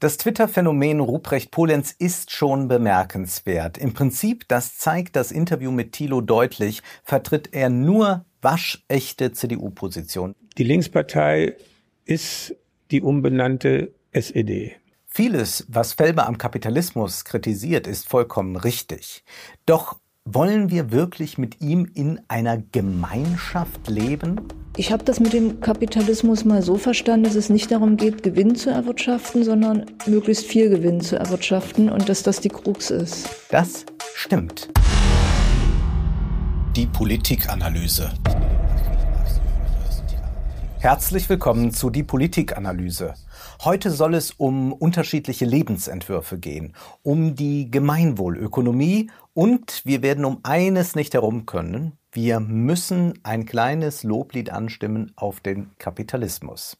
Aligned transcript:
Das 0.00 0.16
Twitter-Phänomen 0.16 1.00
Ruprecht 1.00 1.50
Polenz 1.50 1.92
ist 1.98 2.30
schon 2.30 2.68
bemerkenswert. 2.68 3.78
Im 3.78 3.94
Prinzip, 3.94 4.46
das 4.46 4.78
zeigt 4.78 5.16
das 5.16 5.32
Interview 5.32 5.72
mit 5.72 5.90
Thilo 5.90 6.20
deutlich, 6.20 6.82
vertritt 7.02 7.52
er 7.52 7.68
nur 7.68 8.24
waschechte 8.40 9.32
CDU-Position. 9.32 10.36
Die 10.56 10.62
Linkspartei 10.62 11.56
ist 12.04 12.54
die 12.92 13.02
umbenannte 13.02 13.92
SED. 14.12 14.76
Vieles, 15.04 15.66
was 15.68 15.94
Felber 15.94 16.28
am 16.28 16.38
Kapitalismus 16.38 17.24
kritisiert, 17.24 17.88
ist 17.88 18.08
vollkommen 18.08 18.54
richtig. 18.54 19.24
Doch 19.66 19.98
wollen 20.34 20.70
wir 20.70 20.90
wirklich 20.90 21.38
mit 21.38 21.60
ihm 21.60 21.90
in 21.94 22.20
einer 22.28 22.58
Gemeinschaft 22.58 23.88
leben? 23.88 24.40
Ich 24.76 24.92
habe 24.92 25.02
das 25.02 25.20
mit 25.20 25.32
dem 25.32 25.60
Kapitalismus 25.60 26.44
mal 26.44 26.62
so 26.62 26.76
verstanden, 26.76 27.24
dass 27.24 27.34
es 27.34 27.48
nicht 27.48 27.70
darum 27.70 27.96
geht, 27.96 28.22
Gewinn 28.22 28.54
zu 28.54 28.70
erwirtschaften, 28.70 29.42
sondern 29.42 29.86
möglichst 30.06 30.44
viel 30.44 30.68
Gewinn 30.68 31.00
zu 31.00 31.16
erwirtschaften 31.16 31.88
und 31.88 32.08
dass 32.08 32.22
das 32.22 32.40
die 32.40 32.50
Krux 32.50 32.90
ist. 32.90 33.28
Das 33.50 33.86
stimmt. 34.14 34.68
Die 36.76 36.86
Politikanalyse. 36.86 38.10
Herzlich 40.80 41.28
willkommen 41.28 41.72
zu 41.72 41.90
Die 41.90 42.04
Politikanalyse. 42.04 43.14
Heute 43.64 43.90
soll 43.90 44.14
es 44.14 44.30
um 44.30 44.72
unterschiedliche 44.72 45.44
Lebensentwürfe 45.44 46.38
gehen, 46.38 46.74
um 47.02 47.34
die 47.34 47.68
Gemeinwohlökonomie 47.68 49.10
und 49.38 49.82
wir 49.84 50.02
werden 50.02 50.24
um 50.24 50.40
eines 50.42 50.96
nicht 50.96 51.14
herum 51.14 51.46
können. 51.46 51.92
Wir 52.10 52.40
müssen 52.40 53.20
ein 53.22 53.46
kleines 53.46 54.02
Loblied 54.02 54.50
anstimmen 54.50 55.12
auf 55.14 55.38
den 55.38 55.70
Kapitalismus. 55.78 56.76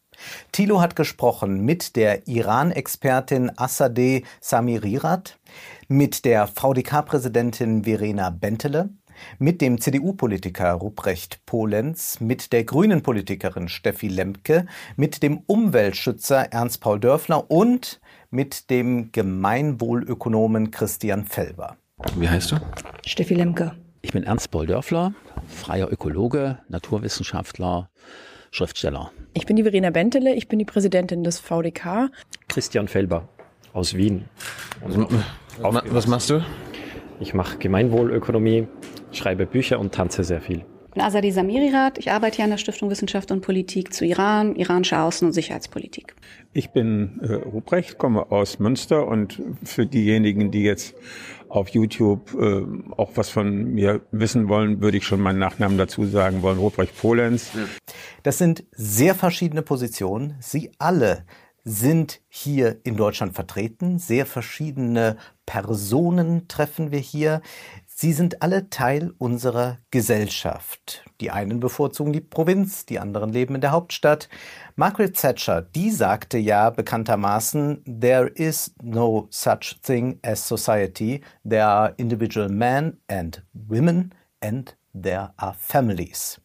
Thilo 0.51 0.81
hat 0.81 0.97
gesprochen 0.97 1.63
mit 1.63 1.95
der 1.95 2.27
Iran-Expertin 2.27 3.49
Assadeh 3.57 4.23
Samirirat, 4.41 5.39
mit 5.87 6.25
der 6.25 6.47
VDK-Präsidentin 6.47 7.85
Verena 7.85 8.29
Bentele, 8.29 8.89
mit 9.37 9.61
dem 9.61 9.79
CDU-Politiker 9.79 10.73
Ruprecht 10.73 11.45
Polenz, 11.45 12.19
mit 12.19 12.51
der 12.51 12.65
Grünen-Politikerin 12.65 13.69
Steffi 13.69 14.09
Lemke, 14.09 14.65
mit 14.97 15.23
dem 15.23 15.37
Umweltschützer 15.47 16.51
Ernst-Paul 16.51 16.99
Dörfler 16.99 17.49
und 17.49 18.01
mit 18.31 18.69
dem 18.69 19.13
Gemeinwohlökonomen 19.13 20.71
Christian 20.71 21.23
Felber. 21.23 21.77
Wie 22.15 22.29
heißt 22.29 22.51
du? 22.51 22.55
Steffi 23.05 23.33
Lemke. 23.33 23.73
Ich 24.01 24.13
bin 24.13 24.23
Ernst 24.23 24.51
Paul 24.51 24.65
Dörfler, 24.67 25.13
freier 25.47 25.91
Ökologe, 25.91 26.59
Naturwissenschaftler, 26.69 27.89
Schriftsteller. 28.51 29.11
Ich 29.33 29.45
bin 29.45 29.57
die 29.57 29.63
Verena 29.63 29.89
Bentele, 29.89 30.33
ich 30.33 30.47
bin 30.47 30.59
die 30.59 30.65
Präsidentin 30.65 31.23
des 31.23 31.39
VDK. 31.39 32.09
Christian 32.47 32.87
Felber 32.87 33.27
aus 33.73 33.95
Wien. 33.95 34.25
Was, 35.59 35.83
was 35.85 36.07
machst 36.07 36.29
du? 36.29 36.41
Ich 37.19 37.33
mache 37.33 37.57
Gemeinwohlökonomie, 37.57 38.67
schreibe 39.11 39.45
Bücher 39.45 39.79
und 39.79 39.93
tanze 39.93 40.23
sehr 40.23 40.39
viel. 40.39 40.63
Ich 40.87 40.95
bin 40.95 41.03
Azadi 41.03 41.31
Samirirat. 41.31 41.99
Ich 41.99 42.09
arbeite 42.11 42.37
hier 42.37 42.45
an 42.45 42.51
der 42.51 42.57
Stiftung 42.57 42.89
Wissenschaft 42.89 43.31
und 43.31 43.41
Politik 43.41 43.93
zu 43.93 44.05
Iran, 44.05 44.55
iranische 44.55 44.95
Außen- 44.95 45.25
und 45.25 45.33
Sicherheitspolitik. 45.33 46.15
Ich 46.51 46.71
bin 46.71 47.19
äh, 47.21 47.33
Ruprecht, 47.33 47.99
komme 47.99 48.31
aus 48.31 48.57
Münster 48.57 49.07
und 49.07 49.39
für 49.63 49.85
diejenigen, 49.85 50.49
die 50.49 50.63
jetzt 50.63 50.95
auf 51.49 51.69
YouTube 51.69 52.33
äh, 52.39 52.63
auch 52.95 53.11
was 53.15 53.29
von 53.29 53.73
mir 53.73 54.01
wissen 54.11 54.47
wollen, 54.47 54.81
würde 54.81 54.97
ich 54.97 55.05
schon 55.05 55.19
meinen 55.19 55.39
Nachnamen 55.39 55.77
dazu 55.77 56.05
sagen 56.05 56.41
wollen, 56.41 56.59
Ruprecht 56.59 56.97
Polenz. 56.99 57.51
Das 58.23 58.37
sind 58.37 58.63
sehr 58.71 59.15
verschiedene 59.15 59.61
Positionen. 59.61 60.35
Sie 60.39 60.71
alle 60.77 61.25
sind 61.63 62.21
hier 62.29 62.77
in 62.83 62.95
Deutschland 62.95 63.33
vertreten. 63.35 63.99
Sehr 63.99 64.25
verschiedene 64.25 65.17
Personen 65.45 66.47
treffen 66.47 66.91
wir 66.91 66.99
hier. 66.99 67.41
Sie 68.01 68.13
sind 68.13 68.41
alle 68.41 68.69
Teil 68.69 69.13
unserer 69.17 69.79
Gesellschaft. 69.91 71.03
Die 71.19 71.31
einen 71.31 71.59
bevorzugen 71.59 72.13
die 72.13 72.21
Provinz, 72.21 72.85
die 72.85 72.97
anderen 72.97 73.33
leben 73.33 73.55
in 73.55 73.59
der 73.59 73.71
Hauptstadt. 73.71 74.29
Margaret 74.77 75.19
Thatcher, 75.19 75.61
die 75.61 75.91
sagte 75.91 76.37
ja 76.37 76.69
bekanntermaßen, 76.69 77.83
there 77.99 78.29
is 78.29 78.73
no 78.81 79.27
such 79.31 79.81
thing 79.83 80.17
as 80.23 80.47
society. 80.47 81.19
There 81.43 81.65
are 81.65 81.93
individual 81.97 82.47
men 82.47 83.01
and 83.09 83.43
women 83.51 84.15
and 84.39 84.77
there 84.93 85.33
are 85.35 85.53
families. 85.59 86.39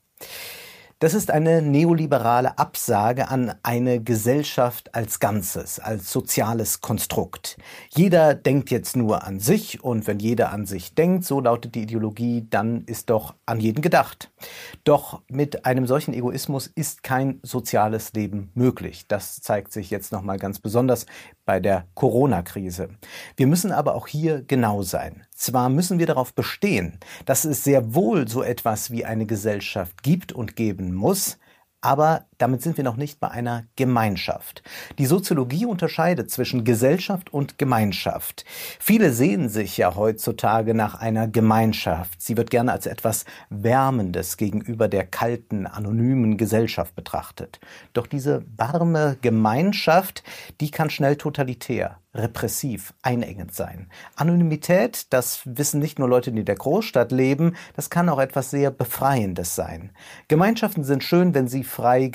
Das 1.05 1.13
ist 1.13 1.31
eine 1.31 1.61
neoliberale 1.61 2.57
Absage 2.57 3.29
an 3.29 3.55
eine 3.63 4.03
Gesellschaft 4.03 4.95
als 4.95 5.21
Ganzes, 5.21 5.79
als 5.79 6.11
soziales 6.11 6.81
Konstrukt. 6.81 7.59
Jeder 7.91 8.35
denkt 8.35 8.71
jetzt 8.71 8.97
nur 8.97 9.23
an 9.23 9.39
sich 9.39 9.85
und 9.85 10.07
wenn 10.07 10.19
jeder 10.19 10.51
an 10.51 10.65
sich 10.65 10.95
denkt, 10.95 11.27
so 11.27 11.41
lautet 11.41 11.75
die 11.75 11.83
Ideologie, 11.83 12.47
dann 12.49 12.85
ist 12.87 13.11
doch 13.11 13.35
an 13.45 13.61
jeden 13.61 13.83
gedacht. 13.83 14.31
Doch 14.85 15.21
mit 15.29 15.67
einem 15.67 15.87
solchen 15.87 16.15
Egoismus 16.15 16.69
ist 16.69 17.03
kein 17.03 17.39
soziales 17.43 18.15
Leben 18.15 18.51
möglich. 18.55 19.07
Das 19.07 19.43
zeigt 19.43 19.73
sich 19.73 19.91
jetzt 19.91 20.11
nochmal 20.11 20.39
ganz 20.39 20.59
besonders 20.59 21.05
bei 21.45 21.61
der 21.61 21.85
Corona-Krise. 21.93 22.89
Wir 23.37 23.47
müssen 23.47 23.73
aber 23.73 23.95
auch 23.95 24.07
hier 24.07 24.41
genau 24.41 24.81
sein. 24.81 25.27
Zwar 25.35 25.69
müssen 25.69 25.99
wir 25.99 26.07
darauf 26.07 26.33
bestehen, 26.33 26.99
dass 27.27 27.45
es 27.45 27.65
sehr 27.65 27.95
wohl 27.95 28.29
so 28.29 28.43
etwas 28.43 28.91
wie 28.93 29.05
eine 29.05 29.27
Gesellschaft 29.27 30.03
gibt 30.03 30.33
und 30.33 30.55
geben 30.55 30.95
muss, 30.95 31.39
aber 31.81 32.27
damit 32.39 32.63
sind 32.63 32.77
wir 32.77 32.85
noch 32.85 32.97
nicht 32.97 33.21
bei 33.21 33.31
einer 33.31 33.65
Gemeinschaft. 33.77 34.63
Die 34.99 35.07
Soziologie 35.07 35.67
unterscheidet 35.67 36.31
zwischen 36.31 36.65
Gesellschaft 36.65 37.33
und 37.33 37.59
Gemeinschaft. 37.59 38.45
Viele 38.79 39.13
sehen 39.13 39.49
sich 39.49 39.77
ja 39.77 39.95
heutzutage 39.95 40.75
nach 40.75 40.95
einer 40.95 41.29
Gemeinschaft. 41.29 42.21
Sie 42.21 42.37
wird 42.37 42.51
gerne 42.51 42.73
als 42.73 42.87
etwas 42.87 43.25
Wärmendes 43.51 44.37
gegenüber 44.37 44.89
der 44.89 45.07
kalten, 45.07 45.67
anonymen 45.67 46.37
Gesellschaft 46.37 46.95
betrachtet. 46.95 47.61
Doch 47.93 48.07
diese 48.07 48.45
warme 48.57 49.17
Gemeinschaft, 49.21 50.23
die 50.61 50.71
kann 50.71 50.91
schnell 50.91 51.17
totalitär 51.17 51.99
repressiv, 52.15 52.95
einengend 53.03 53.53
sein. 53.55 53.89
Anonymität, 54.15 55.13
das 55.13 55.41
wissen 55.45 55.81
nicht 55.81 55.99
nur 55.99 56.09
Leute, 56.09 56.31
die 56.31 56.41
in 56.41 56.45
der 56.45 56.55
Großstadt 56.55 57.11
leben, 57.11 57.57
das 57.75 57.91
kann 57.91 58.09
auch 58.09 58.21
etwas 58.21 58.51
sehr 58.51 58.71
Befreiendes 58.71 59.55
sein. 59.55 59.91
Gemeinschaften 60.29 60.85
sind 60.85 61.03
schön, 61.03 61.35
wenn 61.35 61.49
sie 61.49 61.65
frei 61.65 62.09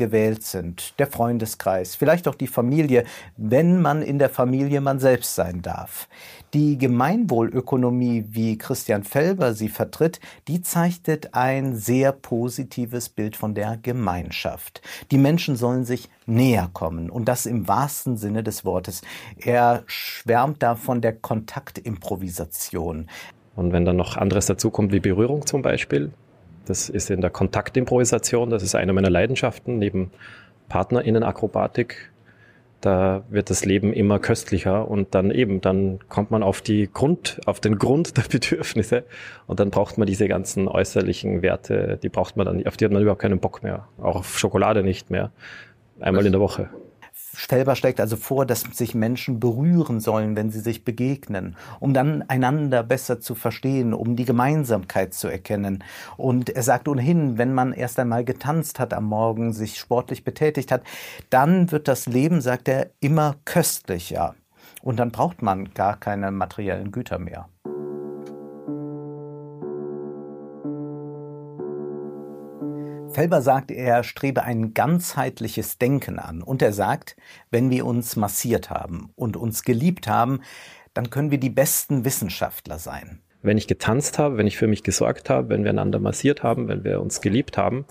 sind. 0.43 0.99
Der 0.99 1.07
Freundeskreis, 1.07 1.95
vielleicht 1.95 2.27
auch 2.27 2.35
die 2.35 2.47
Familie, 2.47 3.05
wenn 3.37 3.81
man 3.81 4.01
in 4.01 4.19
der 4.19 4.29
Familie 4.29 4.81
man 4.81 4.99
selbst 4.99 5.35
sein 5.35 5.61
darf. 5.61 6.07
Die 6.53 6.77
Gemeinwohlökonomie, 6.77 8.25
wie 8.29 8.57
Christian 8.57 9.03
Felber 9.03 9.53
sie 9.53 9.69
vertritt, 9.69 10.19
die 10.47 10.61
zeichnet 10.61 11.33
ein 11.33 11.75
sehr 11.75 12.11
positives 12.11 13.09
Bild 13.09 13.35
von 13.35 13.53
der 13.53 13.77
Gemeinschaft. 13.77 14.81
Die 15.11 15.17
Menschen 15.17 15.55
sollen 15.55 15.85
sich 15.85 16.09
näher 16.25 16.69
kommen 16.73 17.09
und 17.09 17.25
das 17.25 17.45
im 17.45 17.67
wahrsten 17.67 18.17
Sinne 18.17 18.43
des 18.43 18.65
Wortes. 18.65 19.01
Er 19.37 19.83
schwärmt 19.85 20.63
da 20.63 20.75
von 20.75 21.01
der 21.01 21.13
Kontaktimprovisation. 21.13 23.07
Und 23.55 23.73
wenn 23.73 23.85
dann 23.85 23.97
noch 23.97 24.17
anderes 24.17 24.45
dazukommt, 24.45 24.91
wie 24.91 24.99
Berührung 24.99 25.45
zum 25.45 25.61
Beispiel, 25.61 26.11
das 26.69 26.89
ist 26.89 27.09
in 27.09 27.21
der 27.21 27.29
Kontaktimprovisation, 27.29 28.49
das 28.49 28.63
ist 28.63 28.75
eine 28.75 28.93
meiner 28.93 29.09
Leidenschaften, 29.09 29.79
neben 29.79 30.11
Partnerinnenakrobatik 30.69 32.11
da 32.81 33.23
wird 33.29 33.49
das 33.49 33.65
Leben 33.65 33.91
immer 33.91 34.19
köstlicher 34.19 34.87
und 34.87 35.13
dann 35.13 35.31
eben, 35.31 35.61
dann 35.61 35.99
kommt 36.07 36.31
man 36.31 36.43
auf 36.43 36.61
die 36.61 36.89
Grund, 36.91 37.41
auf 37.45 37.59
den 37.59 37.77
Grund 37.77 38.15
der 38.17 38.23
Bedürfnisse 38.29 39.03
und 39.47 39.59
dann 39.59 39.69
braucht 39.69 39.97
man 39.97 40.07
diese 40.07 40.27
ganzen 40.27 40.67
äußerlichen 40.67 41.41
Werte, 41.41 41.99
die 42.01 42.09
braucht 42.09 42.37
man 42.37 42.45
dann, 42.45 42.65
auf 42.65 42.77
die 42.77 42.85
hat 42.85 42.91
man 42.91 43.01
überhaupt 43.01 43.21
keinen 43.21 43.39
Bock 43.39 43.63
mehr. 43.63 43.87
Auch 43.97 44.17
auf 44.17 44.39
Schokolade 44.39 44.83
nicht 44.83 45.09
mehr. 45.09 45.31
Einmal 45.99 46.25
in 46.25 46.31
der 46.31 46.41
Woche. 46.41 46.69
Felber 47.49 47.75
schlägt 47.75 47.99
also 47.99 48.15
vor, 48.15 48.45
dass 48.45 48.61
sich 48.61 48.93
Menschen 48.93 49.39
berühren 49.39 49.99
sollen, 49.99 50.35
wenn 50.35 50.51
sie 50.51 50.59
sich 50.59 50.83
begegnen, 50.83 51.55
um 51.79 51.93
dann 51.93 52.23
einander 52.27 52.83
besser 52.83 53.19
zu 53.21 53.33
verstehen, 53.33 53.93
um 53.93 54.15
die 54.15 54.25
Gemeinsamkeit 54.25 55.13
zu 55.13 55.27
erkennen. 55.27 55.83
Und 56.17 56.49
er 56.49 56.63
sagt 56.63 56.87
ohnehin, 56.87 57.37
wenn 57.37 57.53
man 57.53 57.73
erst 57.73 57.97
einmal 57.97 58.23
getanzt 58.23 58.79
hat 58.79 58.93
am 58.93 59.05
Morgen, 59.05 59.53
sich 59.53 59.79
sportlich 59.79 60.23
betätigt 60.23 60.71
hat, 60.71 60.83
dann 61.29 61.71
wird 61.71 61.87
das 61.87 62.05
Leben, 62.05 62.41
sagt 62.41 62.67
er, 62.67 62.91
immer 62.99 63.35
köstlicher. 63.45 64.35
Und 64.81 64.97
dann 64.97 65.11
braucht 65.11 65.41
man 65.41 65.73
gar 65.73 65.97
keine 65.97 66.31
materiellen 66.31 66.91
Güter 66.91 67.19
mehr. 67.19 67.47
Felber 73.19 73.41
sagt, 73.41 73.69
er 73.69 74.03
strebe 74.03 74.43
ein 74.43 74.73
ganzheitliches 74.73 75.77
Denken 75.77 76.19
an. 76.19 76.41
Und 76.41 76.61
er 76.61 76.71
sagt, 76.71 77.17
wenn 77.51 77.69
wir 77.69 77.85
uns 77.85 78.15
massiert 78.15 78.69
haben 78.69 79.11
und 79.17 79.35
uns 79.35 79.63
geliebt 79.63 80.07
haben, 80.07 80.39
dann 80.93 81.09
können 81.09 81.29
wir 81.29 81.37
die 81.37 81.49
besten 81.49 82.05
Wissenschaftler 82.05 82.79
sein. 82.79 83.19
Wenn 83.41 83.57
ich 83.57 83.67
getanzt 83.67 84.19
habe, 84.19 84.37
wenn 84.37 84.47
ich 84.47 84.55
für 84.55 84.67
mich 84.67 84.83
gesorgt 84.83 85.29
habe, 85.29 85.49
wenn 85.49 85.65
wir 85.65 85.71
einander 85.71 85.99
massiert 85.99 86.43
haben, 86.43 86.69
wenn 86.69 86.85
wir 86.85 87.01
uns 87.01 87.19
geliebt 87.19 87.57
haben, 87.57 87.83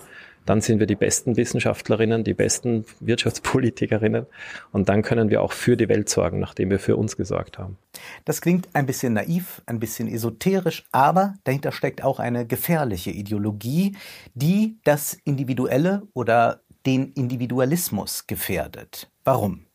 dann 0.49 0.61
sind 0.61 0.79
wir 0.79 0.87
die 0.87 0.95
besten 0.95 1.37
Wissenschaftlerinnen, 1.37 2.23
die 2.23 2.33
besten 2.33 2.83
Wirtschaftspolitikerinnen 3.01 4.25
und 4.71 4.89
dann 4.89 5.03
können 5.03 5.29
wir 5.29 5.43
auch 5.43 5.53
für 5.53 5.77
die 5.77 5.87
Welt 5.89 6.09
sorgen, 6.09 6.39
nachdem 6.39 6.71
wir 6.71 6.79
für 6.79 6.97
uns 6.97 7.15
gesorgt 7.17 7.59
haben. 7.59 7.77
Das 8.25 8.41
klingt 8.41 8.67
ein 8.73 8.87
bisschen 8.87 9.13
naiv, 9.13 9.61
ein 9.67 9.79
bisschen 9.79 10.07
esoterisch, 10.07 10.87
aber 10.91 11.35
dahinter 11.43 11.71
steckt 11.71 12.03
auch 12.03 12.17
eine 12.17 12.47
gefährliche 12.47 13.11
Ideologie, 13.11 13.95
die 14.33 14.79
das 14.83 15.19
Individuelle 15.23 16.07
oder 16.13 16.61
den 16.87 17.11
Individualismus 17.11 18.25
gefährdet. 18.25 19.11
Warum? 19.23 19.65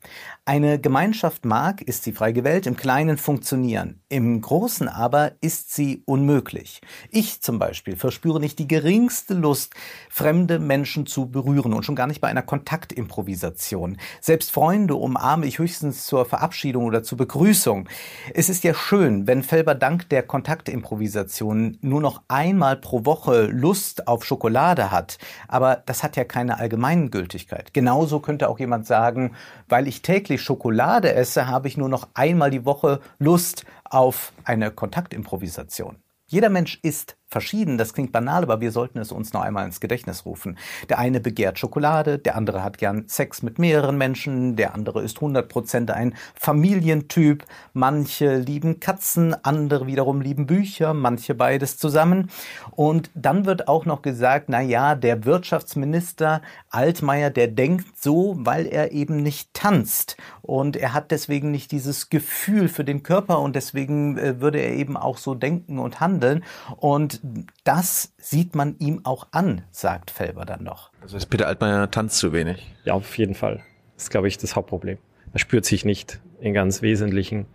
Eine 0.46 0.78
Gemeinschaft 0.78 1.46
mag, 1.46 1.80
ist 1.80 2.04
sie 2.04 2.12
frei 2.12 2.32
gewählt, 2.32 2.66
im 2.66 2.76
Kleinen 2.76 3.16
funktionieren. 3.16 4.02
Im 4.10 4.42
Großen 4.42 4.88
aber 4.88 5.32
ist 5.40 5.74
sie 5.74 6.02
unmöglich. 6.04 6.82
Ich 7.08 7.40
zum 7.40 7.58
Beispiel 7.58 7.96
verspüre 7.96 8.40
nicht 8.40 8.58
die 8.58 8.68
geringste 8.68 9.32
Lust, 9.32 9.72
fremde 10.10 10.58
Menschen 10.58 11.06
zu 11.06 11.30
berühren 11.30 11.72
und 11.72 11.84
schon 11.84 11.96
gar 11.96 12.06
nicht 12.06 12.20
bei 12.20 12.28
einer 12.28 12.42
Kontaktimprovisation. 12.42 13.96
Selbst 14.20 14.52
Freunde 14.52 14.96
umarme 14.96 15.46
ich 15.46 15.58
höchstens 15.58 16.04
zur 16.04 16.26
Verabschiedung 16.26 16.84
oder 16.84 17.02
zur 17.02 17.16
Begrüßung. 17.16 17.88
Es 18.34 18.50
ist 18.50 18.64
ja 18.64 18.74
schön, 18.74 19.26
wenn 19.26 19.42
Felber 19.42 19.74
dank 19.74 20.10
der 20.10 20.22
Kontaktimprovisation 20.24 21.78
nur 21.80 22.02
noch 22.02 22.20
einmal 22.28 22.76
pro 22.76 23.06
Woche 23.06 23.46
Lust 23.46 24.06
auf 24.08 24.26
Schokolade 24.26 24.90
hat. 24.90 25.16
Aber 25.48 25.82
das 25.86 26.02
hat 26.02 26.16
ja 26.16 26.24
keine 26.24 26.58
Allgemeingültigkeit. 26.58 27.72
Genauso 27.72 28.20
könnte 28.20 28.50
auch 28.50 28.58
jemand 28.58 28.86
sagen, 28.86 29.33
weil 29.68 29.88
ich 29.88 30.02
täglich 30.02 30.42
Schokolade 30.42 31.14
esse, 31.14 31.46
habe 31.46 31.68
ich 31.68 31.76
nur 31.76 31.88
noch 31.88 32.08
einmal 32.14 32.50
die 32.50 32.64
Woche 32.64 33.00
Lust 33.18 33.64
auf 33.84 34.32
eine 34.44 34.70
Kontaktimprovisation. 34.70 35.96
Jeder 36.26 36.48
Mensch 36.48 36.78
ist 36.82 37.16
verschieden. 37.34 37.78
Das 37.78 37.92
klingt 37.94 38.12
banal, 38.12 38.44
aber 38.44 38.60
wir 38.60 38.70
sollten 38.70 39.00
es 39.00 39.10
uns 39.10 39.32
noch 39.32 39.40
einmal 39.40 39.66
ins 39.66 39.80
Gedächtnis 39.80 40.24
rufen. 40.24 40.56
Der 40.88 41.00
eine 41.00 41.18
begehrt 41.18 41.58
Schokolade, 41.58 42.16
der 42.16 42.36
andere 42.36 42.62
hat 42.62 42.78
gern 42.78 43.08
Sex 43.08 43.42
mit 43.42 43.58
mehreren 43.58 43.98
Menschen, 43.98 44.54
der 44.54 44.72
andere 44.72 45.02
ist 45.02 45.18
100% 45.18 45.90
ein 45.90 46.14
Familientyp. 46.36 47.44
Manche 47.72 48.36
lieben 48.36 48.78
Katzen, 48.78 49.34
andere 49.44 49.88
wiederum 49.88 50.20
lieben 50.20 50.46
Bücher, 50.46 50.94
manche 50.94 51.34
beides 51.34 51.76
zusammen. 51.76 52.30
Und 52.70 53.10
dann 53.16 53.46
wird 53.46 53.66
auch 53.66 53.84
noch 53.84 54.02
gesagt, 54.02 54.48
na 54.48 54.60
ja, 54.60 54.94
der 54.94 55.24
Wirtschaftsminister 55.24 56.40
Altmaier, 56.70 57.30
der 57.30 57.48
denkt 57.48 58.00
so, 58.00 58.36
weil 58.38 58.66
er 58.66 58.92
eben 58.92 59.24
nicht 59.24 59.52
tanzt. 59.54 60.16
Und 60.40 60.76
er 60.76 60.94
hat 60.94 61.10
deswegen 61.10 61.50
nicht 61.50 61.72
dieses 61.72 62.10
Gefühl 62.10 62.68
für 62.68 62.84
den 62.84 63.02
Körper 63.02 63.40
und 63.40 63.56
deswegen 63.56 64.18
äh, 64.18 64.40
würde 64.40 64.60
er 64.60 64.74
eben 64.74 64.96
auch 64.96 65.18
so 65.18 65.34
denken 65.34 65.80
und 65.80 65.98
handeln. 65.98 66.44
Und 66.76 67.20
das 67.64 68.12
sieht 68.18 68.54
man 68.54 68.76
ihm 68.78 69.00
auch 69.04 69.28
an, 69.30 69.62
sagt 69.70 70.10
Felber 70.10 70.44
dann 70.44 70.62
noch. 70.62 70.90
Also 71.00 71.16
ist 71.16 71.26
Peter 71.26 71.46
Altmaier 71.46 71.90
tanzt 71.90 72.18
zu 72.18 72.32
wenig? 72.32 72.70
Ja, 72.84 72.94
auf 72.94 73.16
jeden 73.16 73.34
Fall. 73.34 73.62
Das 73.94 74.04
ist, 74.04 74.10
glaube 74.10 74.28
ich, 74.28 74.36
das 74.38 74.56
Hauptproblem. 74.56 74.98
Er 75.32 75.38
spürt 75.38 75.64
sich 75.64 75.84
nicht 75.84 76.20
in 76.40 76.52
ganz 76.52 76.82
wesentlichen 76.82 77.46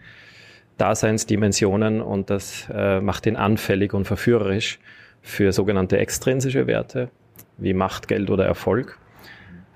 Daseinsdimensionen 0.77 2.01
und 2.01 2.29
das 2.29 2.67
äh, 2.73 3.01
macht 3.01 3.25
ihn 3.25 3.35
anfällig 3.35 3.93
und 3.93 4.05
verführerisch 4.05 4.79
für 5.21 5.51
sogenannte 5.51 5.97
extrinsische 5.97 6.65
Werte 6.67 7.09
wie 7.57 7.73
Macht, 7.73 8.07
Geld 8.07 8.29
oder 8.29 8.45
Erfolg. 8.45 8.97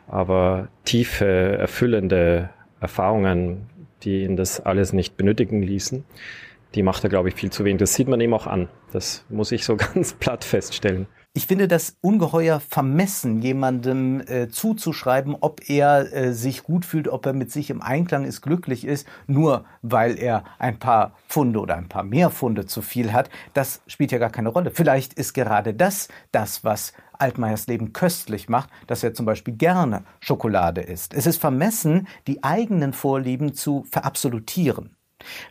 Aber 0.08 0.70
tiefe, 0.86 1.26
erfüllende 1.26 2.50
Erfahrungen, 2.80 3.70
die 4.04 4.24
ihn 4.24 4.36
das 4.36 4.60
alles 4.60 4.94
nicht 4.94 5.18
benötigen 5.18 5.62
ließen, 5.62 6.04
die 6.76 6.84
macht 6.84 7.04
er, 7.04 7.10
glaube 7.10 7.30
ich, 7.30 7.36
viel 7.36 7.52
zu 7.52 7.66
wenig. 7.66 7.80
Das 7.80 7.94
sieht 7.94 8.08
man 8.08 8.20
ihm 8.22 8.34
auch 8.34 8.48
an. 8.48 8.70
Das 8.92 9.26
muss 9.30 9.52
ich 9.52 9.66
so 9.66 9.76
ganz 9.94 10.14
platt 10.14 10.44
feststellen. 10.44 11.08
Ich 11.36 11.48
finde 11.48 11.68
das 11.68 11.98
ungeheuer 12.02 12.60
vermessen, 12.60 13.42
jemandem 13.42 14.22
äh, 14.22 14.50
zuzuschreiben, 14.50 15.36
ob 15.42 15.68
er 15.68 16.14
äh, 16.14 16.32
sich 16.32 16.62
gut 16.62 16.86
fühlt, 16.86 17.08
ob 17.08 17.26
er 17.26 17.34
mit 17.34 17.52
sich 17.52 17.72
im 17.72 17.82
Einklang 17.82 18.24
ist, 18.24 18.42
glücklich 18.42 18.86
ist, 18.86 19.08
nur 19.26 19.66
weil 19.82 20.20
er 20.20 20.44
ein 20.60 20.78
paar 20.78 21.16
Funde 21.28 21.60
oder 21.60 21.76
ein 21.76 21.90
paar 21.90 22.04
mehr 22.04 22.30
Funde 22.30 22.68
zu 22.68 22.84
viel 22.84 23.14
hat. 23.14 23.32
Das 23.56 23.82
spielt 23.88 24.12
ja 24.12 24.20
gar 24.20 24.30
keine 24.30 24.50
Rolle. 24.50 24.70
Vielleicht 24.70 25.14
ist 25.14 25.34
gerade 25.34 25.74
das 25.74 26.08
das, 26.32 26.64
was 26.64 26.94
Altmaiers 27.14 27.66
Leben 27.66 27.94
köstlich 27.94 28.48
macht, 28.48 28.70
dass 28.86 29.04
er 29.04 29.16
zum 29.16 29.26
Beispiel 29.26 29.56
gerne 29.56 30.04
Schokolade 30.20 30.82
isst. 30.82 31.16
Es 31.16 31.26
ist 31.26 31.42
vermessen, 31.42 32.08
die 32.28 32.44
eigenen 32.44 32.94
Vorlieben 32.94 33.56
zu 33.56 33.86
verabsolutieren. 33.90 34.96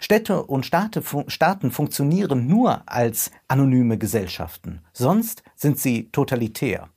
Städte 0.01 0.43
und 0.43 0.67
Staaten 0.67 1.71
funktionieren 1.71 2.47
nur 2.47 2.83
als 2.87 3.31
anonyme 3.49 3.99
Gesellschaften, 3.99 4.81
sonst 4.93 5.43
sind 5.55 5.79
sie 5.79 6.11
totalitär. 6.11 6.89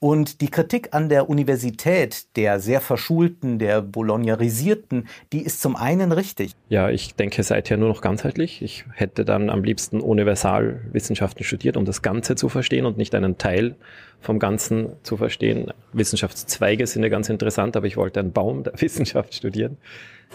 Und 0.00 0.40
die 0.40 0.48
Kritik 0.48 0.88
an 0.92 1.08
der 1.08 1.28
Universität, 1.28 2.36
der 2.36 2.60
sehr 2.60 2.80
verschulten, 2.80 3.58
der 3.58 3.80
bolognarisierten, 3.82 5.08
die 5.32 5.42
ist 5.42 5.60
zum 5.60 5.76
einen 5.76 6.12
richtig. 6.12 6.52
Ja, 6.68 6.90
ich 6.90 7.14
denke 7.14 7.42
seither 7.42 7.76
nur 7.76 7.88
noch 7.88 8.00
ganzheitlich. 8.00 8.62
Ich 8.62 8.84
hätte 8.92 9.24
dann 9.24 9.50
am 9.50 9.64
liebsten 9.64 10.00
Universalwissenschaften 10.00 11.44
studiert, 11.44 11.76
um 11.76 11.84
das 11.84 12.02
Ganze 12.02 12.36
zu 12.36 12.48
verstehen 12.48 12.86
und 12.86 12.98
nicht 12.98 13.14
einen 13.14 13.38
Teil 13.38 13.76
vom 14.20 14.38
Ganzen 14.38 14.92
zu 15.02 15.16
verstehen. 15.16 15.72
Wissenschaftszweige 15.92 16.86
sind 16.86 17.02
ja 17.02 17.08
ganz 17.08 17.28
interessant, 17.28 17.76
aber 17.76 17.86
ich 17.86 17.96
wollte 17.96 18.20
einen 18.20 18.32
Baum 18.32 18.62
der 18.62 18.72
Wissenschaft 18.80 19.34
studieren. 19.34 19.78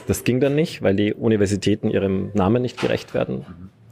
Das 0.07 0.23
ging 0.23 0.39
dann 0.39 0.55
nicht, 0.55 0.81
weil 0.81 0.95
die 0.95 1.13
Universitäten 1.13 1.89
ihrem 1.89 2.31
Namen 2.33 2.61
nicht 2.61 2.79
gerecht 2.79 3.13
werden. 3.13 3.45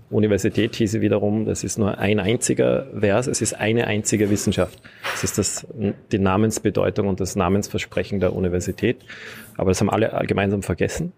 Universität 0.09 0.75
hieße 0.75 1.01
wiederum, 1.01 1.45
das 1.45 1.63
ist 1.63 1.77
nur 1.77 1.99
ein 1.99 2.19
einziger 2.19 2.87
Vers, 2.99 3.27
es 3.27 3.41
ist 3.41 3.53
eine 3.53 3.85
einzige 3.85 4.29
Wissenschaft. 4.31 4.81
Das 5.11 5.23
ist 5.23 5.37
das, 5.37 5.67
die 6.11 6.17
Namensbedeutung 6.17 7.07
und 7.07 7.19
das 7.19 7.35
Namensversprechen 7.35 8.19
der 8.19 8.33
Universität. 8.33 8.97
Aber 9.55 9.69
das 9.69 9.81
haben 9.81 9.89
alle 9.89 10.25
gemeinsam 10.25 10.63
vergessen. 10.63 11.13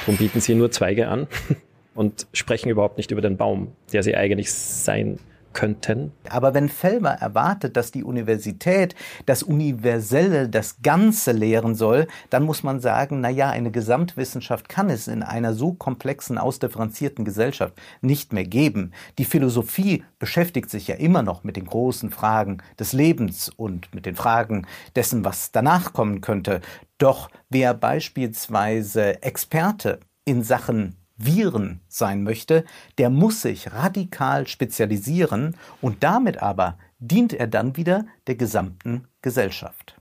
Darum 0.00 0.16
bieten 0.16 0.40
sie 0.40 0.54
nur 0.54 0.70
Zweige 0.70 1.08
an 1.08 1.26
und 1.94 2.28
sprechen 2.32 2.68
überhaupt 2.68 2.98
nicht 2.98 3.10
über 3.10 3.20
den 3.20 3.36
Baum, 3.36 3.72
der 3.92 4.04
sie 4.04 4.16
eigentlich 4.16 4.52
sein 4.52 5.18
könnten. 5.56 6.12
Aber 6.28 6.52
wenn 6.52 6.68
Felber 6.68 7.12
erwartet, 7.12 7.78
dass 7.78 7.90
die 7.90 8.04
Universität 8.04 8.94
das 9.24 9.42
Universelle, 9.42 10.50
das 10.50 10.82
Ganze 10.82 11.32
lehren 11.32 11.74
soll, 11.74 12.06
dann 12.28 12.42
muss 12.42 12.62
man 12.62 12.78
sagen, 12.78 13.22
na 13.22 13.30
ja, 13.30 13.48
eine 13.48 13.70
Gesamtwissenschaft 13.70 14.68
kann 14.68 14.90
es 14.90 15.08
in 15.08 15.22
einer 15.22 15.54
so 15.54 15.72
komplexen, 15.72 16.36
ausdifferenzierten 16.36 17.24
Gesellschaft 17.24 17.72
nicht 18.02 18.34
mehr 18.34 18.44
geben. 18.44 18.92
Die 19.18 19.24
Philosophie 19.24 20.04
beschäftigt 20.18 20.68
sich 20.68 20.88
ja 20.88 20.96
immer 20.96 21.22
noch 21.22 21.42
mit 21.42 21.56
den 21.56 21.64
großen 21.64 22.10
Fragen 22.10 22.58
des 22.78 22.92
Lebens 22.92 23.48
und 23.48 23.92
mit 23.94 24.04
den 24.04 24.14
Fragen 24.14 24.66
dessen, 24.94 25.24
was 25.24 25.52
danach 25.52 25.94
kommen 25.94 26.20
könnte. 26.20 26.60
Doch 26.98 27.30
wer 27.48 27.72
beispielsweise 27.72 29.22
Experte 29.22 30.00
in 30.26 30.42
Sachen 30.42 30.96
Viren 31.16 31.80
sein 31.88 32.22
möchte, 32.22 32.64
der 32.98 33.10
muss 33.10 33.42
sich 33.42 33.72
radikal 33.72 34.46
spezialisieren 34.46 35.56
und 35.80 36.02
damit 36.04 36.42
aber 36.42 36.78
dient 36.98 37.32
er 37.32 37.46
dann 37.46 37.76
wieder 37.76 38.06
der 38.26 38.36
gesamten 38.36 39.08
Gesellschaft. 39.22 40.00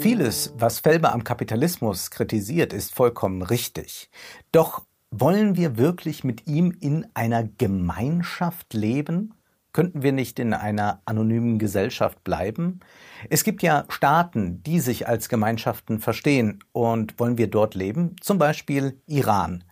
Vieles, 0.00 0.54
was 0.56 0.78
Felber 0.78 1.12
am 1.12 1.24
Kapitalismus 1.24 2.12
kritisiert, 2.12 2.72
ist 2.72 2.94
vollkommen 2.94 3.42
richtig. 3.42 4.10
Doch 4.52 4.86
wollen 5.10 5.56
wir 5.56 5.76
wirklich 5.76 6.22
mit 6.22 6.46
ihm 6.46 6.70
in 6.78 7.06
einer 7.14 7.42
Gemeinschaft 7.42 8.74
leben? 8.74 9.34
Könnten 9.78 10.02
wir 10.02 10.10
nicht 10.10 10.40
in 10.40 10.54
einer 10.54 11.02
anonymen 11.04 11.60
Gesellschaft 11.60 12.24
bleiben? 12.24 12.80
Es 13.30 13.44
gibt 13.44 13.62
ja 13.62 13.84
Staaten, 13.88 14.60
die 14.64 14.80
sich 14.80 15.06
als 15.06 15.28
Gemeinschaften 15.28 16.00
verstehen. 16.00 16.64
Und 16.72 17.20
wollen 17.20 17.38
wir 17.38 17.46
dort 17.46 17.76
leben? 17.76 18.16
Zum 18.20 18.38
Beispiel 18.38 19.00
Iran. 19.06 19.62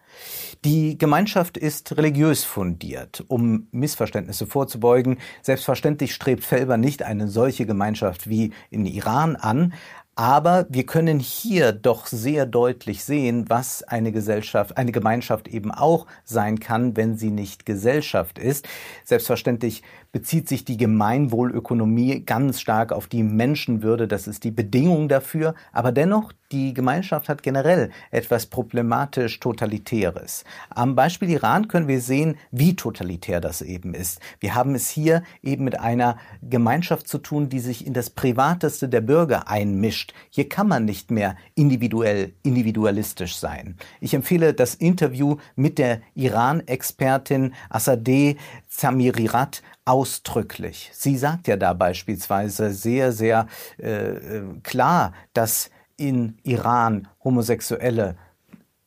Die 0.64 0.96
Gemeinschaft 0.96 1.56
ist 1.56 1.96
religiös 1.96 2.44
fundiert, 2.44 3.24
um 3.26 3.66
Missverständnisse 3.72 4.46
vorzubeugen. 4.46 5.18
Selbstverständlich 5.42 6.14
strebt 6.14 6.44
Felber 6.44 6.76
nicht 6.76 7.02
eine 7.02 7.26
solche 7.26 7.66
Gemeinschaft 7.66 8.28
wie 8.28 8.52
in 8.70 8.86
Iran 8.86 9.34
an, 9.34 9.74
aber 10.16 10.66
wir 10.70 10.86
können 10.86 11.18
hier 11.20 11.72
doch 11.72 12.06
sehr 12.06 12.46
deutlich 12.46 13.04
sehen, 13.04 13.44
was 13.48 13.82
eine 13.82 14.12
Gesellschaft, 14.12 14.78
eine 14.78 14.90
Gemeinschaft 14.90 15.46
eben 15.46 15.70
auch 15.70 16.06
sein 16.24 16.58
kann, 16.58 16.96
wenn 16.96 17.18
sie 17.18 17.30
nicht 17.30 17.66
Gesellschaft 17.66 18.38
ist. 18.38 18.66
Selbstverständlich 19.04 19.82
bezieht 20.16 20.48
sich 20.48 20.64
die 20.64 20.78
Gemeinwohlökonomie 20.78 22.24
ganz 22.24 22.62
stark 22.62 22.90
auf 22.90 23.06
die 23.06 23.22
Menschenwürde. 23.22 24.08
Das 24.08 24.26
ist 24.26 24.44
die 24.44 24.50
Bedingung 24.50 25.10
dafür. 25.10 25.54
Aber 25.74 25.92
dennoch, 25.92 26.32
die 26.52 26.72
Gemeinschaft 26.72 27.28
hat 27.28 27.42
generell 27.42 27.90
etwas 28.10 28.46
problematisch 28.46 29.40
Totalitäres. 29.40 30.44
Am 30.70 30.94
Beispiel 30.94 31.28
Iran 31.28 31.68
können 31.68 31.86
wir 31.86 32.00
sehen, 32.00 32.36
wie 32.50 32.76
totalitär 32.76 33.42
das 33.42 33.60
eben 33.60 33.92
ist. 33.92 34.20
Wir 34.40 34.54
haben 34.54 34.74
es 34.74 34.88
hier 34.88 35.22
eben 35.42 35.64
mit 35.64 35.78
einer 35.78 36.16
Gemeinschaft 36.40 37.08
zu 37.08 37.18
tun, 37.18 37.50
die 37.50 37.60
sich 37.60 37.86
in 37.86 37.92
das 37.92 38.08
Privateste 38.08 38.88
der 38.88 39.02
Bürger 39.02 39.48
einmischt. 39.48 40.14
Hier 40.30 40.48
kann 40.48 40.68
man 40.68 40.86
nicht 40.86 41.10
mehr 41.10 41.36
individuell, 41.56 42.32
individualistisch 42.42 43.36
sein. 43.36 43.76
Ich 44.00 44.14
empfehle 44.14 44.54
das 44.54 44.76
Interview 44.76 45.36
mit 45.56 45.76
der 45.76 46.00
Iran-Expertin 46.14 47.52
Assadeh 47.68 48.36
Zamirirat 48.68 49.62
ausdrücklich. 49.86 50.90
Sie 50.92 51.16
sagt 51.16 51.48
ja 51.48 51.56
da 51.56 51.72
beispielsweise 51.72 52.72
sehr, 52.72 53.12
sehr 53.12 53.46
äh, 53.78 54.14
klar, 54.62 55.14
dass 55.32 55.70
in 55.96 56.36
Iran 56.42 57.08
Homosexuelle 57.24 58.16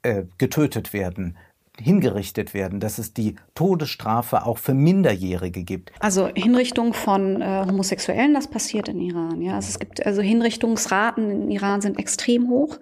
äh, 0.03 0.23
getötet 0.37 0.93
werden, 0.93 1.37
hingerichtet 1.77 2.53
werden, 2.53 2.79
dass 2.79 2.99
es 2.99 3.13
die 3.13 3.35
Todesstrafe 3.59 4.45
auch 4.45 4.57
für 4.57 4.73
Minderjährige 4.73 5.63
gibt. 5.63 5.91
Also 5.99 6.29
Hinrichtung 6.33 6.93
von 6.93 7.41
äh, 7.41 7.65
Homosexuellen, 7.67 8.33
das 8.33 8.47
passiert 8.47 8.87
in 8.87 9.01
Iran. 9.01 9.41
Ja, 9.41 9.55
also 9.55 9.67
es 9.67 9.79
gibt 9.79 10.05
also 10.05 10.21
Hinrichtungsraten 10.21 11.29
in 11.29 11.51
Iran 11.51 11.81
sind 11.81 11.99
extrem 11.99 12.47
hoch. 12.49 12.77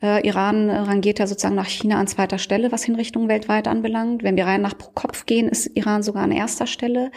Äh, 0.00 0.24
Iran 0.24 0.70
rangiert 0.70 1.18
ja 1.18 1.26
sozusagen 1.26 1.56
nach 1.56 1.66
China 1.66 1.98
an 1.98 2.06
zweiter 2.06 2.38
Stelle, 2.38 2.70
was 2.70 2.84
Hinrichtungen 2.84 3.28
weltweit 3.28 3.66
anbelangt. 3.66 4.22
Wenn 4.22 4.36
wir 4.36 4.46
rein 4.46 4.62
nach 4.62 4.78
pro 4.78 4.92
Kopf 4.92 5.26
gehen, 5.26 5.48
ist 5.48 5.66
Iran 5.74 6.04
sogar 6.04 6.22
an 6.22 6.30
erster 6.30 6.68
Stelle. 6.68 7.10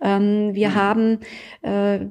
Ähm, 0.00 0.54
wir 0.54 0.70
mhm. 0.70 0.74
haben 0.74 1.18
äh, 1.60 2.06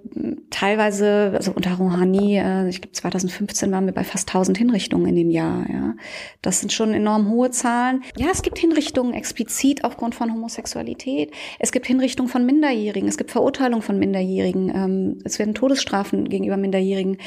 teilweise, 0.52 1.32
also 1.34 1.52
unter 1.52 1.74
Rouhani, 1.74 2.38
äh, 2.38 2.70
ich 2.70 2.80
glaube 2.80 2.94
2015 2.94 3.72
waren 3.72 3.88
wir 3.88 3.94
bei 3.94 4.04
fast 4.04 4.30
1000 4.30 4.56
Hinrichtungen 4.60 5.08
in 5.08 5.16
dem 5.16 5.32
Jahr. 5.32 5.66
Ja, 5.68 5.96
das 6.44 6.60
sind 6.60 6.72
schon 6.72 6.94
enorm 6.94 7.28
hohe 7.30 7.50
Zahlen. 7.50 8.04
Ja, 8.18 8.28
es 8.32 8.44
gibt 8.44 8.60
Hinrichtungen 8.60 9.16
explizit 9.16 9.84
aufgrund 9.84 10.14
von 10.14 10.30
Homosexualität. 10.44 11.32
Es 11.60 11.72
gibt 11.72 11.86
Hinrichtungen 11.86 12.30
von 12.30 12.46
Minderjährigen. 12.46 13.08
Es 13.08 13.18
gibt 13.18 13.32
Verurteilung 13.32 13.82
von 13.82 13.98
Minderjährigen. 13.98 14.70
Ähm, 14.70 15.20
es 15.24 15.40
werden 15.40 15.54
Todesstrafen 15.54 16.28
gegenüber 16.28 16.58
Minderjährigen 16.58 17.18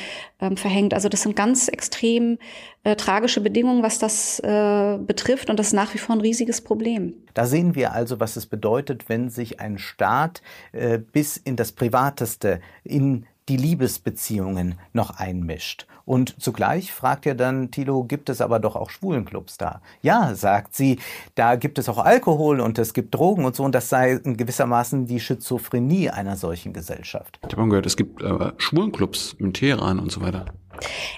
ähm, 0.41 0.57
verhängt. 0.57 0.93
Also 0.93 1.09
das 1.09 1.23
sind 1.23 1.35
ganz 1.35 1.69
extrem 1.69 2.39
äh, 2.85 2.95
tragische 2.95 3.41
Bedingungen, 3.41 3.83
was 3.83 3.99
das 3.99 4.39
äh, 4.41 4.99
betrifft. 4.99 5.49
Und 5.49 5.59
das 5.59 5.69
ist 5.69 5.73
nach 5.73 5.95
wie 5.95 5.99
vor 5.99 6.15
ein 6.15 6.21
riesiges 6.21 6.61
Problem. 6.61 7.15
Da 7.33 7.47
sehen 7.47 7.75
wir 7.75 7.93
also, 7.93 8.21
was 8.21 8.37
es 8.37 8.47
bedeutet, 8.47 9.09
wenn 9.09 9.31
sich 9.31 9.61
ein 9.61 9.79
Staat 9.79 10.43
äh, 10.73 10.99
bis 10.99 11.39
in 11.39 11.57
das 11.57 11.73
Privateste, 11.73 12.61
in 12.85 13.27
die 13.49 13.57
Liebesbeziehungen 13.57 14.75
noch 14.93 15.19
einmischt. 15.19 15.87
Und 16.07 16.41
zugleich 16.41 16.93
fragt 16.93 17.27
er 17.27 17.35
dann 17.35 17.73
Thilo, 17.73 18.05
gibt 18.05 18.31
es 18.31 18.41
aber 18.41 18.61
doch 18.61 18.77
auch 18.77 18.91
Schwulenclubs 18.91 19.59
da? 19.59 19.83
Ja, 20.03 20.35
sagt 20.37 20.75
sie, 20.75 21.01
da 21.35 21.57
gibt 21.57 21.79
es 21.79 21.89
auch 21.89 21.99
Alkohol 21.99 22.61
und 22.61 22.79
es 22.79 22.95
gibt 22.95 23.15
Drogen 23.15 23.45
und 23.45 23.57
so 23.57 23.65
und 23.65 23.75
das 23.75 23.89
sei 23.89 24.13
in 24.13 24.37
gewissermaßen 24.37 25.07
die 25.07 25.19
Schizophrenie 25.19 26.11
einer 26.11 26.37
solchen 26.37 26.73
Gesellschaft. 26.73 27.41
Ich 27.47 27.57
habe 27.57 27.69
gehört, 27.69 27.87
es 27.87 27.97
gibt 27.97 28.23
äh, 28.23 28.53
Schwulenclubs 28.57 29.35
in 29.41 29.53
Teheran 29.53 29.99
und 29.99 30.13
so 30.13 30.21
weiter. 30.21 30.47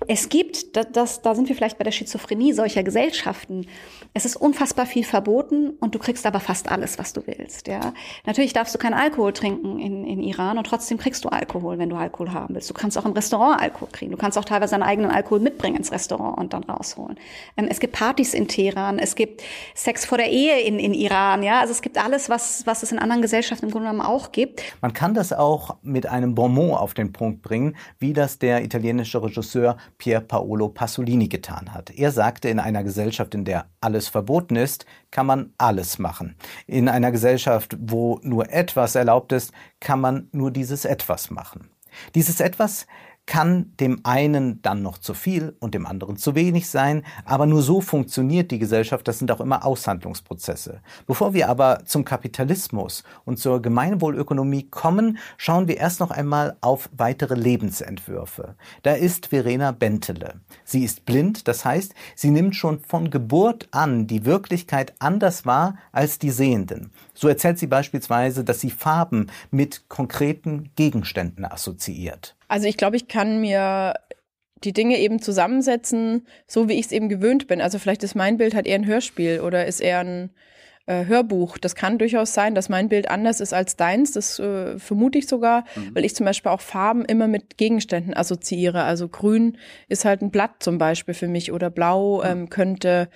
Es 0.07 0.29
gibt, 0.29 0.77
das, 0.77 0.87
das, 0.93 1.23
da 1.23 1.35
sind 1.35 1.49
wir 1.49 1.57
vielleicht 1.57 1.79
bei 1.79 1.85
der 1.85 1.93
Schizophrenie 1.93 2.53
solcher 2.53 2.83
Gesellschaften. 2.83 3.67
Es 4.15 4.25
ist 4.25 4.37
unfassbar 4.37 4.87
viel 4.87 5.05
verboten 5.05 5.71
und 5.81 5.95
du 5.95 5.99
kriegst 5.99 6.27
aber 6.27 6.41
fast 6.41 6.71
alles, 6.71 6.99
was 6.99 7.13
du 7.13 7.27
willst. 7.27 7.69
Ja, 7.69 7.93
natürlich 8.27 8.53
darfst 8.53 8.75
du 8.75 8.79
keinen 8.79 8.95
Alkohol 8.95 9.33
trinken 9.33 9.79
in, 9.79 10.07
in 10.07 10.23
Iran 10.23 10.59
und 10.59 10.67
trotzdem 10.67 10.99
kriegst 10.99 11.25
du 11.25 11.29
Alkohol, 11.29 11.79
wenn 11.79 11.89
du 11.89 11.97
Alkohol 11.97 12.33
haben 12.33 12.55
willst. 12.55 12.71
Du 12.71 12.75
kannst 12.75 12.97
auch 12.99 13.05
im 13.05 13.13
Restaurant 13.13 13.61
Alkohol 13.61 13.89
kriegen. 13.93 14.13
Du 14.13 14.19
kannst 14.19 14.39
auch 14.39 14.45
teilweise 14.45 14.73
deinen 14.73 14.83
eigenen 14.83 15.11
Alkohol 15.11 15.41
mitbringen 15.41 15.77
ins 15.77 15.93
Restaurant 15.93 16.39
und 16.39 16.53
dann 16.53 16.65
rausholen. 16.65 17.19
Ähm, 17.57 17.67
es 17.69 17.81
gibt 17.81 17.95
Partys 17.95 18.35
in 18.35 18.49
Teheran, 18.49 18.99
es 18.99 19.15
gibt 19.15 19.43
Sex 19.75 20.05
vor 20.05 20.19
der 20.19 20.31
Ehe 20.31 20.61
in, 20.61 20.79
in 20.79 20.95
Iran. 20.95 21.43
Ja, 21.43 21.61
also 21.61 21.73
es 21.73 21.83
gibt 21.83 22.03
alles, 22.03 22.29
was 22.29 22.67
was 22.67 22.83
es 22.83 22.93
in 22.93 22.99
anderen 22.99 23.23
Gesellschaften 23.23 23.67
im 23.67 23.73
Grunde 23.73 23.89
genommen 23.89 24.07
auch 24.07 24.33
gibt. 24.33 24.63
Man 24.81 24.93
kann 24.93 25.15
das 25.15 25.33
auch 25.33 25.77
mit 25.83 26.07
einem 26.07 26.35
Bonmot 26.35 26.79
auf 26.79 26.95
den 26.95 27.13
Punkt 27.13 27.43
bringen, 27.43 27.77
wie 27.99 28.13
das 28.13 28.39
der 28.39 28.63
italienische 28.63 29.23
Regisseur 29.23 29.48
Regisseur 29.49 29.77
Pier 29.97 30.21
Paolo 30.21 30.69
Pasolini 30.69 31.29
getan 31.29 31.73
hat. 31.73 31.91
Er 31.91 32.13
sagte, 32.13 32.49
in 32.49 32.59
einer 32.59 32.85
Gesellschaft, 32.85 33.35
in 33.35 33.45
der 33.45 33.67
alles 33.81 34.09
verboten 34.09 34.57
ist, 34.57 34.85
kann 35.11 35.27
man 35.27 35.55
alles 35.57 35.99
machen. 35.99 36.37
In 36.67 36.89
einer 36.89 37.11
Gesellschaft, 37.11 37.77
wo 37.81 38.21
nur 38.23 38.51
etwas 38.51 38.95
erlaubt 38.95 39.33
ist, 39.33 39.53
kann 39.81 40.01
man 40.01 40.29
nur 40.33 40.51
dieses 40.51 40.85
etwas 40.85 41.31
machen. 41.31 41.71
Dieses 42.15 42.41
etwas 42.41 42.87
kann 43.29 43.73
dem 43.79 44.01
einen 44.05 44.63
dann 44.63 44.83
noch 44.83 44.97
zu 44.97 45.13
viel 45.13 45.55
und 45.61 45.75
dem 45.75 45.87
anderen 45.87 46.17
zu 46.17 46.35
wenig 46.35 46.69
sein, 46.71 47.05
aber 47.27 47.45
nur 47.45 47.61
so 47.61 47.83
funktioniert 47.83 48.51
die 48.51 48.59
Gesellschaft, 48.59 49.07
das 49.07 49.19
sind 49.19 49.31
auch 49.31 49.41
immer 49.41 49.67
Aushandlungsprozesse. 49.67 50.81
Bevor 51.07 51.35
wir 51.35 51.51
aber 51.51 51.85
zum 51.85 52.07
Kapitalismus 52.07 53.05
und 53.27 53.39
zur 53.39 53.61
Gemeinwohlökonomie 53.61 54.71
kommen, 54.71 55.19
schauen 55.37 55.69
wir 55.69 55.77
erst 55.77 56.01
noch 56.01 56.11
einmal 56.11 56.57
auf 56.63 56.89
weitere 56.97 57.35
Lebensentwürfe. 57.35 58.55
Da 58.83 58.95
ist 58.95 59.27
Verena 59.27 59.73
Bentele. 59.73 60.41
Sie 60.65 60.83
ist 60.83 61.05
blind, 61.05 61.49
das 61.49 61.67
heißt, 61.67 61.95
sie 62.15 62.31
nimmt 62.31 62.57
schon 62.57 62.81
von 62.81 63.11
Geburt 63.11 63.69
an 63.73 64.07
die 64.07 64.25
Wirklichkeit 64.25 64.95
anders 65.01 65.45
wahr 65.45 65.77
als 65.93 66.19
die 66.19 66.31
Sehenden. 66.31 66.93
So 67.13 67.29
erzählt 67.29 67.59
sie 67.59 67.67
beispielsweise, 67.67 68.43
dass 68.43 68.61
sie 68.61 68.71
Farben 68.71 69.27
mit 69.51 69.91
konkreten 69.91 70.71
Gegenständen 70.77 71.45
assoziiert. 71.45 72.38
Also 72.49 72.67
ich 72.67 72.77
glaube, 72.77 72.97
ich 72.97 73.09
kann 73.09 73.41
mir 73.41 73.95
die 74.65 74.73
Dinge 74.73 74.99
eben 74.99 75.21
zusammensetzen, 75.21 76.27
so 76.47 76.69
wie 76.69 76.75
ich 76.75 76.87
es 76.87 76.93
eben 76.93 77.09
gewöhnt 77.09 77.47
bin. 77.47 77.61
Also 77.61 77.79
vielleicht 77.79 78.03
ist 78.03 78.15
mein 78.15 78.39
Bild 78.39 78.55
halt 78.55 78.67
eher 78.67 78.79
ein 78.79 78.87
Hörspiel 78.87 79.41
oder 79.41 79.67
ist 79.67 79.81
eher 79.81 80.01
ein 80.01 80.31
äh, 80.87 81.05
Hörbuch. 81.05 81.59
Das 81.59 81.75
kann 81.75 81.99
durchaus 81.99 82.35
sein, 82.35 82.55
dass 82.55 82.69
mein 82.69 82.89
Bild 82.89 83.11
anders 83.11 83.41
ist 83.41 83.53
als 83.53 83.77
deins. 83.77 84.13
Das 84.13 84.39
äh, 84.39 84.79
vermute 84.79 85.19
ich 85.19 85.29
sogar, 85.29 85.65
mhm. 85.77 85.95
weil 85.95 86.05
ich 86.05 86.17
zum 86.17 86.27
Beispiel 86.27 86.51
auch 86.51 86.61
Farben 86.61 87.05
immer 87.05 87.29
mit 87.29 87.59
Gegenständen 87.59 88.17
assoziiere. 88.17 88.83
Also 88.83 89.09
grün 89.09 89.59
ist 89.89 90.05
halt 90.05 90.23
ein 90.23 90.31
Blatt 90.31 90.55
zum 90.61 90.79
Beispiel 90.79 91.15
für 91.15 91.29
mich 91.29 91.53
oder 91.53 91.71
blau 91.71 92.19
mhm. 92.19 92.31
ähm, 92.31 92.49
könnte 92.49 93.09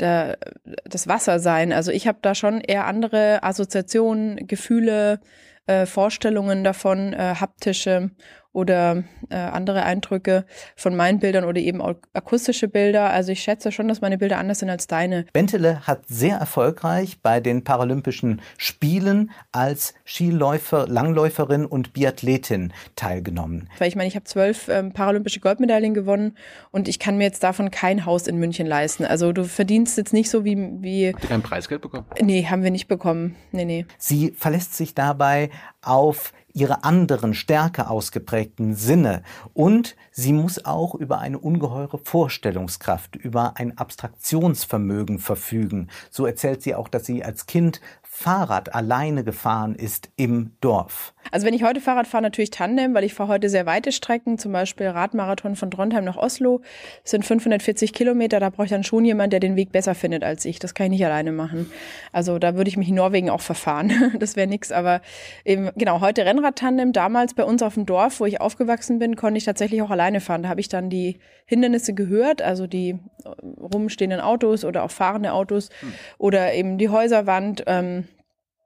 der, 0.00 0.38
das 0.84 1.06
Wasser 1.06 1.38
sein. 1.38 1.72
Also 1.72 1.92
ich 1.92 2.08
habe 2.08 2.18
da 2.22 2.34
schon 2.34 2.60
eher 2.60 2.86
andere 2.86 3.42
Assoziationen, 3.42 4.46
Gefühle, 4.46 5.20
äh, 5.66 5.84
Vorstellungen 5.84 6.64
davon, 6.64 7.12
äh, 7.12 7.34
haptische 7.38 8.10
oder 8.52 9.04
äh, 9.30 9.36
andere 9.36 9.82
Eindrücke 9.82 10.44
von 10.74 10.96
meinen 10.96 11.18
Bildern 11.18 11.44
oder 11.44 11.60
eben 11.60 11.80
auch 11.80 11.94
akustische 12.12 12.68
Bilder. 12.68 13.10
Also 13.10 13.32
ich 13.32 13.40
schätze 13.40 13.72
schon, 13.72 13.88
dass 13.88 14.00
meine 14.00 14.18
Bilder 14.18 14.38
anders 14.38 14.60
sind 14.60 14.70
als 14.70 14.86
deine. 14.86 15.26
Bentele 15.32 15.86
hat 15.86 16.02
sehr 16.08 16.36
erfolgreich 16.38 17.20
bei 17.22 17.40
den 17.40 17.64
Paralympischen 17.64 18.40
Spielen 18.56 19.30
als 19.52 19.94
Skiläufer, 20.04 20.86
Langläuferin 20.88 21.66
und 21.66 21.92
Biathletin 21.92 22.72
teilgenommen. 22.96 23.68
Weil 23.78 23.88
ich 23.88 23.96
meine, 23.96 24.08
ich 24.08 24.16
habe 24.16 24.24
zwölf 24.24 24.68
ähm, 24.68 24.92
paralympische 24.92 25.40
Goldmedaillen 25.40 25.94
gewonnen 25.94 26.36
und 26.70 26.88
ich 26.88 26.98
kann 26.98 27.18
mir 27.18 27.24
jetzt 27.24 27.42
davon 27.42 27.70
kein 27.70 28.06
Haus 28.06 28.26
in 28.26 28.38
München 28.38 28.66
leisten. 28.66 29.04
Also 29.04 29.32
du 29.32 29.44
verdienst 29.44 29.96
jetzt 29.98 30.12
nicht 30.12 30.30
so 30.30 30.44
wie... 30.44 30.56
wie 30.80 31.12
Habt 31.12 31.24
ihr 31.24 31.28
kein 31.28 31.42
Preisgeld 31.42 31.82
bekommen? 31.82 32.06
Nee, 32.20 32.46
haben 32.46 32.62
wir 32.62 32.70
nicht 32.70 32.88
bekommen. 32.88 33.36
Nee, 33.52 33.64
nee. 33.64 33.86
Sie 33.98 34.32
verlässt 34.32 34.74
sich 34.74 34.94
dabei 34.94 35.50
auf 35.82 36.32
ihre 36.52 36.84
anderen, 36.84 37.34
stärker 37.34 37.90
ausgeprägten 37.90 38.74
Sinne 38.74 39.22
und 39.54 39.96
sie 40.10 40.32
muss 40.32 40.64
auch 40.64 40.94
über 40.94 41.18
eine 41.18 41.38
ungeheure 41.38 41.98
Vorstellungskraft, 41.98 43.16
über 43.16 43.56
ein 43.56 43.76
Abstraktionsvermögen 43.78 45.18
verfügen. 45.18 45.88
So 46.10 46.26
erzählt 46.26 46.62
sie 46.62 46.74
auch, 46.74 46.88
dass 46.88 47.06
sie 47.06 47.24
als 47.24 47.46
Kind 47.46 47.80
Fahrrad 48.20 48.74
alleine 48.74 49.22
gefahren 49.22 49.76
ist 49.76 50.10
im 50.16 50.50
Dorf. 50.60 51.14
Also 51.30 51.46
wenn 51.46 51.54
ich 51.54 51.62
heute 51.62 51.80
Fahrrad 51.80 52.08
fahre, 52.08 52.24
natürlich 52.24 52.50
Tandem, 52.50 52.92
weil 52.92 53.04
ich 53.04 53.14
fahre 53.14 53.28
heute 53.28 53.48
sehr 53.48 53.64
weite 53.64 53.92
Strecken, 53.92 54.38
zum 54.38 54.50
Beispiel 54.50 54.88
Radmarathon 54.88 55.54
von 55.54 55.70
Trondheim 55.70 56.04
nach 56.04 56.16
Oslo, 56.16 56.60
das 57.04 57.12
sind 57.12 57.24
540 57.24 57.92
Kilometer, 57.92 58.40
da 58.40 58.50
brauche 58.50 58.64
ich 58.64 58.70
dann 58.72 58.82
schon 58.82 59.04
jemand, 59.04 59.32
der 59.32 59.38
den 59.38 59.54
Weg 59.54 59.70
besser 59.70 59.94
findet 59.94 60.24
als 60.24 60.44
ich. 60.46 60.58
Das 60.58 60.74
kann 60.74 60.86
ich 60.86 60.98
nicht 60.98 61.06
alleine 61.06 61.30
machen. 61.30 61.70
Also 62.10 62.40
da 62.40 62.56
würde 62.56 62.68
ich 62.68 62.76
mich 62.76 62.88
in 62.88 62.96
Norwegen 62.96 63.30
auch 63.30 63.40
verfahren. 63.40 63.92
Das 64.18 64.34
wäre 64.34 64.48
nix, 64.48 64.72
aber 64.72 65.00
eben, 65.44 65.70
genau, 65.76 66.00
heute 66.00 66.24
Rennrad-Tandem. 66.24 66.92
Damals 66.92 67.34
bei 67.34 67.44
uns 67.44 67.62
auf 67.62 67.74
dem 67.74 67.86
Dorf, 67.86 68.18
wo 68.18 68.26
ich 68.26 68.40
aufgewachsen 68.40 68.98
bin, 68.98 69.14
konnte 69.14 69.38
ich 69.38 69.44
tatsächlich 69.44 69.80
auch 69.80 69.90
alleine 69.90 70.20
fahren. 70.20 70.42
Da 70.42 70.48
habe 70.48 70.60
ich 70.60 70.68
dann 70.68 70.90
die 70.90 71.18
Hindernisse 71.46 71.94
gehört, 71.94 72.42
also 72.42 72.66
die 72.66 72.98
rumstehenden 73.42 74.20
Autos 74.20 74.64
oder 74.64 74.84
auch 74.84 74.90
fahrende 74.90 75.32
Autos 75.32 75.70
hm. 75.80 75.92
oder 76.18 76.54
eben 76.54 76.78
die 76.78 76.88
Häuserwand. 76.88 77.64
Ähm, 77.66 78.04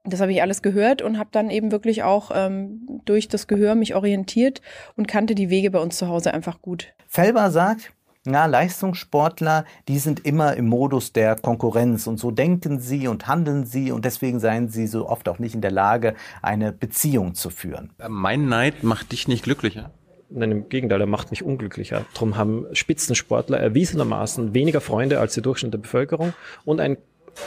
das 0.04 0.20
habe 0.20 0.32
ich 0.32 0.42
alles 0.42 0.62
gehört 0.62 1.00
und 1.00 1.18
habe 1.18 1.30
dann 1.32 1.48
eben 1.50 1.70
wirklich 1.70 2.02
auch 2.02 2.30
ähm, 2.34 3.00
durch 3.04 3.28
das 3.28 3.46
Gehör 3.46 3.74
mich 3.74 3.94
orientiert 3.94 4.60
und 4.96 5.06
kannte 5.06 5.34
die 5.34 5.48
Wege 5.48 5.70
bei 5.70 5.78
uns 5.78 5.96
zu 5.96 6.08
Hause 6.08 6.34
einfach 6.34 6.60
gut. 6.60 6.88
Felber 7.06 7.50
sagt, 7.50 7.92
na, 8.24 8.46
Leistungssportler, 8.46 9.64
die 9.88 9.98
sind 9.98 10.24
immer 10.24 10.54
im 10.56 10.68
Modus 10.68 11.12
der 11.12 11.34
Konkurrenz 11.34 12.06
und 12.06 12.18
so 12.18 12.30
denken 12.30 12.78
sie 12.78 13.08
und 13.08 13.26
handeln 13.26 13.64
sie 13.64 13.90
und 13.90 14.04
deswegen 14.04 14.38
seien 14.38 14.68
sie 14.68 14.86
so 14.86 15.08
oft 15.08 15.28
auch 15.28 15.40
nicht 15.40 15.54
in 15.54 15.60
der 15.60 15.72
Lage, 15.72 16.14
eine 16.40 16.72
Beziehung 16.72 17.34
zu 17.34 17.50
führen. 17.50 17.90
Mein 18.08 18.46
Neid 18.48 18.84
macht 18.84 19.10
dich 19.10 19.26
nicht 19.26 19.42
glücklicher. 19.42 19.90
Nein, 20.34 20.50
im 20.50 20.68
Gegenteil, 20.68 21.00
er 21.00 21.06
macht 21.06 21.30
mich 21.30 21.42
unglücklicher. 21.42 22.06
Darum 22.14 22.36
haben 22.36 22.66
Spitzensportler 22.72 23.58
erwiesenermaßen 23.58 24.54
weniger 24.54 24.80
Freunde 24.80 25.20
als 25.20 25.34
die 25.34 25.42
Durchschnitt 25.42 25.74
der 25.74 25.78
Bevölkerung 25.78 26.32
und 26.64 26.80
ein 26.80 26.96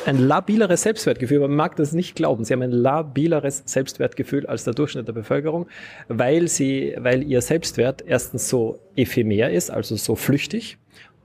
ein 0.05 0.17
labileres 0.17 0.81
Selbstwertgefühl. 0.81 1.39
Man 1.39 1.55
mag 1.55 1.75
das 1.75 1.93
nicht 1.93 2.15
glauben. 2.15 2.43
Sie 2.43 2.53
haben 2.53 2.61
ein 2.61 2.71
labileres 2.71 3.63
Selbstwertgefühl 3.65 4.45
als 4.47 4.63
der 4.63 4.73
Durchschnitt 4.73 5.07
der 5.07 5.13
Bevölkerung, 5.13 5.67
weil 6.07 6.47
sie, 6.47 6.95
weil 6.97 7.23
ihr 7.23 7.41
Selbstwert 7.41 8.03
erstens 8.05 8.49
so 8.49 8.79
ephemer 8.95 9.49
ist, 9.49 9.69
also 9.69 9.95
so 9.95 10.15
flüchtig 10.15 10.77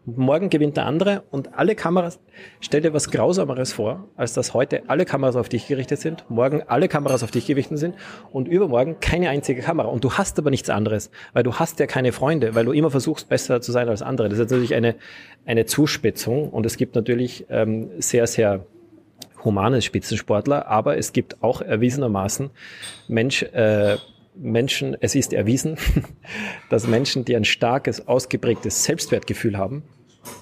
morgen 0.07 0.50
gewinnt 0.50 0.76
der 0.76 0.87
andere 0.87 1.25
und 1.30 1.57
alle 1.59 1.75
Kameras, 1.75 2.19
stell 2.61 2.80
dir 2.80 2.95
was 2.95 3.11
Grausameres 3.11 3.73
vor, 3.73 4.09
als 4.16 4.33
dass 4.33 4.54
heute 4.54 4.83
alle 4.88 5.04
Kameras 5.04 5.37
auf 5.37 5.49
dich 5.49 5.69
gerichtet 5.69 6.00
sind, 6.00 6.25
morgen 6.28 6.62
alle 6.66 6.88
Kameras 6.88 7.23
auf 7.23 7.30
dich 7.30 7.47
gerichtet 7.47 7.78
sind 7.78 7.95
und 8.33 8.49
übermorgen 8.49 8.99
keine 9.00 9.28
einzige 9.28 9.62
Kamera. 9.62 9.88
Und 9.88 10.04
du 10.04 10.12
hast 10.12 10.38
aber 10.38 10.50
nichts 10.50 10.71
anderes, 10.71 11.11
weil 11.33 11.42
du 11.42 11.54
hast 11.54 11.78
ja 11.80 11.87
keine 11.87 12.12
Freunde, 12.12 12.54
weil 12.54 12.64
du 12.64 12.73
immer 12.73 12.90
versuchst, 12.90 13.28
besser 13.28 13.61
zu 13.61 13.73
sein 13.73 13.88
als 13.88 14.02
andere. 14.02 14.28
Das 14.28 14.38
ist 14.38 14.50
natürlich 14.50 14.75
eine, 14.75 14.95
eine 15.47 15.66
Zuspitzung 15.66 16.50
und 16.50 16.66
es 16.66 16.76
gibt 16.76 16.95
natürlich 16.95 17.47
ähm, 17.50 17.90
sehr, 17.99 18.26
sehr 18.26 18.64
humane 19.45 19.83
Spitzensportler, 19.83 20.66
aber 20.66 20.99
es 20.99 21.12
gibt 21.12 21.42
auch 21.42 21.62
erwiesenermaßen 21.62 22.50
Mensch, 23.09 23.42
äh, 23.42 23.97
Menschen, 24.40 24.97
es 25.00 25.14
ist 25.14 25.32
erwiesen, 25.32 25.76
dass 26.70 26.87
Menschen, 26.87 27.25
die 27.25 27.37
ein 27.37 27.44
starkes, 27.44 28.09
ausgeprägtes 28.09 28.85
Selbstwertgefühl 28.85 29.56
haben, 29.56 29.82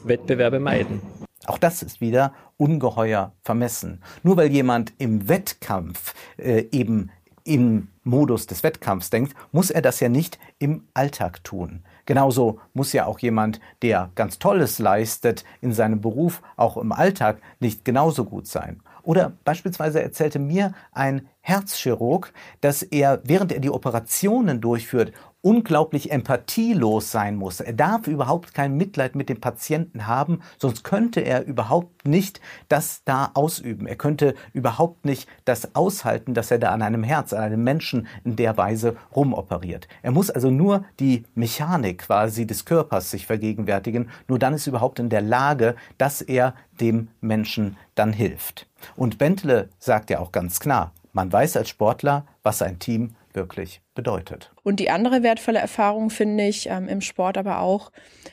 Wettbewerbe 0.05 0.61
meiden. 0.61 1.03
Auch 1.47 1.59
das 1.59 1.83
ist 1.83 2.01
wieder 2.01 2.33
ungeheuer 2.57 3.33
vermessen. 3.43 4.03
Nur 4.23 4.37
weil 4.37 4.51
jemand 4.51 4.93
im 4.99 5.29
Wettkampf 5.29 6.15
äh, 6.37 6.67
eben 6.73 7.11
im 7.45 7.89
Modus 8.05 8.47
des 8.47 8.63
Wettkampfs 8.63 9.11
denkt, 9.11 9.35
muss 9.53 9.71
er 9.71 9.81
das 9.81 10.01
ja 10.01 10.09
nicht 10.09 10.39
im 10.59 10.85
Alltag 10.95 11.43
tun. 11.45 11.83
Genauso 12.05 12.61
muss 12.75 12.93
ja 12.93 13.07
auch 13.07 13.19
jemand, 13.19 13.61
der 13.83 14.11
ganz 14.15 14.39
Tolles 14.39 14.79
leistet 14.79 15.45
in 15.61 15.73
seinem 15.73 16.01
Beruf, 16.01 16.43
auch 16.57 16.77
im 16.77 16.93
Alltag 16.93 17.41
nicht 17.61 17.85
genauso 17.85 18.25
gut 18.25 18.47
sein. 18.47 18.81
Oder 19.09 19.33
beispielsweise 19.43 20.03
erzählte 20.03 20.39
mir 20.39 20.75
ein 20.93 21.29
Herzchirurg, 21.41 22.31
dass 22.61 22.83
er, 22.83 23.23
während 23.25 23.53
er 23.53 23.61
die 23.61 23.71
Operationen 23.71 24.61
durchführt, 24.61 25.13
unglaublich 25.49 26.11
empathielos 26.11 27.11
sein 27.11 27.35
muss. 27.35 27.61
Er 27.61 27.73
darf 27.73 28.07
überhaupt 28.07 28.53
kein 28.53 28.77
Mitleid 28.77 29.15
mit 29.15 29.31
dem 29.31 29.41
Patienten 29.41 30.07
haben, 30.07 30.43
sonst 30.59 30.85
könnte 30.85 31.21
er 31.21 31.47
überhaupt 31.47 32.07
nicht 32.07 32.43
das 32.69 33.03
da 33.07 33.31
ausüben. 33.33 33.87
Er 33.87 33.97
könnte 33.97 34.35
überhaupt 34.53 35.07
nicht 35.07 35.27
das 35.47 35.75
aushalten, 35.75 36.35
dass 36.35 36.51
er 36.51 36.59
da 36.59 36.73
an 36.73 36.83
einem 36.83 37.03
Herz, 37.03 37.33
an 37.33 37.43
einem 37.43 37.65
Menschen 37.65 38.09
in 38.25 38.37
der 38.37 38.59
Weise 38.59 38.95
rumoperiert. 39.17 39.89
Er 40.03 40.11
muss 40.11 40.29
also 40.29 40.51
nur 40.51 40.85
die 41.01 41.25
Mechanik 41.35 42.01
quasi 42.01 42.47
des 42.47 42.67
Körpers 42.67 43.11
sich 43.11 43.27
vergegenwärtigen. 43.27 44.11
Nur 44.29 44.39
dann 44.39 44.53
ist 44.53 44.67
er 44.67 44.73
überhaupt 44.73 44.99
in 44.99 45.09
der 45.09 45.23
Lage, 45.23 45.77
dass 45.97 46.21
er 46.21 46.53
dem 46.79 47.09
Menschen 47.23 47.79
dann 47.95 48.13
hilft. 48.13 48.67
Und 48.97 49.17
Bentle 49.17 49.71
sagt 49.79 50.11
ja 50.11 50.19
auch 50.19 50.31
ganz 50.31 50.61
klar, 50.61 50.93
man 51.15 51.33
weiß 51.33 51.57
als 51.57 51.71
Sportler, 51.71 52.27
was 52.43 52.61
ein 52.61 52.79
Team 52.79 53.15
wirklich 53.39 53.81
bedeutet. 53.95 54.53
Und 54.63 54.81
die 54.81 54.91
andere 54.91 55.23
wertvolle 55.23 55.61
Erfahrung 55.61 56.11
finde 56.11 56.45
ich 56.45 56.69
ähm, 56.69 56.89
im 56.89 57.01
Sport 57.01 57.39
aber 57.39 57.61
auch, 57.61 57.91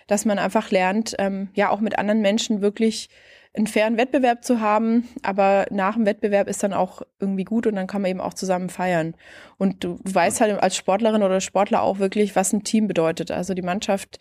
dass 0.07 0.25
man 0.25 0.38
einfach 0.38 0.71
lernt, 0.71 1.15
ähm, 1.19 1.47
ja 1.53 1.69
auch 1.69 1.79
mit 1.79 1.97
anderen 1.97 2.21
Menschen 2.21 2.59
wirklich 2.59 3.09
einen 3.55 3.67
fairen 3.67 3.97
Wettbewerb 3.97 4.43
zu 4.43 4.59
haben, 4.59 5.07
aber 5.24 5.67
nach 5.69 5.95
dem 5.95 6.05
Wettbewerb 6.05 6.50
ist 6.50 6.62
dann 6.63 6.74
auch 6.74 7.03
irgendwie 7.19 7.45
gut 7.45 7.67
und 7.67 7.75
dann 7.75 7.88
kann 7.88 8.01
man 8.01 8.12
eben 8.12 8.19
auch 8.19 8.33
zusammen 8.33 8.69
feiern. 8.69 9.15
Und 9.57 9.83
du 9.83 9.97
weißt 10.03 10.41
halt 10.41 10.62
als 10.62 10.75
Sportlerin 10.75 11.24
oder 11.24 11.39
Sportler 11.39 11.81
auch 11.81 12.00
wirklich, 12.00 12.35
was 12.35 12.51
ein 12.51 12.63
Team 12.63 12.88
bedeutet. 12.88 13.31
Also 13.31 13.53
die 13.53 13.62
Mannschaft, 13.62 14.19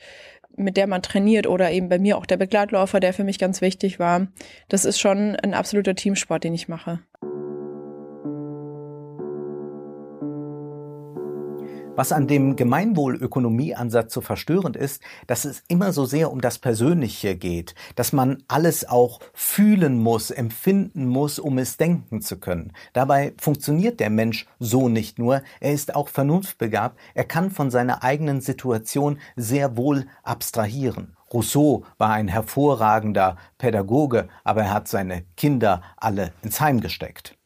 mit 0.56 0.76
der 0.76 0.86
man 0.86 1.02
trainiert 1.02 1.46
oder 1.48 1.72
eben 1.72 1.88
bei 1.88 1.98
mir 1.98 2.16
auch 2.16 2.26
der 2.26 2.36
Begleitläufer, 2.36 3.00
der 3.00 3.12
für 3.12 3.24
mich 3.24 3.40
ganz 3.40 3.60
wichtig 3.60 3.98
war. 3.98 4.28
Das 4.68 4.84
ist 4.84 5.00
schon 5.00 5.34
ein 5.36 5.54
absoluter 5.54 5.96
Teamsport, 5.96 6.44
den 6.44 6.54
ich 6.54 6.68
mache. 6.68 7.00
Was 11.96 12.10
an 12.10 12.26
dem 12.26 12.56
Gemeinwohlökonomieansatz 12.56 14.12
so 14.12 14.20
verstörend 14.20 14.74
ist, 14.74 15.00
dass 15.28 15.44
es 15.44 15.62
immer 15.68 15.92
so 15.92 16.04
sehr 16.06 16.32
um 16.32 16.40
das 16.40 16.58
Persönliche 16.58 17.36
geht, 17.36 17.76
dass 17.94 18.12
man 18.12 18.42
alles 18.48 18.88
auch 18.88 19.20
fühlen 19.32 20.02
muss, 20.02 20.32
empfinden 20.32 21.06
muss, 21.06 21.38
um 21.38 21.56
es 21.56 21.76
denken 21.76 22.20
zu 22.20 22.40
können. 22.40 22.72
Dabei 22.94 23.32
funktioniert 23.38 24.00
der 24.00 24.10
Mensch 24.10 24.46
so 24.58 24.88
nicht 24.88 25.20
nur, 25.20 25.42
er 25.60 25.72
ist 25.72 25.94
auch 25.94 26.08
vernunftbegabt, 26.08 26.98
er 27.14 27.24
kann 27.24 27.52
von 27.52 27.70
seiner 27.70 28.02
eigenen 28.02 28.40
Situation 28.40 29.20
sehr 29.36 29.76
wohl 29.76 30.06
abstrahieren. 30.24 31.16
Rousseau 31.32 31.84
war 31.96 32.10
ein 32.10 32.26
hervorragender 32.26 33.36
Pädagoge, 33.56 34.28
aber 34.42 34.62
er 34.62 34.74
hat 34.74 34.88
seine 34.88 35.24
Kinder 35.36 35.80
alle 35.96 36.32
ins 36.42 36.60
Heim 36.60 36.80
gesteckt. 36.80 37.36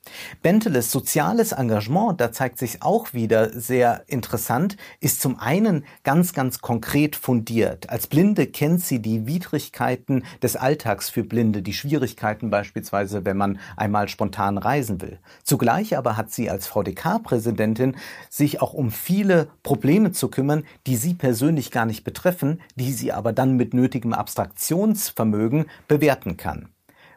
Benteles 0.42 0.90
soziales 0.90 1.52
Engagement, 1.52 2.20
da 2.20 2.32
zeigt 2.32 2.58
sich 2.58 2.82
auch 2.82 3.12
wieder 3.12 3.50
sehr 3.50 4.04
interessant, 4.06 4.76
ist 5.00 5.20
zum 5.20 5.38
einen 5.38 5.84
ganz, 6.04 6.32
ganz 6.32 6.60
konkret 6.60 7.16
fundiert. 7.16 7.90
Als 7.90 8.06
Blinde 8.06 8.46
kennt 8.46 8.80
sie 8.82 9.00
die 9.00 9.26
Widrigkeiten 9.26 10.24
des 10.42 10.56
Alltags 10.56 11.10
für 11.10 11.24
Blinde, 11.24 11.62
die 11.62 11.72
Schwierigkeiten 11.72 12.50
beispielsweise, 12.50 13.24
wenn 13.24 13.36
man 13.36 13.58
einmal 13.76 14.08
spontan 14.08 14.58
reisen 14.58 15.00
will. 15.00 15.18
Zugleich 15.42 15.96
aber 15.96 16.16
hat 16.16 16.30
sie 16.30 16.50
als 16.50 16.66
VDK-Präsidentin 16.66 17.96
sich 18.30 18.60
auch 18.62 18.74
um 18.74 18.90
viele 18.90 19.48
Probleme 19.62 20.12
zu 20.12 20.28
kümmern, 20.28 20.64
die 20.86 20.96
sie 20.96 21.14
persönlich 21.14 21.70
gar 21.70 21.86
nicht 21.86 22.04
betreffen, 22.04 22.60
die 22.76 22.92
sie 22.92 23.12
aber 23.12 23.32
dann 23.32 23.56
mit 23.56 23.74
nötigem 23.74 24.12
Abstraktionsvermögen 24.12 25.66
bewerten 25.86 26.36
kann. 26.36 26.68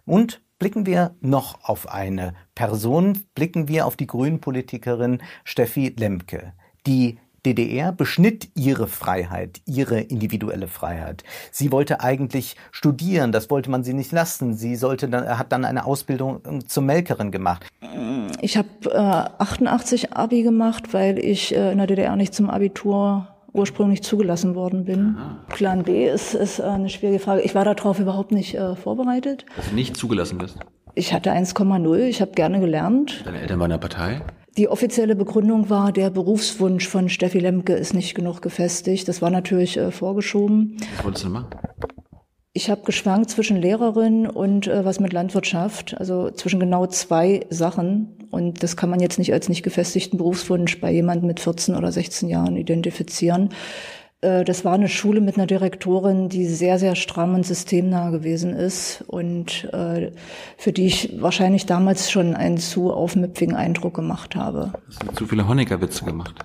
Und 0.06 0.42
Blicken 0.62 0.86
wir 0.86 1.16
noch 1.22 1.64
auf 1.64 1.90
eine 1.90 2.36
Person, 2.62 3.18
blicken 3.34 3.68
wir 3.70 3.88
auf 3.88 3.96
die 3.96 4.06
Grünen-Politikerin 4.06 5.24
Steffi 5.44 5.96
Lemke. 5.98 6.54
Die 6.86 7.18
DDR 7.44 7.92
beschnitt 7.92 8.50
ihre 8.54 8.86
Freiheit, 8.86 9.62
ihre 9.66 10.00
individuelle 10.00 10.68
Freiheit. 10.68 11.24
Sie 11.52 11.72
wollte 11.72 12.02
eigentlich 12.02 12.56
studieren, 12.70 13.32
das 13.32 13.50
wollte 13.50 13.72
man 13.72 13.84
sie 13.84 13.96
nicht 13.96 14.12
lassen. 14.12 14.54
Sie 14.54 14.76
sollte 14.76 15.10
dann, 15.10 15.40
hat 15.40 15.52
dann 15.52 15.66
eine 15.66 15.86
Ausbildung 15.86 16.62
zur 16.68 16.84
Melkerin 16.84 17.32
gemacht. 17.32 17.66
Ich 18.42 18.58
habe 18.58 18.70
äh, 18.92 19.42
88 19.42 20.14
Abi 20.14 20.44
gemacht, 20.44 20.94
weil 20.94 21.18
ich 21.18 21.56
äh, 21.56 21.72
in 21.72 21.80
der 21.80 21.88
DDR 21.88 22.16
nicht 22.16 22.36
zum 22.36 22.52
Abitur 22.52 23.28
ursprünglich 23.54 24.04
zugelassen 24.04 24.54
worden 24.54 24.86
bin. 24.86 25.16
Aha. 25.18 25.40
Plan 25.50 25.84
B 25.84 26.08
ist, 26.08 26.36
ist 26.36 26.62
eine 26.62 26.90
schwierige 26.90 27.18
Frage. 27.18 27.42
Ich 27.42 27.56
war 27.56 27.66
darauf 27.66 28.00
überhaupt 28.00 28.32
nicht 28.32 28.54
äh, 28.54 28.76
vorbereitet. 28.76 29.48
Dass 29.56 29.70
du 29.70 29.76
nicht 29.76 29.98
zugelassen 29.98 30.38
bist? 30.38 30.60
Ich 30.94 31.14
hatte 31.14 31.32
1,0, 31.32 31.98
ich 32.00 32.22
habe 32.22 32.32
gerne 32.32 32.60
gelernt. 32.60 33.24
Deine 33.26 33.40
Eltern 33.42 33.60
waren 33.60 33.72
in 33.72 33.80
der 33.80 33.88
Partei? 33.88 34.22
Die 34.58 34.68
offizielle 34.68 35.16
Begründung 35.16 35.70
war, 35.70 35.94
der 35.94 36.10
Berufswunsch 36.10 36.88
von 36.88 37.08
Steffi 37.08 37.40
Lemke 37.40 37.74
ist 37.74 37.94
nicht 37.94 38.16
genug 38.16 38.42
gefestigt. 38.42 39.08
Das 39.08 39.22
war 39.22 39.30
natürlich 39.30 39.78
äh, 39.78 39.92
vorgeschoben. 39.92 40.76
Was 40.98 41.06
wolltest 41.06 41.26
du 41.26 41.30
machen? 41.30 41.48
Ich 42.54 42.70
habe 42.70 42.82
geschwankt 42.84 43.30
zwischen 43.30 43.56
Lehrerin 43.56 44.28
und 44.28 44.68
äh, 44.68 44.84
was 44.84 45.00
mit 45.00 45.14
Landwirtschaft, 45.14 45.96
also 45.98 46.30
zwischen 46.32 46.60
genau 46.60 46.86
zwei 46.88 47.46
Sachen. 47.50 48.18
Und 48.30 48.62
das 48.62 48.76
kann 48.76 48.90
man 48.90 49.00
jetzt 49.00 49.18
nicht 49.18 49.32
als 49.32 49.48
nicht 49.48 49.64
gefestigten 49.64 50.18
Berufswunsch 50.18 50.82
bei 50.82 50.92
jemandem 50.92 51.28
mit 51.28 51.40
14 51.40 51.76
oder 51.76 51.90
16 51.94 52.28
Jahren 52.28 52.58
identifizieren. 52.58 53.50
Äh, 54.22 54.44
das 54.44 54.64
war 54.64 54.74
eine 54.74 54.88
Schule 54.88 55.22
mit 55.22 55.38
einer 55.38 55.48
Direktorin, 55.48 56.30
die 56.30 56.46
sehr, 56.46 56.80
sehr 56.80 56.96
stramm 56.96 57.36
und 57.36 57.46
systemnah 57.46 58.12
gewesen 58.12 58.54
ist 58.54 59.04
und 59.08 59.66
äh, 59.74 60.12
für 60.58 60.72
die 60.72 60.86
ich 60.86 61.22
wahrscheinlich 61.22 61.66
damals 61.66 62.12
schon 62.12 62.36
einen 62.36 62.58
zu 62.58 62.94
aufmüpfigen 62.94 63.56
Eindruck 63.56 63.96
gemacht 63.96 64.36
habe. 64.36 64.74
Hast 64.88 65.04
du 65.04 65.14
zu 65.14 65.28
viele 65.28 65.48
Honecker-Witze 65.48 66.06
gemacht? 66.06 66.36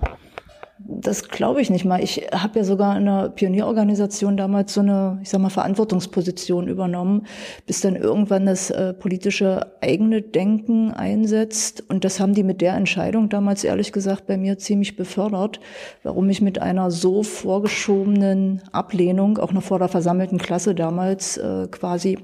Das 0.89 1.27
glaube 1.27 1.59
ich 1.59 1.69
nicht 1.69 1.83
mal. 1.83 2.01
Ich 2.01 2.29
habe 2.31 2.59
ja 2.59 2.63
sogar 2.63 2.95
in 2.95 3.09
einer 3.09 3.27
Pionierorganisation 3.27 4.37
damals 4.37 4.73
so 4.73 4.79
eine, 4.79 5.19
ich 5.21 5.27
sag 5.29 5.41
mal, 5.41 5.49
Verantwortungsposition 5.49 6.69
übernommen, 6.69 7.27
bis 7.65 7.81
dann 7.81 7.97
irgendwann 7.97 8.45
das 8.45 8.69
äh, 8.69 8.93
politische 8.93 9.73
eigene 9.81 10.21
Denken 10.21 10.91
einsetzt. 10.91 11.83
Und 11.89 12.05
das 12.05 12.21
haben 12.21 12.33
die 12.33 12.43
mit 12.43 12.61
der 12.61 12.75
Entscheidung 12.75 13.27
damals 13.27 13.65
ehrlich 13.65 13.91
gesagt 13.91 14.27
bei 14.27 14.37
mir 14.37 14.59
ziemlich 14.59 14.95
befördert, 14.95 15.59
warum 16.03 16.29
ich 16.29 16.41
mit 16.41 16.61
einer 16.61 16.89
so 16.89 17.21
vorgeschobenen 17.21 18.61
Ablehnung, 18.71 19.39
auch 19.39 19.51
noch 19.51 19.63
vor 19.63 19.79
der 19.79 19.89
versammelten 19.89 20.37
Klasse 20.37 20.73
damals, 20.73 21.35
äh, 21.35 21.67
quasi 21.69 22.17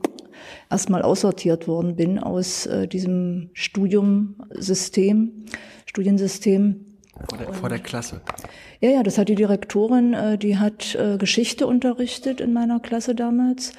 erstmal 0.70 1.02
aussortiert 1.02 1.68
worden 1.68 1.98
bin 1.98 2.18
aus 2.18 2.66
äh, 2.66 2.88
diesem 2.88 3.50
Studiumsystem, 3.52 5.48
Studiensystem 5.86 6.93
vor 7.30 7.38
der, 7.38 7.54
vor 7.54 7.70
der, 7.70 7.80
Klasse? 7.80 8.22
Ja, 8.80 8.90
ja, 8.90 9.04
das 9.04 9.18
hat 9.18 9.30
die 9.30 9.36
Direktorin, 9.36 10.14
äh, 10.14 10.38
die 10.38 10.58
hat 10.58 10.96
äh, 10.96 11.18
Geschichte 11.18 11.68
unterrichtet 11.68 12.42
in 12.42 12.54
meiner 12.54 12.80
Klasse 12.80 13.16
damals. 13.16 13.74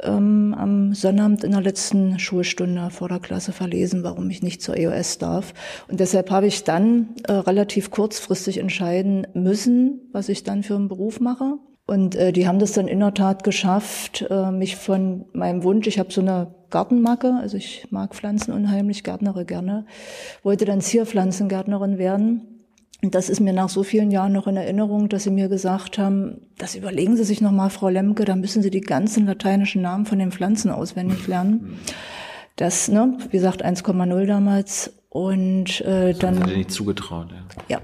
Ähm, 0.00 0.54
am 0.58 0.94
Sonnabend 0.94 1.44
in 1.44 1.52
der 1.52 1.60
letzten 1.60 2.18
Schulstunde 2.18 2.90
vor 2.90 3.08
der 3.08 3.20
Klasse 3.20 3.52
verlesen, 3.52 4.02
warum 4.02 4.28
ich 4.30 4.42
nicht 4.42 4.62
zur 4.62 4.76
EOS 4.76 5.18
darf. 5.18 5.54
Und 5.88 6.00
deshalb 6.00 6.30
habe 6.30 6.46
ich 6.46 6.64
dann 6.64 7.14
äh, 7.28 7.32
relativ 7.32 7.90
kurzfristig 7.90 8.58
entscheiden 8.58 9.26
müssen, 9.34 10.08
was 10.12 10.28
ich 10.28 10.42
dann 10.42 10.62
für 10.62 10.74
einen 10.74 10.88
Beruf 10.88 11.20
mache. 11.20 11.58
Und 11.86 12.14
äh, 12.14 12.32
die 12.32 12.46
haben 12.46 12.58
das 12.58 12.72
dann 12.72 12.88
in 12.88 13.00
der 13.00 13.14
Tat 13.14 13.44
geschafft, 13.44 14.24
äh, 14.30 14.50
mich 14.50 14.76
von 14.76 15.26
meinem 15.32 15.62
Wunsch, 15.62 15.86
ich 15.86 15.98
habe 15.98 16.12
so 16.12 16.20
eine 16.20 16.54
Gartenmacke, 16.70 17.34
also 17.40 17.56
ich 17.56 17.86
mag 17.90 18.14
Pflanzen 18.14 18.52
unheimlich, 18.52 19.04
gärtnere 19.04 19.44
gerne, 19.44 19.84
wollte 20.42 20.64
dann 20.64 20.80
Zierpflanzengärtnerin 20.80 21.98
werden. 21.98 22.51
Und 23.02 23.16
das 23.16 23.28
ist 23.28 23.40
mir 23.40 23.52
nach 23.52 23.68
so 23.68 23.82
vielen 23.82 24.12
Jahren 24.12 24.32
noch 24.32 24.46
in 24.46 24.56
Erinnerung, 24.56 25.08
dass 25.08 25.24
sie 25.24 25.30
mir 25.30 25.48
gesagt 25.48 25.98
haben, 25.98 26.40
das 26.56 26.76
überlegen 26.76 27.16
Sie 27.16 27.24
sich 27.24 27.40
nochmal, 27.40 27.68
Frau 27.70 27.88
Lemke, 27.88 28.24
da 28.24 28.36
müssen 28.36 28.62
Sie 28.62 28.70
die 28.70 28.80
ganzen 28.80 29.26
lateinischen 29.26 29.82
Namen 29.82 30.06
von 30.06 30.20
den 30.20 30.30
Pflanzen 30.30 30.70
auswendig 30.70 31.26
lernen. 31.26 31.80
Das, 32.54 32.88
ne, 32.88 33.18
wie 33.24 33.36
gesagt, 33.36 33.64
1,0 33.64 34.26
damals. 34.26 34.92
Und 35.08 35.80
äh, 35.80 36.14
dann. 36.14 36.36
Das 36.36 36.44
hat 36.44 36.50
er 36.50 36.56
nicht 36.56 36.70
zugetraut, 36.70 37.28
ja. 37.30 37.76
Ja 37.76 37.82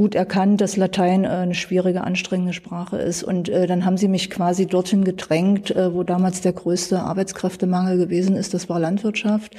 gut 0.00 0.14
erkannt, 0.14 0.62
dass 0.62 0.78
Latein 0.78 1.24
äh, 1.24 1.28
eine 1.28 1.54
schwierige, 1.54 2.04
anstrengende 2.04 2.54
Sprache 2.54 2.96
ist. 2.96 3.22
Und 3.22 3.50
äh, 3.50 3.66
dann 3.66 3.84
haben 3.84 3.98
sie 3.98 4.08
mich 4.08 4.30
quasi 4.30 4.64
dorthin 4.66 5.04
gedrängt, 5.04 5.72
äh, 5.72 5.92
wo 5.92 6.04
damals 6.04 6.40
der 6.40 6.54
größte 6.54 7.00
Arbeitskräftemangel 7.00 7.98
gewesen 7.98 8.34
ist. 8.34 8.54
Das 8.54 8.70
war 8.70 8.80
Landwirtschaft. 8.80 9.54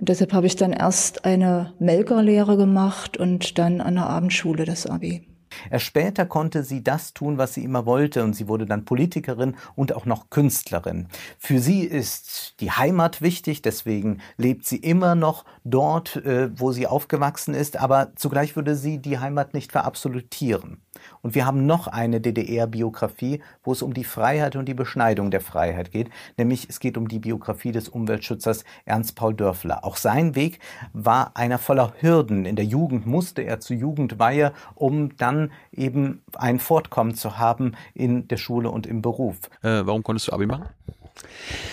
Und 0.00 0.08
deshalb 0.08 0.32
habe 0.32 0.48
ich 0.48 0.56
dann 0.56 0.72
erst 0.72 1.24
eine 1.24 1.72
Melkerlehre 1.78 2.56
gemacht 2.56 3.16
und 3.16 3.58
dann 3.60 3.80
an 3.80 3.94
der 3.94 4.08
Abendschule 4.08 4.64
das 4.64 4.88
Abi. 4.88 5.35
Erst 5.70 5.86
später 5.86 6.26
konnte 6.26 6.62
sie 6.62 6.82
das 6.82 7.14
tun, 7.14 7.38
was 7.38 7.54
sie 7.54 7.64
immer 7.64 7.86
wollte, 7.86 8.24
und 8.24 8.34
sie 8.34 8.48
wurde 8.48 8.66
dann 8.66 8.84
Politikerin 8.84 9.56
und 9.74 9.94
auch 9.94 10.06
noch 10.06 10.30
Künstlerin. 10.30 11.08
Für 11.38 11.58
sie 11.58 11.82
ist 11.82 12.60
die 12.60 12.70
Heimat 12.70 13.22
wichtig, 13.22 13.62
deswegen 13.62 14.20
lebt 14.36 14.66
sie 14.66 14.76
immer 14.76 15.14
noch 15.14 15.44
dort, 15.64 16.16
äh, 16.16 16.50
wo 16.58 16.72
sie 16.72 16.86
aufgewachsen 16.86 17.54
ist, 17.54 17.76
aber 17.76 18.12
zugleich 18.16 18.56
würde 18.56 18.76
sie 18.76 18.98
die 18.98 19.18
Heimat 19.18 19.54
nicht 19.54 19.72
verabsolutieren. 19.72 20.82
Und 21.22 21.34
wir 21.34 21.46
haben 21.46 21.66
noch 21.66 21.86
eine 21.86 22.20
DDR-Biografie, 22.20 23.40
wo 23.62 23.72
es 23.72 23.82
um 23.82 23.94
die 23.94 24.04
Freiheit 24.04 24.56
und 24.56 24.66
die 24.66 24.74
Beschneidung 24.74 25.30
der 25.30 25.40
Freiheit 25.40 25.90
geht, 25.90 26.10
nämlich 26.36 26.68
es 26.68 26.80
geht 26.80 26.96
um 26.96 27.08
die 27.08 27.18
Biografie 27.18 27.72
des 27.72 27.88
Umweltschützers 27.88 28.64
Ernst 28.84 29.16
Paul 29.16 29.34
Dörfler. 29.34 29.84
Auch 29.84 29.96
sein 29.96 30.34
Weg 30.34 30.60
war 30.92 31.32
einer 31.36 31.58
voller 31.58 31.94
Hürden. 32.00 32.44
In 32.44 32.56
der 32.56 32.64
Jugend 32.64 33.06
musste 33.06 33.42
er 33.42 33.60
zur 33.60 33.76
Jugendweihe, 33.76 34.52
um 34.74 35.16
dann 35.16 35.52
eben 35.72 36.22
ein 36.34 36.58
Fortkommen 36.58 37.14
zu 37.14 37.38
haben 37.38 37.72
in 37.94 38.28
der 38.28 38.36
Schule 38.36 38.70
und 38.70 38.86
im 38.86 39.02
Beruf. 39.02 39.38
Äh, 39.62 39.82
warum 39.84 40.02
konntest 40.02 40.28
du 40.28 40.32
Abi 40.32 40.46
machen? 40.46 40.68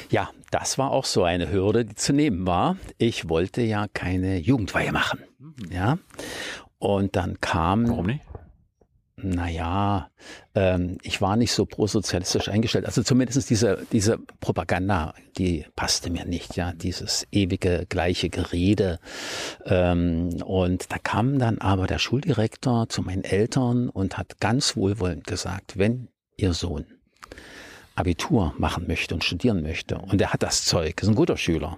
Ja, 0.09 0.29
das 0.51 0.77
war 0.77 0.91
auch 0.91 1.05
so 1.05 1.23
eine 1.23 1.51
Hürde, 1.51 1.85
die 1.85 1.95
zu 1.95 2.13
nehmen 2.13 2.45
war. 2.45 2.77
Ich 2.97 3.29
wollte 3.29 3.61
ja 3.61 3.87
keine 3.93 4.37
Jugendweihe 4.37 4.91
machen. 4.91 5.19
Ja. 5.69 5.97
Und 6.79 7.15
dann 7.15 7.39
kam. 7.41 7.87
Warum 7.89 8.07
nicht? 8.07 8.21
Naja, 9.23 10.09
ähm, 10.53 10.97
ich 11.01 11.21
war 11.21 11.35
nicht 11.37 11.53
so 11.53 11.65
prosozialistisch 11.65 12.49
eingestellt. 12.49 12.85
Also 12.85 13.03
zumindest 13.03 13.49
diese, 13.49 13.85
diese 13.91 14.17
Propaganda, 14.39 15.13
die 15.37 15.65
passte 15.75 16.09
mir 16.09 16.25
nicht, 16.25 16.55
ja, 16.57 16.73
dieses 16.73 17.25
ewige 17.31 17.85
gleiche 17.87 18.29
Gerede. 18.29 18.99
Ähm, 19.65 20.41
und 20.43 20.91
da 20.91 20.97
kam 20.97 21.39
dann 21.39 21.59
aber 21.59 21.87
der 21.87 21.99
Schuldirektor 21.99 22.89
zu 22.89 23.01
meinen 23.01 23.23
Eltern 23.23 23.89
und 23.89 24.17
hat 24.17 24.39
ganz 24.39 24.75
wohlwollend 24.75 25.25
gesagt, 25.25 25.77
wenn 25.77 26.09
Ihr 26.35 26.53
Sohn 26.53 26.85
Abitur 27.95 28.53
machen 28.57 28.87
möchte 28.87 29.13
und 29.13 29.23
studieren 29.23 29.61
möchte 29.61 29.97
und 29.97 30.19
er 30.19 30.33
hat 30.33 30.41
das 30.41 30.65
Zeug, 30.65 31.01
ist 31.01 31.07
ein 31.07 31.15
guter 31.15 31.37
Schüler, 31.37 31.77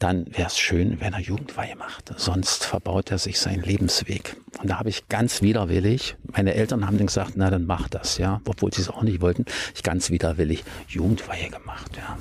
dann 0.00 0.26
wäre 0.34 0.48
es 0.48 0.58
schön, 0.58 1.00
wenn 1.00 1.12
er 1.12 1.20
Jugendweihe 1.20 1.76
macht. 1.76 2.12
Sonst 2.16 2.64
verbaut 2.64 3.10
er 3.10 3.18
sich 3.18 3.38
seinen 3.38 3.62
Lebensweg. 3.62 4.34
Und 4.60 4.70
da 4.70 4.78
habe 4.78 4.88
ich 4.88 5.08
ganz 5.08 5.42
widerwillig, 5.42 6.16
meine 6.24 6.54
Eltern 6.54 6.86
haben 6.86 6.96
dann 6.96 7.06
gesagt, 7.06 7.32
na 7.36 7.50
dann 7.50 7.66
mach 7.66 7.88
das, 7.88 8.18
ja, 8.18 8.40
obwohl 8.46 8.72
sie 8.72 8.80
es 8.80 8.88
auch 8.88 9.02
nicht 9.02 9.20
wollten, 9.20 9.44
ich 9.74 9.82
ganz 9.82 10.10
widerwillig 10.10 10.64
Jugendweihe 10.88 11.50
gemacht, 11.50 11.96
ja. 11.96 12.18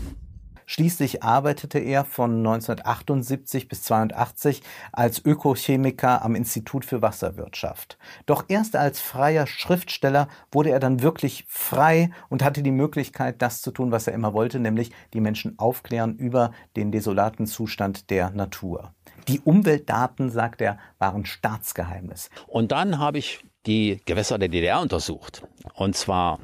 Schließlich 0.71 1.23
arbeitete 1.23 1.79
er 1.79 2.05
von 2.05 2.45
1978 2.45 3.67
bis 3.67 3.81
82 3.81 4.61
als 4.91 5.19
Ökochemiker 5.25 6.23
am 6.23 6.35
Institut 6.35 6.85
für 6.85 7.01
Wasserwirtschaft. 7.01 7.97
Doch 8.27 8.45
erst 8.49 8.75
als 8.75 8.99
freier 8.99 9.47
Schriftsteller 9.47 10.27
wurde 10.51 10.69
er 10.69 10.79
dann 10.79 11.01
wirklich 11.01 11.45
frei 11.47 12.11
und 12.29 12.43
hatte 12.43 12.61
die 12.61 12.69
Möglichkeit, 12.69 13.41
das 13.41 13.63
zu 13.63 13.71
tun, 13.71 13.91
was 13.91 14.05
er 14.05 14.13
immer 14.13 14.35
wollte, 14.35 14.59
nämlich 14.59 14.91
die 15.15 15.21
Menschen 15.21 15.57
aufklären 15.57 16.15
über 16.17 16.51
den 16.75 16.91
desolaten 16.91 17.47
Zustand 17.47 18.11
der 18.11 18.29
Natur. 18.29 18.93
Die 19.27 19.39
Umweltdaten, 19.39 20.29
sagt 20.29 20.61
er, 20.61 20.77
waren 20.99 21.25
Staatsgeheimnis. 21.25 22.29
Und 22.45 22.71
dann 22.71 22.99
habe 22.99 23.17
ich 23.17 23.43
die 23.65 24.01
Gewässer 24.05 24.37
der 24.37 24.49
DDR 24.49 24.81
untersucht. 24.81 25.41
Und 25.73 25.95
zwar 25.95 26.37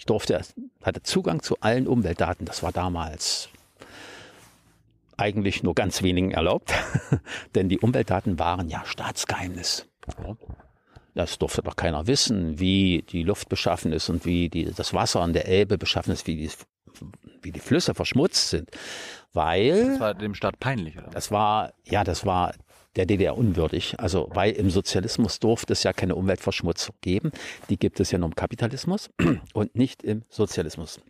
ich 0.00 0.06
durfte, 0.06 0.40
hatte 0.82 1.02
Zugang 1.02 1.42
zu 1.42 1.60
allen 1.60 1.86
Umweltdaten. 1.86 2.46
Das 2.46 2.62
war 2.62 2.72
damals 2.72 3.50
eigentlich 5.18 5.62
nur 5.62 5.74
ganz 5.74 6.02
wenigen 6.02 6.30
erlaubt, 6.30 6.72
denn 7.54 7.68
die 7.68 7.78
Umweltdaten 7.80 8.38
waren 8.38 8.70
ja 8.70 8.82
Staatsgeheimnis. 8.86 9.86
Das 11.14 11.38
durfte 11.38 11.60
doch 11.60 11.76
keiner 11.76 12.06
wissen, 12.06 12.58
wie 12.58 13.04
die 13.10 13.22
Luft 13.22 13.50
beschaffen 13.50 13.92
ist 13.92 14.08
und 14.08 14.24
wie 14.24 14.48
die, 14.48 14.72
das 14.72 14.94
Wasser 14.94 15.20
an 15.20 15.34
der 15.34 15.46
Elbe 15.46 15.76
beschaffen 15.76 16.14
ist, 16.14 16.26
wie 16.26 16.36
die, 16.36 16.50
wie 17.42 17.52
die 17.52 17.60
Flüsse 17.60 17.92
verschmutzt 17.92 18.48
sind. 18.48 18.70
Weil. 19.34 19.90
Das 19.90 20.00
war 20.00 20.14
dem 20.14 20.34
Staat 20.34 20.58
peinlich, 20.60 20.96
oder? 20.96 21.10
Das 21.10 21.30
war, 21.30 21.74
ja, 21.84 22.04
das 22.04 22.24
war 22.24 22.54
der 22.96 23.06
DDR 23.06 23.36
unwürdig. 23.36 23.98
Also, 23.98 24.28
weil 24.32 24.52
im 24.52 24.70
Sozialismus 24.70 25.38
durfte 25.38 25.72
es 25.72 25.82
ja 25.82 25.92
keine 25.92 26.14
Umweltverschmutzung 26.14 26.94
geben. 27.00 27.30
Die 27.68 27.78
gibt 27.78 28.00
es 28.00 28.10
ja 28.10 28.18
nur 28.18 28.28
im 28.28 28.34
Kapitalismus 28.34 29.10
und 29.54 29.74
nicht 29.74 30.02
im 30.02 30.22
Sozialismus. 30.28 31.00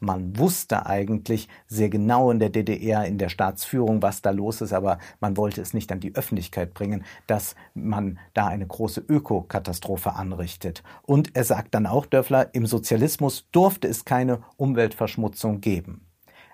Man 0.00 0.38
wusste 0.38 0.86
eigentlich 0.86 1.48
sehr 1.66 1.88
genau 1.88 2.30
in 2.30 2.38
der 2.38 2.50
DDR, 2.50 3.04
in 3.04 3.18
der 3.18 3.28
Staatsführung, 3.28 4.02
was 4.02 4.22
da 4.22 4.30
los 4.30 4.60
ist, 4.60 4.72
aber 4.72 4.98
man 5.20 5.36
wollte 5.36 5.60
es 5.60 5.74
nicht 5.74 5.92
an 5.92 6.00
die 6.00 6.14
Öffentlichkeit 6.14 6.74
bringen, 6.74 7.04
dass 7.26 7.54
man 7.74 8.18
da 8.32 8.46
eine 8.46 8.66
große 8.66 9.04
Ökokatastrophe 9.08 10.14
anrichtet. 10.14 10.82
Und 11.02 11.36
er 11.36 11.44
sagt 11.44 11.74
dann 11.74 11.86
auch, 11.86 12.06
Dörfler, 12.06 12.54
im 12.54 12.66
Sozialismus 12.66 13.48
durfte 13.52 13.88
es 13.88 14.04
keine 14.04 14.42
Umweltverschmutzung 14.56 15.60
geben. 15.60 16.06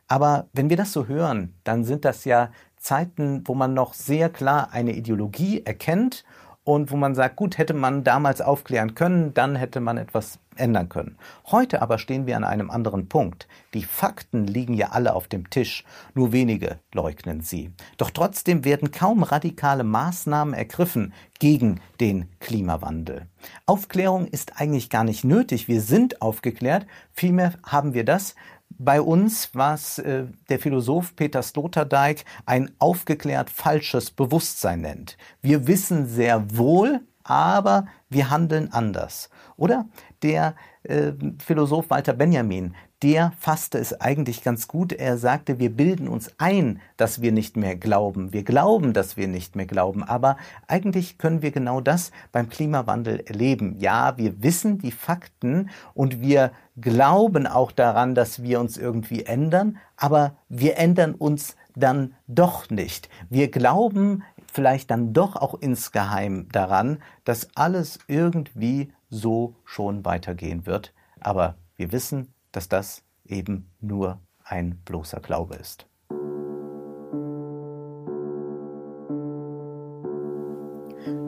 Aber 0.06 0.48
wenn 0.52 0.70
wir 0.70 0.76
das 0.76 0.92
so 0.92 1.06
hören, 1.06 1.54
dann 1.62 1.84
sind 1.84 2.04
das 2.04 2.24
ja 2.24 2.50
Zeiten, 2.80 3.42
wo 3.46 3.54
man 3.54 3.74
noch 3.74 3.94
sehr 3.94 4.30
klar 4.30 4.70
eine 4.72 4.92
Ideologie 4.92 5.62
erkennt 5.64 6.24
und 6.64 6.90
wo 6.90 6.96
man 6.96 7.14
sagt, 7.14 7.36
gut, 7.36 7.58
hätte 7.58 7.74
man 7.74 8.04
damals 8.04 8.40
aufklären 8.40 8.94
können, 8.94 9.34
dann 9.34 9.56
hätte 9.56 9.80
man 9.80 9.98
etwas 9.98 10.38
ändern 10.56 10.88
können. 10.88 11.16
Heute 11.50 11.82
aber 11.82 11.98
stehen 11.98 12.26
wir 12.26 12.36
an 12.36 12.44
einem 12.44 12.70
anderen 12.70 13.08
Punkt. 13.08 13.48
Die 13.74 13.82
Fakten 13.82 14.46
liegen 14.46 14.74
ja 14.74 14.90
alle 14.90 15.14
auf 15.14 15.26
dem 15.26 15.48
Tisch, 15.50 15.84
nur 16.14 16.32
wenige 16.32 16.78
leugnen 16.92 17.40
sie. 17.40 17.72
Doch 17.96 18.10
trotzdem 18.10 18.64
werden 18.64 18.90
kaum 18.90 19.22
radikale 19.22 19.84
Maßnahmen 19.84 20.54
ergriffen 20.54 21.12
gegen 21.38 21.80
den 22.00 22.28
Klimawandel. 22.40 23.26
Aufklärung 23.66 24.26
ist 24.26 24.60
eigentlich 24.60 24.90
gar 24.90 25.04
nicht 25.04 25.24
nötig. 25.24 25.68
Wir 25.68 25.80
sind 25.80 26.20
aufgeklärt. 26.20 26.86
Vielmehr 27.12 27.54
haben 27.64 27.94
wir 27.94 28.04
das, 28.04 28.34
bei 28.78 29.00
uns, 29.00 29.50
was 29.52 29.98
äh, 29.98 30.26
der 30.48 30.58
Philosoph 30.58 31.14
Peter 31.16 31.42
Sloterdijk 31.42 32.24
ein 32.46 32.70
aufgeklärt 32.78 33.50
falsches 33.50 34.10
Bewusstsein 34.10 34.80
nennt. 34.80 35.16
Wir 35.42 35.66
wissen 35.66 36.06
sehr 36.06 36.56
wohl, 36.56 37.00
aber 37.22 37.86
wir 38.08 38.30
handeln 38.30 38.72
anders. 38.72 39.30
Oder 39.56 39.86
der 40.22 40.54
äh, 40.82 41.12
Philosoph 41.38 41.90
Walter 41.90 42.14
Benjamin, 42.14 42.74
der 43.02 43.32
fasste 43.38 43.78
es 43.78 43.98
eigentlich 43.98 44.42
ganz 44.42 44.68
gut. 44.68 44.92
Er 44.92 45.16
sagte, 45.16 45.58
wir 45.58 45.74
bilden 45.74 46.06
uns 46.06 46.32
ein, 46.36 46.80
dass 46.98 47.22
wir 47.22 47.32
nicht 47.32 47.56
mehr 47.56 47.74
glauben. 47.74 48.32
Wir 48.32 48.42
glauben, 48.42 48.92
dass 48.92 49.16
wir 49.16 49.26
nicht 49.26 49.56
mehr 49.56 49.66
glauben. 49.66 50.02
Aber 50.02 50.36
eigentlich 50.66 51.16
können 51.16 51.40
wir 51.40 51.50
genau 51.50 51.80
das 51.80 52.10
beim 52.30 52.50
Klimawandel 52.50 53.20
erleben. 53.20 53.76
Ja, 53.78 54.18
wir 54.18 54.42
wissen 54.42 54.78
die 54.78 54.92
Fakten 54.92 55.70
und 55.94 56.20
wir 56.20 56.52
glauben 56.78 57.46
auch 57.46 57.72
daran, 57.72 58.14
dass 58.14 58.42
wir 58.42 58.60
uns 58.60 58.76
irgendwie 58.76 59.24
ändern, 59.24 59.78
aber 59.96 60.36
wir 60.48 60.76
ändern 60.78 61.14
uns 61.14 61.56
dann 61.74 62.14
doch 62.26 62.68
nicht. 62.68 63.08
Wir 63.30 63.50
glauben 63.50 64.24
vielleicht 64.52 64.90
dann 64.90 65.12
doch 65.12 65.36
auch 65.36 65.54
insgeheim 65.54 66.48
daran, 66.52 66.98
dass 67.24 67.48
alles 67.54 67.98
irgendwie 68.08 68.92
so 69.08 69.54
schon 69.64 70.04
weitergehen 70.04 70.66
wird. 70.66 70.92
Aber 71.20 71.54
wir 71.76 71.92
wissen, 71.92 72.34
dass 72.52 72.68
das 72.68 73.02
eben 73.24 73.70
nur 73.80 74.20
ein 74.44 74.76
bloßer 74.84 75.20
Glaube 75.20 75.56
ist. 75.56 75.86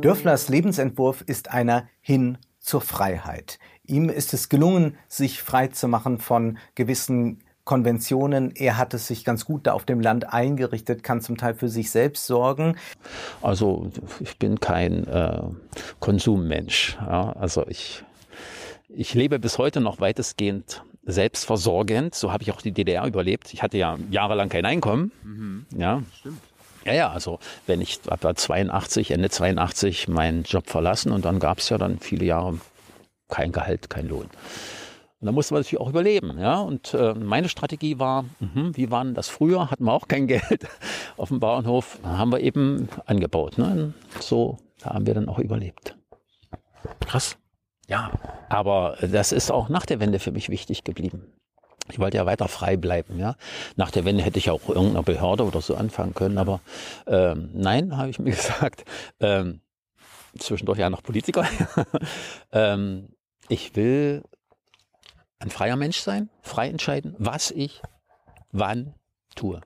Dörflers 0.00 0.48
Lebensentwurf 0.48 1.22
ist 1.22 1.50
einer 1.50 1.88
hin 2.00 2.38
zur 2.58 2.80
Freiheit. 2.80 3.58
Ihm 3.84 4.08
ist 4.08 4.34
es 4.34 4.48
gelungen, 4.48 4.96
sich 5.08 5.42
frei 5.42 5.68
zu 5.68 5.86
machen 5.86 6.18
von 6.18 6.58
gewissen 6.74 7.42
Konventionen. 7.64 8.50
Er 8.56 8.76
hat 8.78 8.94
es 8.94 9.06
sich 9.06 9.24
ganz 9.24 9.44
gut 9.44 9.66
da 9.66 9.72
auf 9.72 9.84
dem 9.84 10.00
Land 10.00 10.32
eingerichtet, 10.32 11.04
kann 11.04 11.20
zum 11.20 11.36
Teil 11.36 11.54
für 11.54 11.68
sich 11.68 11.90
selbst 11.90 12.26
sorgen. 12.26 12.76
Also 13.40 13.90
ich 14.18 14.38
bin 14.38 14.58
kein 14.58 15.06
äh, 15.06 15.42
Konsummensch. 16.00 16.96
Ja? 17.00 17.32
Also 17.32 17.66
ich 17.68 18.04
Ich 18.88 19.14
lebe 19.14 19.38
bis 19.38 19.58
heute 19.58 19.80
noch 19.80 20.00
weitestgehend 20.00 20.82
selbstversorgend. 21.04 22.14
So 22.14 22.32
habe 22.32 22.42
ich 22.42 22.52
auch 22.52 22.62
die 22.62 22.72
DDR 22.72 23.06
überlebt. 23.06 23.52
Ich 23.52 23.62
hatte 23.62 23.78
ja 23.78 23.98
jahrelang 24.10 24.48
kein 24.48 24.64
Einkommen. 24.64 25.12
Mhm. 25.22 25.66
Ja. 25.76 26.02
Stimmt. 26.18 26.40
Ja, 26.84 26.94
ja, 26.94 27.10
also 27.10 27.38
wenn 27.66 27.80
ich 27.80 28.00
etwa 28.10 28.34
82, 28.34 29.12
Ende 29.12 29.30
82 29.30 30.08
meinen 30.08 30.42
Job 30.42 30.68
verlassen 30.68 31.12
und 31.12 31.24
dann 31.24 31.38
gab 31.38 31.58
es 31.58 31.68
ja 31.68 31.78
dann 31.78 31.98
viele 32.00 32.24
Jahre 32.24 32.58
kein 33.28 33.52
Gehalt, 33.52 33.88
kein 33.88 34.08
Lohn. 34.08 34.28
Und 35.20 35.26
da 35.26 35.30
musste 35.32 35.54
man 35.54 35.60
natürlich 35.60 35.80
auch 35.80 35.88
überleben. 35.88 36.38
Ja? 36.40 36.58
Und 36.60 36.94
äh, 36.94 37.14
meine 37.14 37.48
Strategie 37.48 38.00
war, 38.00 38.24
mh, 38.40 38.72
wie 38.74 38.90
war 38.90 39.04
denn 39.04 39.14
das 39.14 39.28
früher? 39.28 39.70
Hatten 39.70 39.84
wir 39.84 39.92
auch 39.92 40.08
kein 40.08 40.26
Geld 40.26 40.66
auf 41.16 41.28
dem 41.28 41.38
Bauernhof. 41.38 41.98
Da 42.02 42.18
haben 42.18 42.32
wir 42.32 42.40
eben 42.40 42.88
angebaut. 43.06 43.58
Ne? 43.58 43.94
So, 44.18 44.58
da 44.80 44.94
haben 44.94 45.06
wir 45.06 45.14
dann 45.14 45.28
auch 45.28 45.38
überlebt. 45.38 45.96
Krass. 47.06 47.36
Ja, 47.88 48.12
aber 48.48 48.96
das 49.00 49.32
ist 49.32 49.50
auch 49.50 49.68
nach 49.68 49.86
der 49.86 50.00
Wende 50.00 50.18
für 50.18 50.32
mich 50.32 50.48
wichtig 50.48 50.84
geblieben. 50.84 51.32
Ich 51.90 51.98
wollte 51.98 52.16
ja 52.16 52.26
weiter 52.26 52.48
frei 52.48 52.76
bleiben. 52.76 53.18
Ja? 53.18 53.36
Nach 53.76 53.90
der 53.90 54.04
Wende 54.04 54.22
hätte 54.22 54.38
ich 54.38 54.50
auch 54.50 54.68
irgendeiner 54.68 55.02
Behörde 55.02 55.44
oder 55.44 55.60
so 55.60 55.74
anfangen 55.74 56.14
können, 56.14 56.38
aber 56.38 56.60
ähm, 57.06 57.50
nein, 57.54 57.96
habe 57.96 58.10
ich 58.10 58.18
mir 58.20 58.30
gesagt. 58.30 58.84
Ähm, 59.20 59.60
zwischendurch 60.38 60.78
ja 60.78 60.90
noch 60.90 61.02
Politiker. 61.02 61.46
ähm, 62.52 63.08
ich 63.48 63.74
will 63.76 64.22
ein 65.38 65.50
freier 65.50 65.76
Mensch 65.76 65.98
sein, 65.98 66.30
frei 66.40 66.68
entscheiden, 66.68 67.14
was 67.18 67.50
ich 67.50 67.82
wann 68.52 68.94
tue. 69.34 69.60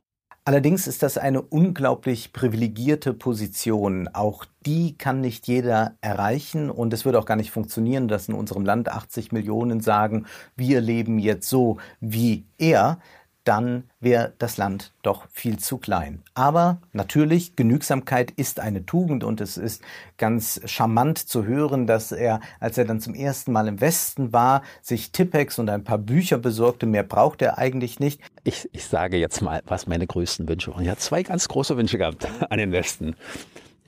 Allerdings 0.48 0.86
ist 0.86 1.02
das 1.02 1.18
eine 1.18 1.42
unglaublich 1.42 2.32
privilegierte 2.32 3.12
Position. 3.12 4.06
Auch 4.06 4.44
die 4.64 4.96
kann 4.96 5.20
nicht 5.20 5.48
jeder 5.48 5.96
erreichen 6.00 6.70
und 6.70 6.92
es 6.92 7.04
würde 7.04 7.18
auch 7.18 7.26
gar 7.26 7.34
nicht 7.34 7.50
funktionieren, 7.50 8.06
dass 8.06 8.28
in 8.28 8.34
unserem 8.34 8.64
Land 8.64 8.88
80 8.88 9.32
Millionen 9.32 9.80
sagen, 9.80 10.26
wir 10.54 10.80
leben 10.80 11.18
jetzt 11.18 11.48
so 11.48 11.78
wie 11.98 12.46
er 12.58 13.00
dann 13.46 13.84
wäre 14.00 14.32
das 14.38 14.56
Land 14.56 14.92
doch 15.02 15.26
viel 15.30 15.58
zu 15.58 15.78
klein. 15.78 16.22
Aber 16.34 16.78
natürlich, 16.92 17.54
Genügsamkeit 17.54 18.32
ist 18.32 18.58
eine 18.58 18.84
Tugend 18.84 19.22
und 19.22 19.40
es 19.40 19.56
ist 19.56 19.82
ganz 20.18 20.60
charmant 20.64 21.18
zu 21.18 21.44
hören, 21.44 21.86
dass 21.86 22.10
er, 22.10 22.40
als 22.58 22.76
er 22.76 22.84
dann 22.84 23.00
zum 23.00 23.14
ersten 23.14 23.52
Mal 23.52 23.68
im 23.68 23.80
Westen 23.80 24.32
war, 24.32 24.62
sich 24.82 25.12
Tippex 25.12 25.60
und 25.60 25.70
ein 25.70 25.84
paar 25.84 25.98
Bücher 25.98 26.38
besorgte. 26.38 26.86
Mehr 26.86 27.04
braucht 27.04 27.40
er 27.40 27.56
eigentlich 27.56 28.00
nicht. 28.00 28.20
Ich, 28.46 28.68
ich 28.70 28.84
sage 28.84 29.16
jetzt 29.16 29.40
mal, 29.40 29.60
was 29.66 29.88
meine 29.88 30.06
größten 30.06 30.48
Wünsche 30.48 30.72
waren. 30.72 30.84
Ich 30.84 30.88
habe 30.88 31.00
zwei 31.00 31.24
ganz 31.24 31.48
große 31.48 31.76
Wünsche 31.76 31.98
gehabt 31.98 32.28
an 32.48 32.58
den 32.58 32.70
Westen. 32.70 33.16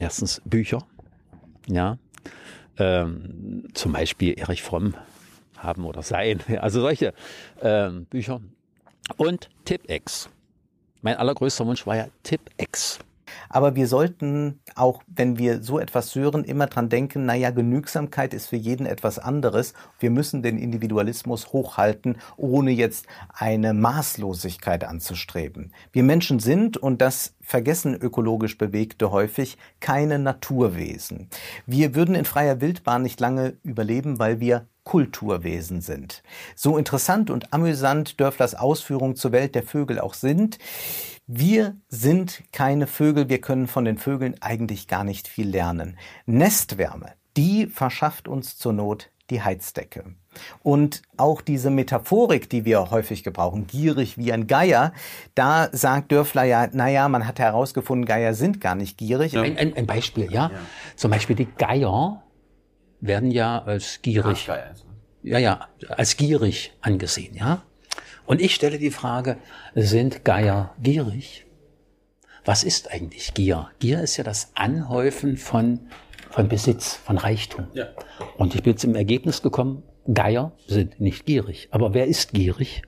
Erstens 0.00 0.42
Bücher, 0.44 0.84
ja, 1.68 1.96
ähm, 2.76 3.68
zum 3.74 3.92
Beispiel 3.92 4.36
Erich 4.36 4.64
Fromm 4.64 4.94
haben 5.56 5.84
oder 5.84 6.02
sein, 6.02 6.40
also 6.58 6.80
solche 6.80 7.14
ähm, 7.62 8.06
Bücher 8.06 8.40
und 9.16 9.48
Tipex. 9.64 10.28
Mein 11.02 11.14
allergrößter 11.14 11.64
Wunsch 11.64 11.86
war 11.86 11.94
ja 11.94 12.08
Tipex. 12.24 12.98
Aber 13.48 13.76
wir 13.76 13.86
sollten 13.86 14.60
auch, 14.74 15.02
wenn 15.06 15.38
wir 15.38 15.62
so 15.62 15.78
etwas 15.78 16.14
hören, 16.14 16.44
immer 16.44 16.66
dran 16.66 16.88
denken, 16.88 17.26
naja, 17.26 17.50
Genügsamkeit 17.50 18.34
ist 18.34 18.46
für 18.46 18.56
jeden 18.56 18.86
etwas 18.86 19.18
anderes. 19.18 19.74
Wir 19.98 20.10
müssen 20.10 20.42
den 20.42 20.58
Individualismus 20.58 21.52
hochhalten, 21.52 22.16
ohne 22.36 22.70
jetzt 22.70 23.06
eine 23.32 23.74
Maßlosigkeit 23.74 24.84
anzustreben. 24.84 25.72
Wir 25.92 26.02
Menschen 26.02 26.38
sind, 26.38 26.76
und 26.76 27.00
das 27.00 27.34
vergessen 27.40 27.94
ökologisch 27.94 28.58
Bewegte 28.58 29.10
häufig, 29.10 29.56
keine 29.80 30.18
Naturwesen. 30.18 31.28
Wir 31.66 31.94
würden 31.94 32.14
in 32.14 32.24
freier 32.24 32.60
Wildbahn 32.60 33.02
nicht 33.02 33.20
lange 33.20 33.56
überleben, 33.62 34.18
weil 34.18 34.40
wir 34.40 34.66
Kulturwesen 34.88 35.82
sind. 35.82 36.22
So 36.56 36.78
interessant 36.78 37.28
und 37.28 37.52
amüsant 37.52 38.18
Dörflers 38.18 38.54
Ausführungen 38.54 39.16
zur 39.16 39.32
Welt 39.32 39.54
der 39.54 39.62
Vögel 39.62 40.00
auch 40.00 40.14
sind, 40.14 40.58
wir 41.26 41.76
sind 41.90 42.42
keine 42.52 42.86
Vögel, 42.86 43.28
wir 43.28 43.38
können 43.42 43.66
von 43.66 43.84
den 43.84 43.98
Vögeln 43.98 44.36
eigentlich 44.40 44.88
gar 44.88 45.04
nicht 45.04 45.28
viel 45.28 45.46
lernen. 45.46 45.98
Nestwärme, 46.24 47.12
die 47.36 47.66
verschafft 47.66 48.28
uns 48.28 48.56
zur 48.56 48.72
Not 48.72 49.10
die 49.28 49.42
Heizdecke. 49.42 50.04
Und 50.62 51.02
auch 51.18 51.42
diese 51.42 51.68
Metaphorik, 51.68 52.48
die 52.48 52.64
wir 52.64 52.90
häufig 52.90 53.22
gebrauchen, 53.22 53.66
gierig 53.66 54.16
wie 54.16 54.32
ein 54.32 54.46
Geier, 54.46 54.94
da 55.34 55.68
sagt 55.70 56.12
Dörfler 56.12 56.44
ja, 56.44 56.66
naja, 56.72 57.10
man 57.10 57.26
hat 57.26 57.38
herausgefunden, 57.38 58.06
Geier 58.06 58.32
sind 58.32 58.62
gar 58.62 58.74
nicht 58.74 58.96
gierig. 58.96 59.36
Ein, 59.36 59.58
ein, 59.58 59.76
ein 59.76 59.86
Beispiel, 59.86 60.32
ja? 60.32 60.50
ja? 60.50 60.50
Zum 60.96 61.10
Beispiel 61.10 61.36
die 61.36 61.48
Geier 61.58 62.22
werden 63.00 63.30
ja 63.30 63.62
als 63.62 64.02
gierig, 64.02 64.48
ja, 65.22 65.38
ja, 65.38 65.68
als 65.88 66.16
gierig 66.16 66.72
angesehen, 66.80 67.34
ja? 67.34 67.62
Und 68.26 68.42
ich 68.42 68.54
stelle 68.54 68.78
die 68.78 68.90
Frage, 68.90 69.38
sind 69.74 70.24
Geier 70.24 70.74
gierig? 70.82 71.46
Was 72.44 72.62
ist 72.62 72.90
eigentlich 72.90 73.34
Gier? 73.34 73.70
Gier 73.78 74.00
ist 74.00 74.16
ja 74.16 74.24
das 74.24 74.52
Anhäufen 74.54 75.36
von, 75.36 75.80
von 76.30 76.48
Besitz, 76.48 76.94
von 76.94 77.18
Reichtum. 77.18 77.68
Ja. 77.72 77.88
Und 78.36 78.54
ich 78.54 78.62
bin 78.62 78.76
zum 78.76 78.94
Ergebnis 78.94 79.42
gekommen, 79.42 79.82
Geier 80.12 80.52
sind 80.66 81.00
nicht 81.00 81.26
gierig. 81.26 81.68
Aber 81.70 81.94
wer 81.94 82.06
ist 82.06 82.32
gierig? 82.32 82.82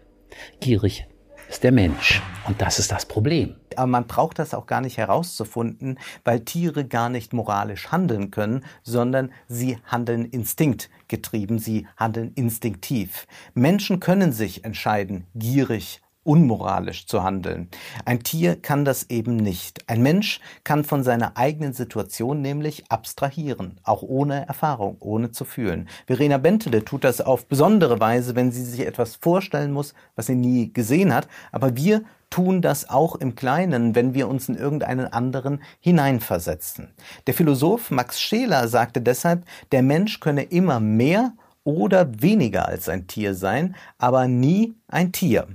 Gierig 0.60 1.06
ist 1.50 1.64
der 1.64 1.72
Mensch. 1.72 2.22
Und 2.46 2.62
das 2.62 2.78
ist 2.78 2.92
das 2.92 3.04
Problem. 3.04 3.56
Aber 3.74 3.88
man 3.88 4.06
braucht 4.06 4.38
das 4.38 4.54
auch 4.54 4.66
gar 4.66 4.80
nicht 4.80 4.98
herauszufinden, 4.98 5.98
weil 6.24 6.40
Tiere 6.40 6.84
gar 6.84 7.08
nicht 7.08 7.32
moralisch 7.32 7.90
handeln 7.90 8.30
können, 8.30 8.64
sondern 8.84 9.32
sie 9.48 9.78
handeln 9.84 10.24
instinktgetrieben, 10.26 11.58
sie 11.58 11.88
handeln 11.96 12.32
instinktiv. 12.34 13.26
Menschen 13.54 13.98
können 13.98 14.32
sich 14.32 14.64
entscheiden, 14.64 15.26
gierig 15.34 16.00
unmoralisch 16.22 17.06
zu 17.06 17.22
handeln. 17.22 17.68
Ein 18.04 18.22
Tier 18.22 18.56
kann 18.56 18.84
das 18.84 19.08
eben 19.08 19.36
nicht. 19.36 19.88
Ein 19.88 20.02
Mensch 20.02 20.40
kann 20.64 20.84
von 20.84 21.02
seiner 21.02 21.36
eigenen 21.36 21.72
Situation 21.72 22.42
nämlich 22.42 22.84
abstrahieren, 22.90 23.80
auch 23.84 24.02
ohne 24.02 24.46
Erfahrung, 24.46 24.96
ohne 25.00 25.32
zu 25.32 25.44
fühlen. 25.44 25.88
Verena 26.06 26.38
Bentele 26.38 26.84
tut 26.84 27.04
das 27.04 27.20
auf 27.20 27.46
besondere 27.46 28.00
Weise, 28.00 28.36
wenn 28.36 28.52
sie 28.52 28.64
sich 28.64 28.86
etwas 28.86 29.16
vorstellen 29.16 29.72
muss, 29.72 29.94
was 30.14 30.26
sie 30.26 30.34
nie 30.34 30.72
gesehen 30.72 31.14
hat. 31.14 31.26
Aber 31.52 31.76
wir 31.76 32.02
tun 32.28 32.62
das 32.62 32.88
auch 32.88 33.16
im 33.16 33.34
Kleinen, 33.34 33.94
wenn 33.94 34.14
wir 34.14 34.28
uns 34.28 34.48
in 34.48 34.56
irgendeinen 34.56 35.06
anderen 35.06 35.62
hineinversetzen. 35.80 36.92
Der 37.26 37.34
Philosoph 37.34 37.90
Max 37.90 38.20
Scheler 38.20 38.68
sagte 38.68 39.00
deshalb, 39.00 39.44
der 39.72 39.82
Mensch 39.82 40.20
könne 40.20 40.44
immer 40.44 40.80
mehr 40.80 41.32
oder 41.64 42.22
weniger 42.22 42.66
als 42.66 42.88
ein 42.88 43.06
Tier 43.06 43.34
sein, 43.34 43.74
aber 43.98 44.28
nie 44.28 44.74
ein 44.88 45.12
Tier. 45.12 45.48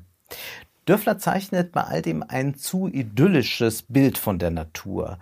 Dörfler 0.85 1.17
zeichnet 1.17 1.71
bei 1.71 1.81
all 1.81 2.01
dem 2.01 2.23
ein 2.27 2.55
zu 2.55 2.87
idyllisches 2.87 3.81
Bild 3.81 4.17
von 4.17 4.37
der 4.37 4.51
Natur. 4.51 5.17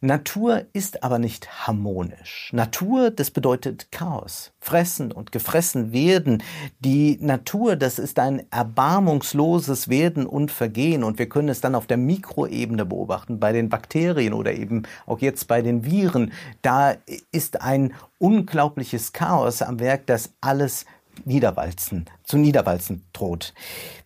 Natur 0.00 0.66
ist 0.72 1.02
aber 1.02 1.18
nicht 1.18 1.66
harmonisch. 1.66 2.50
Natur, 2.52 3.10
das 3.10 3.32
bedeutet 3.32 3.90
Chaos. 3.90 4.52
Fressen 4.60 5.10
und 5.10 5.32
gefressen 5.32 5.92
werden. 5.92 6.40
Die 6.78 7.18
Natur, 7.20 7.74
das 7.74 7.98
ist 7.98 8.20
ein 8.20 8.44
erbarmungsloses 8.52 9.88
Werden 9.88 10.24
und 10.24 10.52
Vergehen. 10.52 11.02
Und 11.02 11.18
wir 11.18 11.28
können 11.28 11.48
es 11.48 11.60
dann 11.60 11.74
auf 11.74 11.88
der 11.88 11.96
Mikroebene 11.96 12.86
beobachten, 12.86 13.40
bei 13.40 13.52
den 13.52 13.70
Bakterien 13.70 14.34
oder 14.34 14.52
eben 14.52 14.84
auch 15.06 15.18
jetzt 15.18 15.48
bei 15.48 15.62
den 15.62 15.84
Viren. 15.84 16.32
Da 16.62 16.94
ist 17.32 17.60
ein 17.62 17.92
unglaubliches 18.18 19.12
Chaos 19.12 19.62
am 19.62 19.80
Werk, 19.80 20.06
das 20.06 20.32
alles 20.40 20.84
niederwalzen, 21.24 22.06
zu 22.24 22.38
niederwalzen 22.38 23.04
droht. 23.12 23.54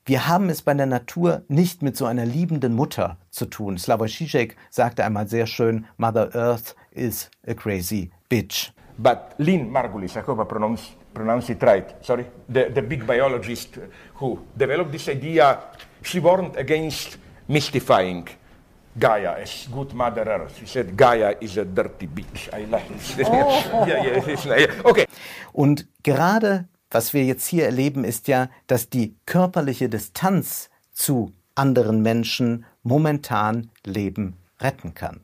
Wir 0.04 0.26
haben 0.26 0.50
es 0.50 0.62
bei 0.62 0.74
der 0.74 0.86
Natur 0.86 1.42
nicht 1.48 1.82
mit 1.82 1.96
so 1.96 2.06
einer 2.06 2.26
liebenden 2.26 2.74
Mutter 2.74 3.18
zu 3.30 3.46
tun. 3.46 3.78
Slavoj 3.78 4.08
Žižek 4.08 4.56
sagte 4.70 5.04
einmal 5.04 5.28
sehr 5.28 5.46
schön, 5.46 5.86
Mother 5.96 6.34
Earth 6.34 6.74
is 6.90 7.30
a 7.46 7.54
crazy 7.54 8.10
bitch. 8.28 8.72
But 8.98 9.34
Lynn 9.38 9.70
Margulis, 9.70 10.16
I 10.16 10.20
hope 10.20 10.40
I 10.40 10.44
pronounce, 10.44 10.82
pronounce 11.14 11.50
it 11.50 11.62
right, 11.62 11.94
sorry, 12.04 12.26
the, 12.48 12.70
the 12.74 12.82
big 12.82 13.06
biologist 13.06 13.78
who 14.14 14.38
developed 14.56 14.92
this 14.92 15.08
idea, 15.08 15.58
she 16.02 16.20
warned 16.20 16.56
against 16.56 17.16
mystifying 17.48 18.28
Gaia 18.98 19.40
as 19.40 19.68
good 19.72 19.94
Mother 19.94 20.22
Earth. 20.22 20.58
She 20.58 20.66
said 20.66 20.96
Gaia 20.96 21.34
is 21.40 21.56
a 21.56 21.64
dirty 21.64 22.06
bitch. 22.06 22.52
I 22.52 22.64
like 22.64 22.90
it. 22.90 23.26
Oh. 23.26 23.86
yeah, 23.86 24.58
yeah, 24.58 24.84
okay. 24.84 25.06
Und 25.52 25.86
gerade 26.02 26.68
was 26.92 27.14
wir 27.14 27.24
jetzt 27.24 27.46
hier 27.46 27.64
erleben, 27.64 28.04
ist 28.04 28.28
ja, 28.28 28.48
dass 28.66 28.90
die 28.90 29.16
körperliche 29.26 29.88
Distanz 29.88 30.70
zu 30.92 31.32
anderen 31.54 32.02
Menschen 32.02 32.64
momentan 32.82 33.70
Leben 33.84 34.36
retten 34.60 34.94
kann. 34.94 35.20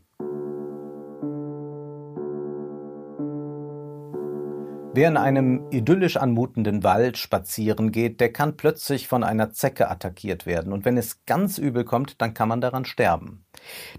Wer 4.95 5.11
in 5.11 5.17
einem 5.17 5.71
idyllisch 5.71 6.17
anmutenden 6.17 6.83
Wald 6.83 7.19
spazieren 7.19 7.93
geht, 7.93 8.21
der 8.21 8.33
kann 8.33 8.57
plötzlich 8.57 9.07
von 9.07 9.23
einer 9.23 9.53
Zecke 9.53 9.91
attackiert 9.91 10.47
werden. 10.47 10.73
Und 10.73 10.85
wenn 10.85 10.97
es 10.97 11.25
ganz 11.25 11.59
übel 11.59 11.85
kommt, 11.85 12.21
dann 12.21 12.35
kann 12.35 12.49
man 12.49 12.61
daran 12.61 12.85
sterben. 12.85 13.45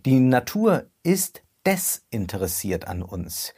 Die 0.05 0.19
Natur 0.19 0.87
ist 1.03 1.41
desinteressiert 1.65 2.87
an 2.87 3.03
uns. 3.03 3.53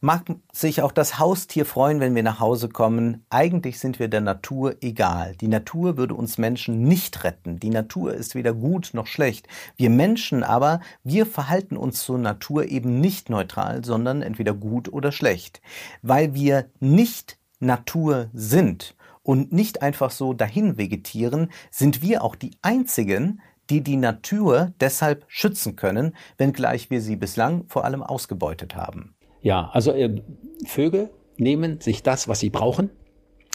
Mag 0.00 0.24
sich 0.52 0.82
auch 0.82 0.92
das 0.92 1.18
Haustier 1.18 1.64
freuen, 1.64 2.00
wenn 2.00 2.14
wir 2.14 2.22
nach 2.22 2.40
Hause 2.40 2.68
kommen. 2.68 3.24
Eigentlich 3.30 3.78
sind 3.78 3.98
wir 3.98 4.08
der 4.08 4.20
Natur 4.20 4.76
egal. 4.80 5.36
Die 5.36 5.48
Natur 5.48 5.96
würde 5.96 6.14
uns 6.14 6.38
Menschen 6.38 6.82
nicht 6.82 7.24
retten. 7.24 7.58
Die 7.58 7.70
Natur 7.70 8.14
ist 8.14 8.34
weder 8.34 8.52
gut 8.52 8.90
noch 8.92 9.06
schlecht. 9.06 9.46
Wir 9.76 9.90
Menschen 9.90 10.42
aber, 10.42 10.80
wir 11.04 11.24
verhalten 11.24 11.76
uns 11.76 12.02
zur 12.02 12.18
Natur 12.18 12.66
eben 12.66 13.00
nicht 13.00 13.30
neutral, 13.30 13.84
sondern 13.84 14.22
entweder 14.22 14.52
gut 14.52 14.92
oder 14.92 15.12
schlecht. 15.12 15.60
Weil 16.02 16.34
wir 16.34 16.68
nicht 16.80 17.38
Natur 17.58 18.28
sind 18.32 18.96
und 19.22 19.52
nicht 19.52 19.82
einfach 19.82 20.10
so 20.10 20.34
dahin 20.34 20.78
vegetieren, 20.78 21.50
sind 21.70 22.02
wir 22.02 22.22
auch 22.22 22.36
die 22.36 22.52
einzigen, 22.62 23.40
die 23.70 23.82
die 23.82 23.96
Natur 23.96 24.72
deshalb 24.80 25.24
schützen 25.28 25.76
können, 25.76 26.14
wenngleich 26.38 26.90
wir 26.90 27.00
sie 27.00 27.16
bislang 27.16 27.64
vor 27.68 27.84
allem 27.84 28.02
ausgebeutet 28.02 28.76
haben. 28.76 29.14
Ja, 29.42 29.70
also 29.72 29.92
äh, 29.92 30.22
Vögel 30.64 31.10
nehmen 31.36 31.80
sich 31.80 32.02
das, 32.02 32.28
was 32.28 32.40
sie 32.40 32.50
brauchen, 32.50 32.90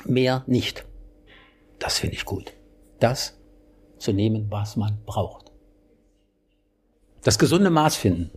mehr 0.06 0.44
nicht. 0.48 0.86
Das 1.80 1.98
finde 1.98 2.16
ich 2.16 2.26
gut. 2.26 2.54
Das 3.00 3.40
zu 3.98 4.14
nehmen, 4.14 4.48
was 4.50 4.76
man 4.76 5.00
braucht. 5.06 5.52
Das 7.24 7.38
gesunde 7.38 7.70
Maß 7.70 7.96
finden. 7.96 8.32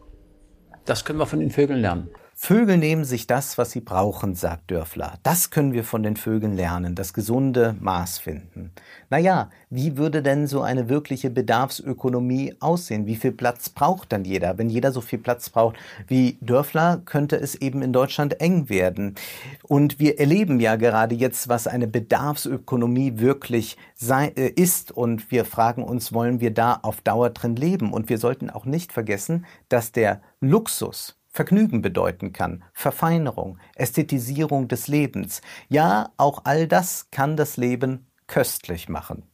Das 0.85 1.05
können 1.05 1.19
wir 1.19 1.27
von 1.27 1.41
den 1.41 1.51
Vögeln 1.51 1.81
lernen. 1.81 2.11
Vögel 2.47 2.77
nehmen 2.77 3.07
sich 3.07 3.27
das, 3.27 3.57
was 3.57 3.71
sie 3.71 3.81
brauchen, 3.81 4.35
sagt 4.35 4.71
Dörfler. 4.71 5.15
Das 5.23 5.49
können 5.49 5.73
wir 5.73 5.83
von 5.83 6.03
den 6.03 6.15
Vögeln 6.15 6.53
lernen, 6.53 6.95
das 6.95 7.15
gesunde 7.15 7.75
Maß 7.81 8.19
finden. 8.19 8.71
Naja, 9.09 9.49
wie 9.71 9.97
würde 9.97 10.23
denn 10.23 10.47
so 10.47 10.61
eine 10.61 10.91
wirkliche 10.91 11.31
Bedarfsökonomie 11.31 12.55
aussehen? 12.61 13.07
Wie 13.07 13.17
viel 13.17 13.33
Platz 13.33 13.71
braucht 13.71 14.13
dann 14.13 14.27
jeder? 14.27 14.59
Wenn 14.59 14.69
jeder 14.69 14.93
so 14.93 15.01
viel 15.01 15.21
Platz 15.21 15.49
braucht 15.49 15.77
wie 16.07 16.37
Dörfler, 16.43 17.01
könnte 17.07 17.37
es 17.37 17.55
eben 17.55 17.81
in 17.81 17.95
Deutschland 17.95 18.43
eng 18.43 18.69
werden. 18.69 19.15
Und 19.63 19.99
wir 19.99 20.21
erleben 20.21 20.61
ja 20.61 20.77
gerade 20.77 21.15
jetzt, 21.15 21.49
was 21.49 21.67
eine 21.67 21.87
Bedarfsökonomie 21.87 23.21
wirklich 23.21 23.79
äh, 24.07 24.51
ist. 24.51 24.93
Und 24.93 25.31
wir 25.31 25.47
fragen 25.47 25.83
uns, 25.83 26.13
wollen 26.13 26.41
wir 26.41 26.53
da 26.53 26.79
auf 26.83 27.01
Dauer 27.01 27.31
drin 27.31 27.57
leben? 27.57 27.91
Und 27.91 28.11
wir 28.11 28.19
sollten 28.19 28.51
auch 28.51 28.67
nicht 28.67 28.93
vergessen, 28.93 29.47
dass 29.71 29.93
der 29.93 30.21
Luxus, 30.43 31.17
Vergnügen 31.35 31.83
bedeuten 31.83 32.33
kann, 32.33 32.63
Verfeinerung, 32.73 33.59
Ästhetisierung 33.75 34.69
des 34.69 34.87
Lebens. 34.87 35.43
Ja, 35.69 36.13
auch 36.17 36.43
all 36.45 36.69
das 36.69 37.11
kann 37.11 37.37
das 37.37 37.57
Leben 37.57 38.07
köstlich 38.29 38.89
machen. 38.89 39.25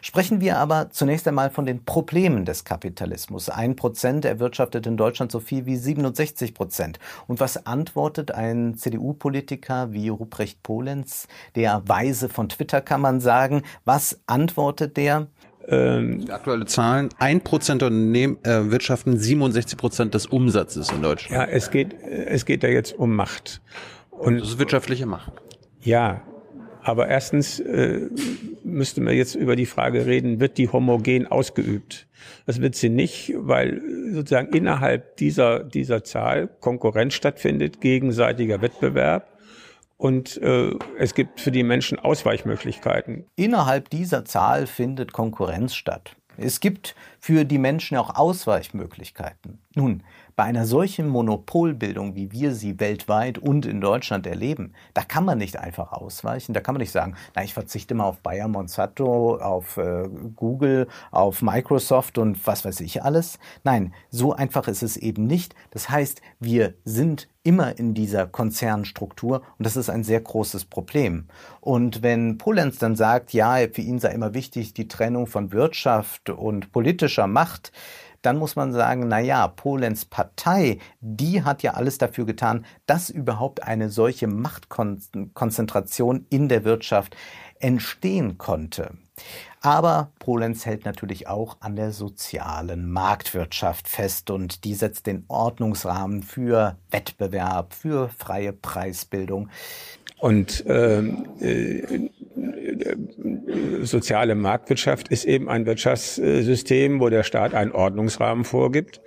Sprechen 0.00 0.40
wir 0.40 0.56
aber 0.56 0.88
zunächst 0.88 1.28
einmal 1.28 1.50
von 1.50 1.66
den 1.66 1.84
Problemen 1.84 2.46
des 2.46 2.64
Kapitalismus. 2.64 3.50
Ein 3.50 3.76
Prozent 3.76 4.24
erwirtschaftet 4.24 4.86
in 4.86 4.96
Deutschland 4.96 5.30
so 5.30 5.38
viel 5.38 5.66
wie 5.66 5.76
67 5.76 6.54
Prozent. 6.54 6.98
Und 7.26 7.40
was 7.40 7.66
antwortet 7.66 8.30
ein 8.32 8.76
CDU-Politiker 8.76 9.92
wie 9.92 10.08
Ruprecht 10.08 10.62
Polenz, 10.62 11.28
der 11.56 11.86
Weise 11.86 12.30
von 12.30 12.48
Twitter 12.48 12.80
kann 12.80 13.02
man 13.02 13.20
sagen? 13.20 13.62
Was 13.84 14.20
antwortet 14.26 14.96
der? 14.96 15.28
Ähm, 15.70 16.24
aktuelle 16.30 16.66
Zahlen, 16.66 17.10
ein 17.18 17.42
Prozent 17.42 17.82
der 17.82 17.88
Unternehmen 17.88 18.38
äh, 18.44 18.70
wirtschaften 18.70 19.16
67 19.16 19.78
Prozent 19.78 20.14
des 20.14 20.26
Umsatzes 20.26 20.90
in 20.90 21.02
Deutschland. 21.02 21.32
Ja, 21.32 21.44
es 21.44 21.70
geht, 21.70 21.94
es 22.02 22.44
geht 22.44 22.64
da 22.64 22.68
jetzt 22.68 22.98
um 22.98 23.14
Macht. 23.14 23.60
Und 24.10 24.40
das 24.40 24.48
ist 24.48 24.58
wirtschaftliche 24.58 25.06
Macht. 25.06 25.32
Ja, 25.80 26.22
aber 26.82 27.08
erstens 27.08 27.60
äh, 27.60 28.08
müsste 28.64 29.00
man 29.00 29.14
jetzt 29.14 29.34
über 29.34 29.56
die 29.56 29.66
Frage 29.66 30.06
reden, 30.06 30.40
wird 30.40 30.58
die 30.58 30.68
homogen 30.68 31.26
ausgeübt? 31.26 32.06
Das 32.46 32.60
wird 32.60 32.74
sie 32.74 32.88
nicht, 32.88 33.32
weil 33.36 33.80
sozusagen 34.12 34.52
innerhalb 34.54 35.16
dieser, 35.16 35.60
dieser 35.60 36.04
Zahl 36.04 36.48
Konkurrenz 36.60 37.14
stattfindet, 37.14 37.80
gegenseitiger 37.80 38.60
Wettbewerb 38.62 39.28
und 40.00 40.40
äh, 40.40 40.70
es 40.98 41.12
gibt 41.14 41.40
für 41.40 41.50
die 41.50 41.62
Menschen 41.62 41.98
Ausweichmöglichkeiten. 41.98 43.26
Innerhalb 43.36 43.90
dieser 43.90 44.24
Zahl 44.24 44.66
findet 44.66 45.12
Konkurrenz 45.12 45.74
statt. 45.74 46.16
Es 46.38 46.60
gibt 46.60 46.94
für 47.18 47.44
die 47.44 47.58
Menschen 47.58 47.98
auch 47.98 48.14
Ausweichmöglichkeiten. 48.14 49.58
Nun, 49.74 50.02
bei 50.40 50.46
einer 50.46 50.64
solchen 50.64 51.06
Monopolbildung, 51.06 52.14
wie 52.14 52.32
wir 52.32 52.54
sie 52.54 52.80
weltweit 52.80 53.36
und 53.36 53.66
in 53.66 53.82
Deutschland 53.82 54.26
erleben, 54.26 54.72
da 54.94 55.02
kann 55.02 55.26
man 55.26 55.36
nicht 55.36 55.58
einfach 55.58 55.92
ausweichen. 55.92 56.54
Da 56.54 56.60
kann 56.60 56.74
man 56.74 56.80
nicht 56.80 56.92
sagen, 56.92 57.14
na, 57.34 57.44
ich 57.44 57.52
verzichte 57.52 57.94
mal 57.94 58.04
auf 58.04 58.20
Bayer 58.20 58.48
Monsanto, 58.48 59.36
auf 59.36 59.76
äh, 59.76 60.08
Google, 60.36 60.88
auf 61.10 61.42
Microsoft 61.42 62.16
und 62.16 62.46
was 62.46 62.64
weiß 62.64 62.80
ich 62.80 63.02
alles. 63.02 63.38
Nein, 63.64 63.92
so 64.08 64.32
einfach 64.32 64.66
ist 64.66 64.82
es 64.82 64.96
eben 64.96 65.26
nicht. 65.26 65.54
Das 65.72 65.90
heißt, 65.90 66.22
wir 66.38 66.72
sind 66.86 67.28
immer 67.42 67.78
in 67.78 67.92
dieser 67.92 68.26
Konzernstruktur 68.26 69.42
und 69.58 69.66
das 69.66 69.76
ist 69.76 69.90
ein 69.90 70.04
sehr 70.04 70.22
großes 70.22 70.64
Problem. 70.64 71.28
Und 71.60 72.02
wenn 72.02 72.38
Polenz 72.38 72.78
dann 72.78 72.96
sagt, 72.96 73.34
ja, 73.34 73.56
für 73.70 73.82
ihn 73.82 73.98
sei 73.98 74.12
immer 74.12 74.32
wichtig 74.32 74.72
die 74.72 74.88
Trennung 74.88 75.26
von 75.26 75.52
Wirtschaft 75.52 76.30
und 76.30 76.72
politischer 76.72 77.26
Macht, 77.26 77.72
dann 78.22 78.36
muss 78.36 78.56
man 78.56 78.72
sagen, 78.72 79.08
na 79.08 79.20
ja, 79.20 79.46
Polens 79.48 80.04
Partei, 80.04 80.78
die 81.00 81.42
hat 81.42 81.62
ja 81.62 81.74
alles 81.74 81.98
dafür 81.98 82.26
getan, 82.26 82.64
dass 82.86 83.10
überhaupt 83.10 83.62
eine 83.62 83.90
solche 83.90 84.26
Machtkonzentration 84.26 86.26
in 86.30 86.48
der 86.48 86.64
Wirtschaft 86.64 87.16
entstehen 87.58 88.38
konnte. 88.38 88.92
Aber 89.60 90.12
Polenz 90.18 90.64
hält 90.64 90.86
natürlich 90.86 91.28
auch 91.28 91.58
an 91.60 91.76
der 91.76 91.92
sozialen 91.92 92.90
Marktwirtschaft 92.90 93.88
fest 93.88 94.30
und 94.30 94.64
die 94.64 94.74
setzt 94.74 95.06
den 95.06 95.24
Ordnungsrahmen 95.28 96.22
für 96.22 96.78
Wettbewerb, 96.90 97.74
für 97.74 98.08
freie 98.08 98.54
Preisbildung. 98.54 99.50
Und 100.18 100.64
ähm, 100.66 101.26
äh, 101.40 102.08
soziale 103.82 104.34
Marktwirtschaft 104.34 105.08
ist 105.08 105.24
eben 105.24 105.48
ein 105.48 105.66
Wirtschaftssystem, 105.66 107.00
wo 107.00 107.08
der 107.08 107.22
Staat 107.22 107.54
einen 107.54 107.72
Ordnungsrahmen 107.72 108.44
vorgibt, 108.44 109.00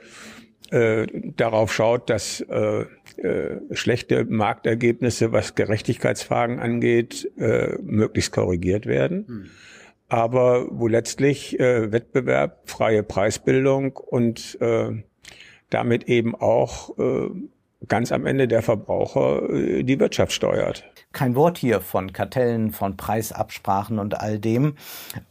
äh, 0.72 1.08
darauf 1.38 1.74
schaut, 1.74 2.10
dass 2.10 2.42
äh, 2.42 2.86
äh, 3.18 3.60
schlechte 3.72 4.26
Marktergebnisse, 4.26 5.32
was 5.32 5.56
Gerechtigkeitsfragen 5.56 6.60
angeht, 6.60 7.32
äh, 7.38 7.78
möglichst 7.82 8.32
korrigiert 8.32 8.86
werden. 8.86 9.26
Hm. 9.28 9.46
Aber 10.10 10.68
wo 10.70 10.88
letztlich 10.88 11.60
äh, 11.60 11.92
Wettbewerb, 11.92 12.70
freie 12.70 13.04
Preisbildung 13.04 13.98
und 13.98 14.58
äh, 14.62 14.92
damit 15.70 16.04
eben 16.06 16.36
auch 16.36 16.98
äh, 16.98 17.30
ganz 17.88 18.12
am 18.12 18.26
Ende 18.26 18.48
der 18.48 18.62
Verbraucher 18.62 19.50
äh, 19.50 19.84
die 19.84 20.00
Wirtschaft 20.00 20.32
steuert 20.32 20.93
kein 21.14 21.36
Wort 21.36 21.58
hier 21.58 21.80
von 21.80 22.12
Kartellen, 22.12 22.72
von 22.72 22.98
Preisabsprachen 22.98 24.00
und 24.00 24.20
all 24.20 24.40
dem. 24.40 24.76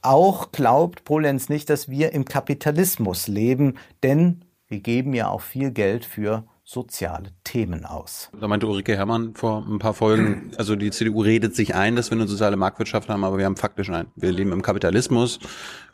Auch 0.01 0.53
glaubt 0.53 1.05
Polenz 1.05 1.49
nicht, 1.49 1.68
dass 1.68 1.88
wir 1.88 2.12
im 2.12 2.25
Kapitalismus 2.25 3.29
leben, 3.29 3.75
denn 4.03 4.45
wir 4.68 4.81
geben 4.81 5.12
ja 5.12 5.29
auch 5.29 5.42
viel 5.42 5.71
Geld 5.71 6.05
für 6.05 6.45
soziale 6.64 7.31
Themen 7.45 7.85
aus. 7.85 8.31
Da 8.40 8.49
meinte 8.49 8.66
Ulrike 8.66 8.97
Herrmann 8.97 9.35
vor 9.35 9.66
ein 9.68 9.79
paar 9.79 9.95
Folgen, 9.95 10.53
also 10.57 10.77
die 10.77 10.90
CDU 10.90 11.21
redet 11.21 11.55
sich 11.55 11.75
ein, 11.75 11.97
dass 11.97 12.11
wir 12.11 12.16
eine 12.16 12.29
soziale 12.29 12.57
Marktwirtschaft 12.57 13.09
haben, 13.09 13.25
aber 13.25 13.37
wir 13.37 13.45
haben 13.45 13.57
faktisch 13.57 13.90
ein. 13.90 14.07
Wir 14.16 14.33
leben 14.33 14.53
im 14.53 14.62
Kapitalismus 14.62 15.40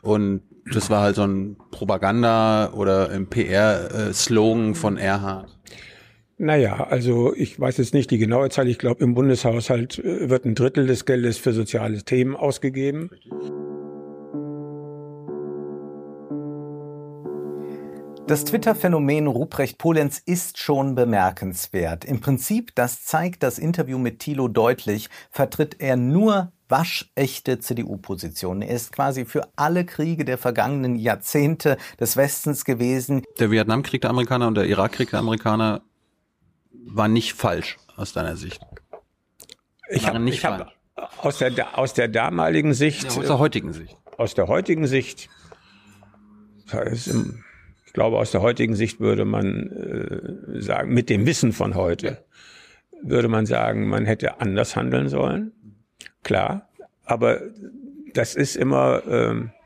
und 0.01 0.41
das 0.71 0.89
war 0.89 1.01
halt 1.01 1.15
so 1.15 1.23
ein 1.23 1.57
Propaganda- 1.71 2.71
oder 2.73 3.09
ein 3.09 3.27
PR-Slogan 3.27 4.75
von 4.75 4.97
Erhard. 4.97 5.49
Naja, 6.41 6.87
also 6.89 7.35
ich 7.35 7.59
weiß 7.59 7.75
jetzt 7.79 7.93
nicht 7.93 8.11
die 8.11 8.17
genaue 8.17 8.49
Zahl. 8.49 8.69
Ich 8.69 8.79
glaube, 8.79 9.03
im 9.03 9.13
Bundeshaushalt 9.13 9.99
äh, 9.99 10.29
wird 10.29 10.45
ein 10.45 10.55
Drittel 10.55 10.87
des 10.87 11.03
Geldes 11.03 11.37
für 11.37 11.51
soziale 11.51 12.01
Themen 12.03 12.33
ausgegeben. 12.37 13.09
Das 18.25 18.45
Twitter-Phänomen 18.45 19.27
Ruprecht 19.27 19.77
Polenz 19.77 20.21
ist 20.25 20.59
schon 20.59 20.95
bemerkenswert. 20.95 22.05
Im 22.05 22.21
Prinzip, 22.21 22.73
das 22.73 23.03
zeigt 23.03 23.43
das 23.43 23.59
Interview 23.59 23.97
mit 23.97 24.19
Thilo 24.19 24.47
deutlich, 24.47 25.09
vertritt 25.31 25.75
er 25.79 25.97
nur 25.97 26.53
waschechte 26.69 27.59
CDU-Positionen. 27.59 28.61
Er 28.61 28.75
ist 28.75 28.93
quasi 28.93 29.25
für 29.25 29.49
alle 29.57 29.83
Kriege 29.83 30.23
der 30.23 30.37
vergangenen 30.37 30.95
Jahrzehnte 30.95 31.77
des 31.99 32.15
Westens 32.15 32.63
gewesen. 32.63 33.23
Der 33.39 33.51
Vietnamkrieg 33.51 34.01
der 34.01 34.11
Amerikaner 34.11 34.47
und 34.47 34.55
der 34.55 34.67
Irakkrieg 34.67 35.09
der 35.09 35.19
Amerikaner 35.19 35.81
war 36.85 37.07
nicht 37.07 37.33
falsch 37.33 37.77
aus 37.95 38.13
deiner 38.13 38.35
Sicht? 38.35 38.61
Ich 39.89 40.07
habe 40.07 40.19
nicht 40.19 40.39
ich 40.39 40.45
hab 40.45 40.71
aus 41.17 41.39
der 41.39 41.77
aus 41.77 41.93
der 41.93 42.07
damaligen 42.07 42.73
Sicht, 42.73 43.03
ja, 43.03 43.19
aus 43.19 43.25
der 43.25 43.39
heutigen 43.39 43.73
Sicht, 43.73 43.97
aus 44.17 44.33
der 44.33 44.47
heutigen 44.47 44.87
Sicht, 44.87 45.29
ich 47.85 47.93
glaube, 47.93 48.17
aus 48.17 48.31
der 48.31 48.41
heutigen 48.41 48.75
Sicht 48.75 48.99
würde 48.99 49.25
man 49.25 49.67
äh, 49.71 50.61
sagen, 50.61 50.93
mit 50.93 51.09
dem 51.09 51.25
Wissen 51.25 51.53
von 51.53 51.75
heute, 51.75 52.23
würde 53.01 53.27
man 53.27 53.45
sagen, 53.45 53.87
man 53.87 54.05
hätte 54.05 54.39
anders 54.41 54.75
handeln 54.75 55.09
sollen. 55.09 55.53
Klar, 56.23 56.69
aber 57.05 57.41
das 58.13 58.35
ist 58.35 58.55
immer 58.55 59.01
ähm, 59.07 59.51
äh, 59.51 59.58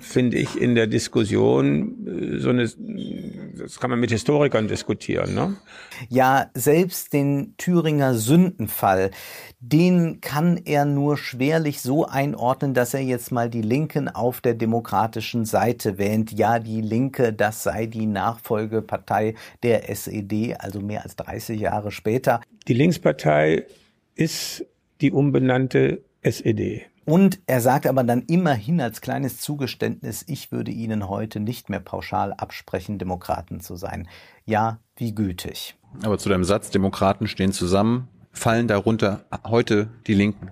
finde 0.00 0.36
ich, 0.36 0.60
in 0.60 0.74
der 0.74 0.86
Diskussion 0.86 2.06
äh, 2.06 2.38
so 2.38 2.50
eine, 2.50 2.68
das 3.56 3.80
kann 3.80 3.90
man 3.90 3.98
mit 3.98 4.10
Historikern 4.10 4.68
diskutieren. 4.68 5.34
Ne? 5.34 5.56
Ja, 6.08 6.50
selbst 6.54 7.12
den 7.12 7.54
Thüringer 7.56 8.14
Sündenfall, 8.14 9.10
den 9.58 10.20
kann 10.20 10.58
er 10.64 10.84
nur 10.84 11.16
schwerlich 11.16 11.80
so 11.80 12.06
einordnen, 12.06 12.74
dass 12.74 12.92
er 12.92 13.00
jetzt 13.00 13.32
mal 13.32 13.48
die 13.48 13.62
Linken 13.62 14.08
auf 14.08 14.40
der 14.40 14.54
demokratischen 14.54 15.44
Seite 15.44 15.96
wähnt. 15.96 16.32
Ja, 16.32 16.58
die 16.58 16.82
Linke, 16.82 17.32
das 17.32 17.62
sei 17.62 17.86
die 17.86 18.06
Nachfolgepartei 18.06 19.34
der 19.62 19.88
SED, 19.88 20.56
also 20.58 20.80
mehr 20.80 21.02
als 21.02 21.16
30 21.16 21.60
Jahre 21.60 21.92
später. 21.92 22.40
Die 22.68 22.74
Linkspartei 22.74 23.64
ist 24.14 24.66
die 25.00 25.12
umbenannte 25.12 26.02
SED. 26.22 26.89
Und 27.10 27.40
er 27.48 27.60
sagt 27.60 27.88
aber 27.88 28.04
dann 28.04 28.22
immerhin 28.28 28.80
als 28.80 29.00
kleines 29.00 29.40
Zugeständnis, 29.40 30.24
ich 30.28 30.52
würde 30.52 30.70
Ihnen 30.70 31.08
heute 31.08 31.40
nicht 31.40 31.68
mehr 31.68 31.80
pauschal 31.80 32.32
absprechen, 32.32 33.00
Demokraten 33.00 33.58
zu 33.58 33.74
sein. 33.74 34.06
Ja, 34.44 34.78
wie 34.94 35.12
gütig. 35.12 35.74
Aber 36.04 36.18
zu 36.18 36.28
deinem 36.28 36.44
Satz, 36.44 36.70
Demokraten 36.70 37.26
stehen 37.26 37.50
zusammen, 37.50 38.06
fallen 38.30 38.68
darunter 38.68 39.24
heute 39.44 39.90
die 40.06 40.14
Linken? 40.14 40.50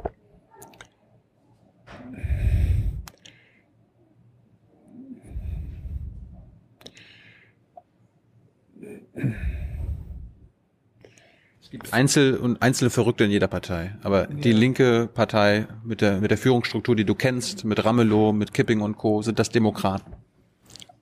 Es 9.14 9.22
gibt 9.22 9.38
Einzel- 11.90 12.36
und 12.36 12.62
einzelne 12.62 12.90
Verrückte 12.90 13.24
in 13.24 13.30
jeder 13.30 13.48
Partei. 13.48 13.96
Aber 14.02 14.26
die 14.26 14.52
linke 14.52 15.08
Partei 15.12 15.66
mit 15.84 16.00
der, 16.00 16.20
mit 16.20 16.30
der 16.30 16.38
Führungsstruktur, 16.38 16.96
die 16.96 17.04
du 17.04 17.14
kennst, 17.14 17.64
mit 17.64 17.84
Ramelow, 17.84 18.32
mit 18.32 18.54
Kipping 18.54 18.80
und 18.80 18.96
Co., 18.96 19.22
sind 19.22 19.38
das 19.38 19.50
Demokraten. 19.50 20.12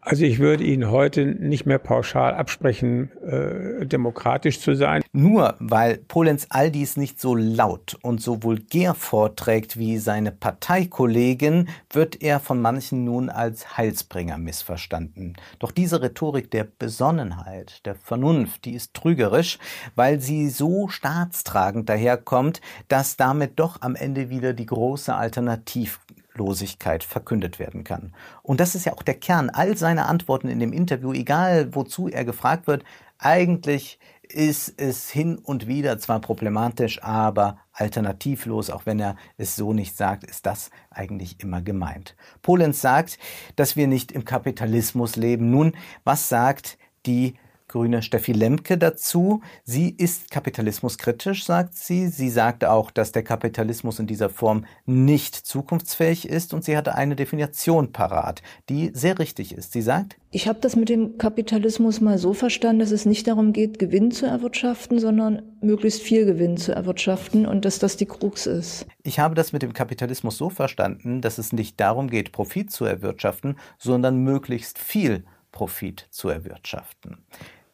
Also 0.09 0.25
ich 0.25 0.39
würde 0.39 0.63
Ihnen 0.63 0.93
heute 0.93 1.27
nicht 1.27 1.67
mehr 1.67 1.81
pauschal 1.81 2.33
absprechen, 2.35 3.11
äh, 3.23 3.85
demokratisch 3.87 4.61
zu 4.61 4.77
sein. 4.77 5.03
Nur 5.11 5.57
weil 5.59 5.97
Polenz 5.97 6.47
all 6.49 6.71
dies 6.71 6.97
nicht 6.97 7.21
so 7.21 7.35
laut 7.35 7.99
und 8.03 8.23
so 8.23 8.45
vulgär 8.45 8.95
vorträgt 8.95 9.81
wie 9.81 9.99
seine 9.99 10.31
Parteikollegin, 10.31 11.69
wird 11.91 12.23
er 12.23 12.39
von 12.39 12.63
manchen 12.63 13.03
nun 13.03 13.31
als 13.31 13.77
Heilsbringer 13.77 14.39
missverstanden. 14.39 15.35
Doch 15.59 15.73
diese 15.73 16.01
Rhetorik 16.01 16.53
der 16.53 16.69
Besonnenheit, 16.79 17.85
der 17.85 17.97
Vernunft, 17.97 18.65
die 18.65 18.75
ist 18.75 18.95
trügerisch, 18.95 19.59
weil 19.97 20.21
sie 20.21 20.51
so 20.51 20.87
staatstragend 20.87 21.89
daherkommt, 21.89 22.61
dass 22.87 23.17
damit 23.17 23.59
doch 23.59 23.83
am 23.83 23.97
Ende 23.97 24.31
wieder 24.31 24.53
die 24.53 24.67
große 24.67 25.13
Alternativ 25.13 25.99
Losigkeit 26.37 27.05
verkündet 27.05 27.59
werden 27.59 27.85
kann. 27.85 28.15
Und 28.43 28.61
das 28.61 28.75
ist 28.75 28.87
ja 28.87 28.93
auch 28.93 29.03
der 29.03 29.15
Kern 29.15 29.51
all 29.51 29.77
seiner 29.77 30.09
Antworten 30.09 30.49
in 30.49 30.61
dem 30.61 30.73
Interview, 30.73 31.13
egal 31.13 31.75
wozu 31.75 32.09
er 32.09 32.25
gefragt 32.25 32.67
wird. 32.67 32.85
Eigentlich 33.19 33.99
ist 34.29 34.81
es 34.81 35.11
hin 35.11 35.39
und 35.39 35.67
wieder 35.67 35.99
zwar 35.99 36.21
problematisch, 36.21 37.03
aber 37.03 37.59
alternativlos, 37.73 38.71
auch 38.71 38.87
wenn 38.87 38.99
er 38.99 39.17
es 39.37 39.57
so 39.57 39.73
nicht 39.73 39.97
sagt, 39.97 40.25
ist 40.25 40.47
das 40.47 40.71
eigentlich 40.91 41.41
immer 41.41 41.63
gemeint. 41.63 42.17
Polenz 42.43 42.81
sagt, 42.81 43.19
dass 43.55 43.77
wir 43.77 43.87
nicht 43.87 44.13
im 44.13 44.25
Kapitalismus 44.25 45.17
leben. 45.17 45.51
Nun, 45.51 45.73
was 46.05 46.29
sagt 46.29 46.79
die 47.07 47.35
Grüne 47.69 48.03
Steffi 48.03 48.33
Lemke 48.33 48.79
dazu. 48.79 49.41
Sie 49.65 49.91
ist 49.91 50.31
kapitalismuskritisch, 50.31 51.45
sagt 51.45 51.75
sie. 51.75 52.09
Sie 52.09 52.31
sagt 52.31 52.65
auch, 52.65 52.91
dass 52.91 53.13
der 53.13 53.25
Kapitalismus 53.25 53.99
in 53.99 54.07
dieser 54.07 54.31
Form 54.31 54.67
nicht 54.85 55.35
zukunftsfähig 55.35 56.29
ist 56.29 56.55
und 56.55 56.65
sie 56.65 56.77
hatte 56.77 56.95
eine 56.95 57.17
Definition 57.17 57.93
parat, 57.93 58.43
die 58.69 58.91
sehr 58.95 59.19
richtig 59.19 59.53
ist. 59.53 59.73
Sie 59.73 59.83
sagt, 59.83 60.17
ich 60.31 60.47
habe 60.47 60.61
das 60.61 60.77
mit 60.77 60.89
dem 60.89 61.19
Kapitalismus 61.19 62.01
mal 62.01 62.19
so 62.19 62.35
verstanden, 62.35 62.81
dass 62.81 62.91
es 62.91 63.07
nicht 63.07 63.27
darum 63.27 63.53
geht, 63.53 63.79
Gewinn 63.79 64.11
zu 64.11 64.27
erwirtschaften, 64.27 64.99
sondern 64.99 65.43
möglichst 65.61 66.03
viel 66.03 66.27
Gewinn 66.27 66.59
zu 66.59 66.73
erwirtschaften 66.73 67.47
und 67.47 67.65
dass 67.65 67.79
das 67.79 67.97
die 67.97 68.07
Krux 68.07 68.47
ist. 68.47 68.87
Ich 69.03 69.19
habe 69.19 69.35
das 69.35 69.53
mit 69.53 69.63
dem 69.63 69.73
Kapitalismus 69.73 70.37
so 70.37 70.51
verstanden, 70.51 71.21
dass 71.21 71.39
es 71.39 71.53
nicht 71.53 71.81
darum 71.81 72.11
geht, 72.11 72.33
Profit 72.33 72.71
zu 72.71 72.85
erwirtschaften, 72.85 73.57
sondern 73.79 74.19
möglichst 74.19 74.79
viel 74.79 75.25
Profit 75.53 76.07
zu 76.11 76.29
erwirtschaften. 76.29 77.17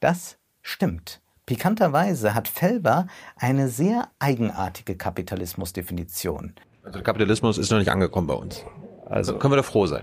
Das 0.03 0.37
stimmt. 0.63 1.21
Pikanterweise 1.47 2.35
hat 2.35 2.49
Felber 2.49 3.07
eine 3.37 3.69
sehr 3.69 4.09
eigenartige 4.19 4.97
Kapitalismusdefinition. 4.97 6.55
Also 6.83 6.99
der 6.99 7.05
Kapitalismus 7.05 7.57
ist 7.57 7.71
noch 7.71 7.79
nicht 7.79 7.89
angekommen 7.89 8.27
bei 8.27 8.35
uns. 8.35 8.65
Also 9.07 9.39
können 9.39 9.53
wir 9.53 9.59
da 9.59 9.63
froh 9.63 9.87
sein. 9.87 10.03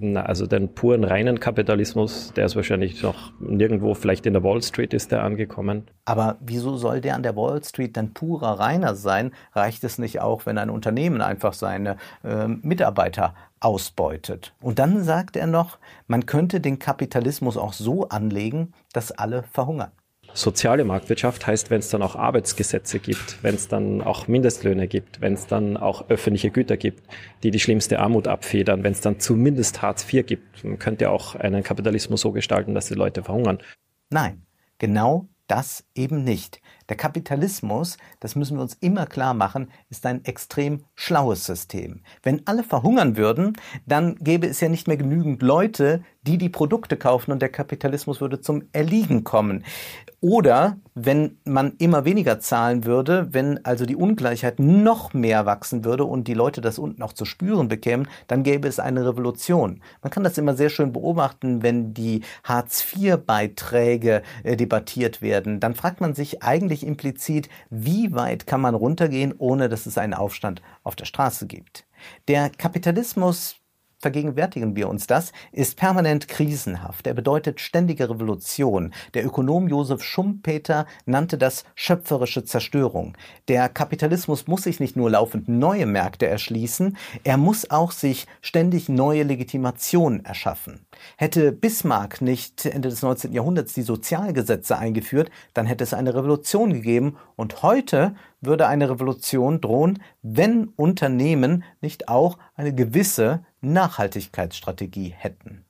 Na, 0.00 0.24
also 0.24 0.48
den 0.48 0.74
puren 0.74 1.04
reinen 1.04 1.38
Kapitalismus, 1.38 2.32
der 2.34 2.46
ist 2.46 2.56
wahrscheinlich 2.56 3.02
noch 3.04 3.32
nirgendwo, 3.38 3.94
vielleicht 3.94 4.26
in 4.26 4.32
der 4.32 4.42
Wall 4.42 4.60
Street 4.62 4.92
ist 4.92 5.12
der 5.12 5.22
angekommen. 5.22 5.86
Aber 6.04 6.38
wieso 6.40 6.76
soll 6.76 7.00
der 7.00 7.14
an 7.14 7.22
der 7.22 7.36
Wall 7.36 7.62
Street 7.62 7.96
dann 7.96 8.14
purer 8.14 8.58
reiner 8.58 8.96
sein? 8.96 9.30
Reicht 9.52 9.84
es 9.84 9.96
nicht 9.98 10.20
auch, 10.20 10.44
wenn 10.44 10.58
ein 10.58 10.70
Unternehmen 10.70 11.20
einfach 11.20 11.52
seine 11.52 11.98
äh, 12.24 12.48
Mitarbeiter 12.48 13.34
ausbeutet? 13.66 14.54
Und 14.60 14.78
dann 14.78 15.02
sagt 15.02 15.36
er 15.36 15.48
noch, 15.48 15.78
man 16.06 16.24
könnte 16.24 16.60
den 16.60 16.78
Kapitalismus 16.78 17.56
auch 17.56 17.72
so 17.72 18.08
anlegen, 18.08 18.72
dass 18.92 19.10
alle 19.10 19.42
verhungern. 19.42 19.90
Soziale 20.34 20.84
Marktwirtschaft 20.84 21.46
heißt, 21.46 21.70
wenn 21.70 21.80
es 21.80 21.88
dann 21.88 22.02
auch 22.02 22.14
Arbeitsgesetze 22.14 23.00
gibt, 23.00 23.42
wenn 23.42 23.56
es 23.56 23.68
dann 23.68 24.02
auch 24.02 24.28
Mindestlöhne 24.28 24.86
gibt, 24.86 25.20
wenn 25.20 25.34
es 25.34 25.46
dann 25.46 25.76
auch 25.76 26.08
öffentliche 26.08 26.50
Güter 26.50 26.76
gibt, 26.76 27.02
die 27.42 27.50
die 27.50 27.58
schlimmste 27.58 27.98
Armut 27.98 28.28
abfedern, 28.28 28.84
wenn 28.84 28.92
es 28.92 29.00
dann 29.00 29.18
zumindest 29.18 29.82
Hartz 29.82 30.12
IV 30.12 30.26
gibt. 30.26 30.62
Man 30.62 30.78
könnte 30.78 31.10
auch 31.10 31.34
einen 31.34 31.62
Kapitalismus 31.62 32.20
so 32.20 32.32
gestalten, 32.32 32.74
dass 32.74 32.86
die 32.86 32.94
Leute 32.94 33.24
verhungern. 33.24 33.58
Nein, 34.10 34.42
genau 34.78 35.28
das 35.48 35.84
eben 35.94 36.22
nicht. 36.22 36.60
Der 36.88 36.96
Kapitalismus, 36.96 37.96
das 38.20 38.36
müssen 38.36 38.56
wir 38.56 38.62
uns 38.62 38.74
immer 38.74 39.06
klar 39.06 39.34
machen, 39.34 39.70
ist 39.90 40.06
ein 40.06 40.24
extrem 40.24 40.84
schlaues 40.94 41.44
System. 41.44 42.02
Wenn 42.22 42.46
alle 42.46 42.62
verhungern 42.62 43.16
würden, 43.16 43.54
dann 43.86 44.16
gäbe 44.16 44.46
es 44.46 44.60
ja 44.60 44.68
nicht 44.68 44.86
mehr 44.86 44.96
genügend 44.96 45.42
Leute, 45.42 46.02
die 46.26 46.38
die 46.38 46.48
Produkte 46.48 46.96
kaufen 46.96 47.32
und 47.32 47.40
der 47.40 47.48
Kapitalismus 47.48 48.20
würde 48.20 48.40
zum 48.40 48.64
Erliegen 48.72 49.24
kommen. 49.24 49.64
Oder 50.20 50.78
wenn 50.94 51.38
man 51.44 51.74
immer 51.78 52.04
weniger 52.04 52.40
zahlen 52.40 52.84
würde, 52.84 53.28
wenn 53.32 53.64
also 53.64 53.84
die 53.86 53.96
Ungleichheit 53.96 54.58
noch 54.58 55.12
mehr 55.12 55.46
wachsen 55.46 55.84
würde 55.84 56.04
und 56.04 56.26
die 56.26 56.34
Leute 56.34 56.60
das 56.60 56.78
unten 56.78 57.02
auch 57.02 57.12
zu 57.12 57.24
spüren 57.24 57.68
bekämen, 57.68 58.08
dann 58.26 58.42
gäbe 58.42 58.66
es 58.66 58.80
eine 58.80 59.06
Revolution. 59.06 59.82
Man 60.02 60.10
kann 60.10 60.24
das 60.24 60.38
immer 60.38 60.54
sehr 60.54 60.70
schön 60.70 60.92
beobachten, 60.92 61.62
wenn 61.62 61.94
die 61.94 62.22
Hartz-IV-Beiträge 62.44 64.22
äh, 64.42 64.56
debattiert 64.56 65.22
werden. 65.22 65.60
Dann 65.60 65.74
fragt 65.74 66.00
man 66.00 66.14
sich 66.14 66.42
eigentlich 66.42 66.86
implizit, 66.86 67.48
wie 67.70 68.12
weit 68.12 68.46
kann 68.46 68.60
man 68.60 68.74
runtergehen, 68.74 69.34
ohne 69.36 69.68
dass 69.68 69.86
es 69.86 69.98
einen 69.98 70.14
Aufstand 70.14 70.62
auf 70.82 70.96
der 70.96 71.04
Straße 71.04 71.46
gibt. 71.46 71.86
Der 72.28 72.50
Kapitalismus 72.50 73.56
vergegenwärtigen 73.98 74.76
wir 74.76 74.88
uns 74.88 75.06
das, 75.06 75.32
ist 75.52 75.76
permanent 75.76 76.28
krisenhaft. 76.28 77.06
Er 77.06 77.14
bedeutet 77.14 77.60
ständige 77.60 78.08
Revolution. 78.08 78.92
Der 79.14 79.24
Ökonom 79.24 79.68
Josef 79.68 80.02
Schumpeter 80.02 80.86
nannte 81.04 81.38
das 81.38 81.64
schöpferische 81.74 82.44
Zerstörung. 82.44 83.16
Der 83.48 83.68
Kapitalismus 83.68 84.46
muss 84.46 84.62
sich 84.62 84.80
nicht 84.80 84.96
nur 84.96 85.10
laufend 85.10 85.48
neue 85.48 85.86
Märkte 85.86 86.26
erschließen, 86.26 86.96
er 87.24 87.36
muss 87.36 87.70
auch 87.70 87.92
sich 87.92 88.26
ständig 88.40 88.88
neue 88.88 89.22
Legitimationen 89.22 90.24
erschaffen. 90.24 90.85
Hätte 91.16 91.52
Bismarck 91.52 92.20
nicht 92.20 92.66
Ende 92.66 92.88
des 92.88 93.02
19. 93.02 93.32
Jahrhunderts 93.32 93.74
die 93.74 93.82
Sozialgesetze 93.82 94.78
eingeführt, 94.78 95.30
dann 95.54 95.66
hätte 95.66 95.84
es 95.84 95.94
eine 95.94 96.14
Revolution 96.14 96.72
gegeben 96.72 97.16
und 97.36 97.62
heute 97.62 98.14
würde 98.40 98.66
eine 98.66 98.90
Revolution 98.90 99.60
drohen, 99.60 100.02
wenn 100.22 100.68
Unternehmen 100.76 101.64
nicht 101.80 102.08
auch 102.08 102.38
eine 102.54 102.74
gewisse 102.74 103.44
Nachhaltigkeitsstrategie 103.60 105.14
hätten. 105.16 105.66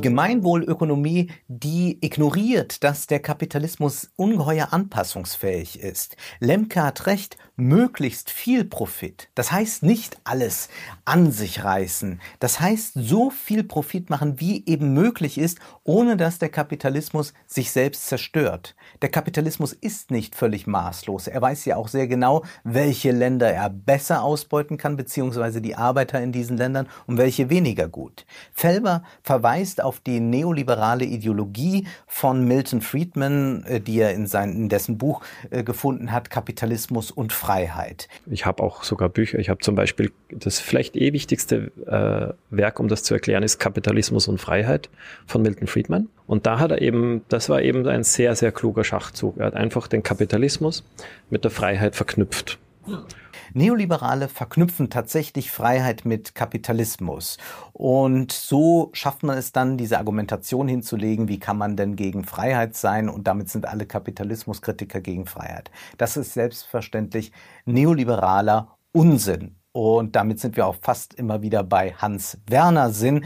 Die 0.00 0.08
Gemeinwohlökonomie, 0.08 1.30
die 1.48 1.98
ignoriert, 2.00 2.82
dass 2.84 3.06
der 3.06 3.20
Kapitalismus 3.20 4.10
ungeheuer 4.16 4.72
anpassungsfähig 4.72 5.78
ist. 5.78 6.16
Lemke 6.38 6.82
hat 6.82 7.06
recht, 7.06 7.36
möglichst 7.60 8.30
viel 8.30 8.64
Profit. 8.64 9.28
Das 9.34 9.52
heißt 9.52 9.82
nicht 9.82 10.18
alles 10.24 10.68
an 11.04 11.30
sich 11.30 11.62
reißen. 11.62 12.20
Das 12.38 12.60
heißt 12.60 12.94
so 12.94 13.30
viel 13.30 13.62
Profit 13.62 14.10
machen, 14.10 14.40
wie 14.40 14.64
eben 14.66 14.94
möglich 14.94 15.38
ist, 15.38 15.58
ohne 15.84 16.16
dass 16.16 16.38
der 16.38 16.48
Kapitalismus 16.48 17.34
sich 17.46 17.70
selbst 17.70 18.06
zerstört. 18.06 18.74
Der 19.02 19.10
Kapitalismus 19.10 19.72
ist 19.72 20.10
nicht 20.10 20.34
völlig 20.34 20.66
maßlos. 20.66 21.28
Er 21.28 21.40
weiß 21.40 21.64
ja 21.66 21.76
auch 21.76 21.88
sehr 21.88 22.08
genau, 22.08 22.44
welche 22.64 23.12
Länder 23.12 23.52
er 23.52 23.70
besser 23.70 24.22
ausbeuten 24.22 24.76
kann, 24.76 24.96
beziehungsweise 24.96 25.60
die 25.60 25.76
Arbeiter 25.76 26.20
in 26.20 26.32
diesen 26.32 26.56
Ländern 26.56 26.88
und 27.06 27.18
welche 27.18 27.50
weniger 27.50 27.88
gut. 27.88 28.26
Felber 28.52 29.02
verweist 29.22 29.82
auf 29.82 30.00
die 30.00 30.20
neoliberale 30.20 31.04
Ideologie 31.04 31.86
von 32.06 32.46
Milton 32.46 32.80
Friedman, 32.80 33.64
äh, 33.64 33.80
die 33.80 34.00
er 34.00 34.14
in, 34.14 34.26
sein, 34.26 34.52
in 34.52 34.68
dessen 34.68 34.98
Buch 34.98 35.22
äh, 35.50 35.62
gefunden 35.62 36.12
hat, 36.12 36.30
Kapitalismus 36.30 37.10
und 37.10 37.32
Freiheit. 37.32 37.49
Freiheit. 37.50 38.08
Ich 38.30 38.46
habe 38.46 38.62
auch 38.62 38.84
sogar 38.84 39.08
Bücher. 39.08 39.40
Ich 39.40 39.48
habe 39.48 39.58
zum 39.58 39.74
Beispiel 39.74 40.12
das 40.30 40.60
vielleicht 40.60 40.94
eh 40.94 41.12
wichtigste 41.12 41.72
äh, 41.84 42.32
Werk, 42.56 42.78
um 42.78 42.86
das 42.86 43.02
zu 43.02 43.12
erklären, 43.14 43.42
ist 43.42 43.58
Kapitalismus 43.58 44.28
und 44.28 44.38
Freiheit 44.38 44.88
von 45.26 45.42
Milton 45.42 45.66
Friedman. 45.66 46.08
Und 46.28 46.46
da 46.46 46.60
hat 46.60 46.70
er 46.70 46.80
eben, 46.80 47.22
das 47.28 47.48
war 47.48 47.60
eben 47.60 47.88
ein 47.88 48.04
sehr, 48.04 48.36
sehr 48.36 48.52
kluger 48.52 48.84
Schachzug. 48.84 49.38
Er 49.38 49.46
hat 49.46 49.54
einfach 49.54 49.88
den 49.88 50.04
Kapitalismus 50.04 50.84
mit 51.28 51.42
der 51.42 51.50
Freiheit 51.50 51.96
verknüpft. 51.96 52.58
Neoliberale 53.54 54.28
verknüpfen 54.28 54.90
tatsächlich 54.90 55.50
Freiheit 55.50 56.04
mit 56.04 56.34
Kapitalismus. 56.34 57.38
Und 57.72 58.32
so 58.32 58.90
schafft 58.92 59.22
man 59.22 59.38
es 59.38 59.52
dann, 59.52 59.76
diese 59.76 59.98
Argumentation 59.98 60.68
hinzulegen, 60.68 61.28
wie 61.28 61.38
kann 61.38 61.58
man 61.58 61.76
denn 61.76 61.96
gegen 61.96 62.24
Freiheit 62.24 62.76
sein? 62.76 63.08
Und 63.08 63.26
damit 63.26 63.48
sind 63.48 63.66
alle 63.66 63.86
Kapitalismuskritiker 63.86 65.00
gegen 65.00 65.26
Freiheit. 65.26 65.70
Das 65.98 66.16
ist 66.16 66.34
selbstverständlich 66.34 67.32
neoliberaler 67.64 68.76
Unsinn. 68.92 69.59
Und 69.72 70.16
damit 70.16 70.40
sind 70.40 70.56
wir 70.56 70.66
auch 70.66 70.76
fast 70.80 71.14
immer 71.14 71.42
wieder 71.42 71.62
bei 71.62 71.92
Hans 71.92 72.38
Werner 72.48 72.90
Sinn. 72.90 73.24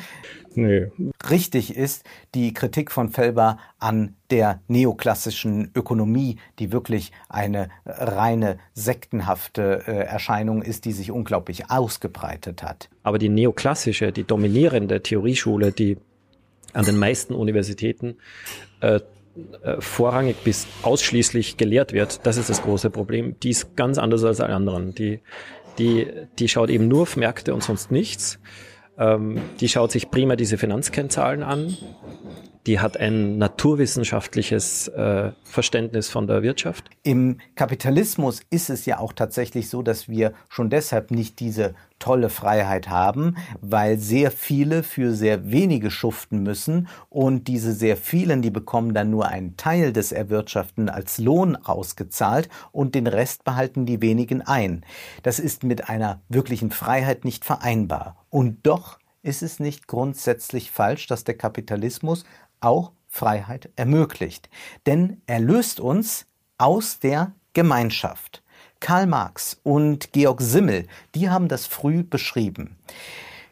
Nee. 0.55 0.89
Richtig 1.31 1.75
ist 1.75 2.05
die 2.35 2.53
Kritik 2.53 2.93
von 2.93 3.09
Felber 3.09 3.59
an 3.79 4.15
der 4.31 4.61
neoklassischen 4.69 5.71
Ökonomie, 5.75 6.37
die 6.59 6.71
wirklich 6.71 7.13
eine 7.29 7.71
reine 7.87 8.59
sektenhafte 8.75 9.85
äh, 9.87 9.93
Erscheinung 10.05 10.63
ist, 10.63 10.85
die 10.85 10.93
sich 10.93 11.11
unglaublich 11.11 11.71
ausgebreitet 11.71 12.63
hat. 12.63 12.91
Aber 13.03 13.19
die 13.19 13.31
neoklassische, 13.31 14.13
die 14.13 14.25
dominierende 14.25 15.03
Theorieschule, 15.03 15.73
die 15.73 15.97
an 16.75 16.85
den 16.85 16.99
meisten 16.99 17.35
Universitäten 17.35 18.17
äh, 18.81 19.01
äh, 19.63 19.81
vorrangig 19.81 20.37
bis 20.45 20.67
ausschließlich 20.83 21.57
gelehrt 21.57 21.93
wird, 21.93 22.25
das 22.27 22.37
ist 22.37 22.51
das 22.51 22.63
große 22.63 22.91
Problem. 22.91 23.35
Die 23.41 23.51
ist 23.51 23.77
ganz 23.77 23.99
anders 23.99 24.23
als 24.23 24.41
alle 24.41 24.55
anderen. 24.55 24.95
Die 24.95 25.21
die, 25.79 26.07
die 26.39 26.49
schaut 26.49 26.71
eben 26.71 26.89
nur 26.89 27.03
auf 27.03 27.17
Märkte 27.17 27.55
und 27.55 27.63
sonst 27.63 27.91
nichts. 27.91 28.39
Ähm, 28.99 29.41
die 29.61 29.69
schaut 29.69 29.93
sich 29.93 30.11
prima 30.11 30.37
diese 30.37 30.59
Finanzkennzahlen 30.59 31.43
an. 31.43 31.77
Die 32.67 32.81
hat 32.81 32.97
ein 32.97 33.37
naturwissenschaftliches 33.37 34.89
äh, 34.89 35.33
Verständnis 35.45 36.09
von 36.09 36.27
der 36.27 36.43
Wirtschaft. 36.43 36.89
Im 37.03 37.39
Kapitalismus 37.57 38.41
ist 38.49 38.71
es 38.71 38.87
ja 38.87 38.99
auch 38.99 39.13
tatsächlich 39.13 39.69
so, 39.69 39.83
dass 39.83 40.09
wir 40.09 40.33
schon 40.49 40.71
deshalb 40.71 41.11
nicht 41.11 41.41
diese 41.41 41.75
tolle 41.99 42.31
Freiheit 42.31 42.89
haben, 42.89 43.37
weil 43.61 43.99
sehr 43.99 44.31
viele 44.31 44.83
für 44.83 45.15
sehr 45.15 45.51
wenige 45.51 45.91
schuften 45.91 46.43
müssen 46.43 46.89
und 47.11 47.49
diese 47.49 47.73
sehr 47.73 47.97
vielen, 47.97 48.41
die 48.41 48.51
bekommen 48.51 48.95
dann 48.95 49.11
nur 49.11 49.29
einen 49.29 49.57
Teil 49.57 49.93
des 49.93 50.13
Erwirtschaften 50.13 50.89
als 50.89 51.19
Lohn 51.19 51.57
ausgezahlt 51.57 52.49
und 52.73 52.95
den 52.95 53.07
Rest 53.07 53.45
behalten 53.45 53.85
die 53.85 54.01
wenigen 54.01 54.41
ein. 54.41 54.85
Das 55.23 55.39
ist 55.39 55.65
mit 55.65 55.91
einer 55.91 56.23
wirklichen 56.29 56.71
Freiheit 56.71 57.25
nicht 57.25 57.45
vereinbar. 57.45 58.25
Und 58.31 58.67
doch 58.67 58.99
ist 59.25 59.43
es 59.43 59.59
nicht 59.59 59.89
grundsätzlich 59.89 60.71
falsch, 60.71 61.07
dass 61.07 61.25
der 61.25 61.37
Kapitalismus 61.37 62.25
auch 62.65 62.93
Freiheit 63.09 63.71
ermöglicht. 63.77 64.49
Denn 64.87 65.23
er 65.27 65.41
löst 65.41 65.81
uns 65.81 66.27
aus 66.59 66.99
der 66.99 67.33
Gemeinschaft. 67.53 68.43
Karl 68.81 69.07
Marx 69.07 69.61
und 69.63 70.13
Georg 70.13 70.41
Simmel, 70.41 70.87
die 71.15 71.31
haben 71.31 71.49
das 71.49 71.67
früh 71.67 72.03
beschrieben. 72.03 72.77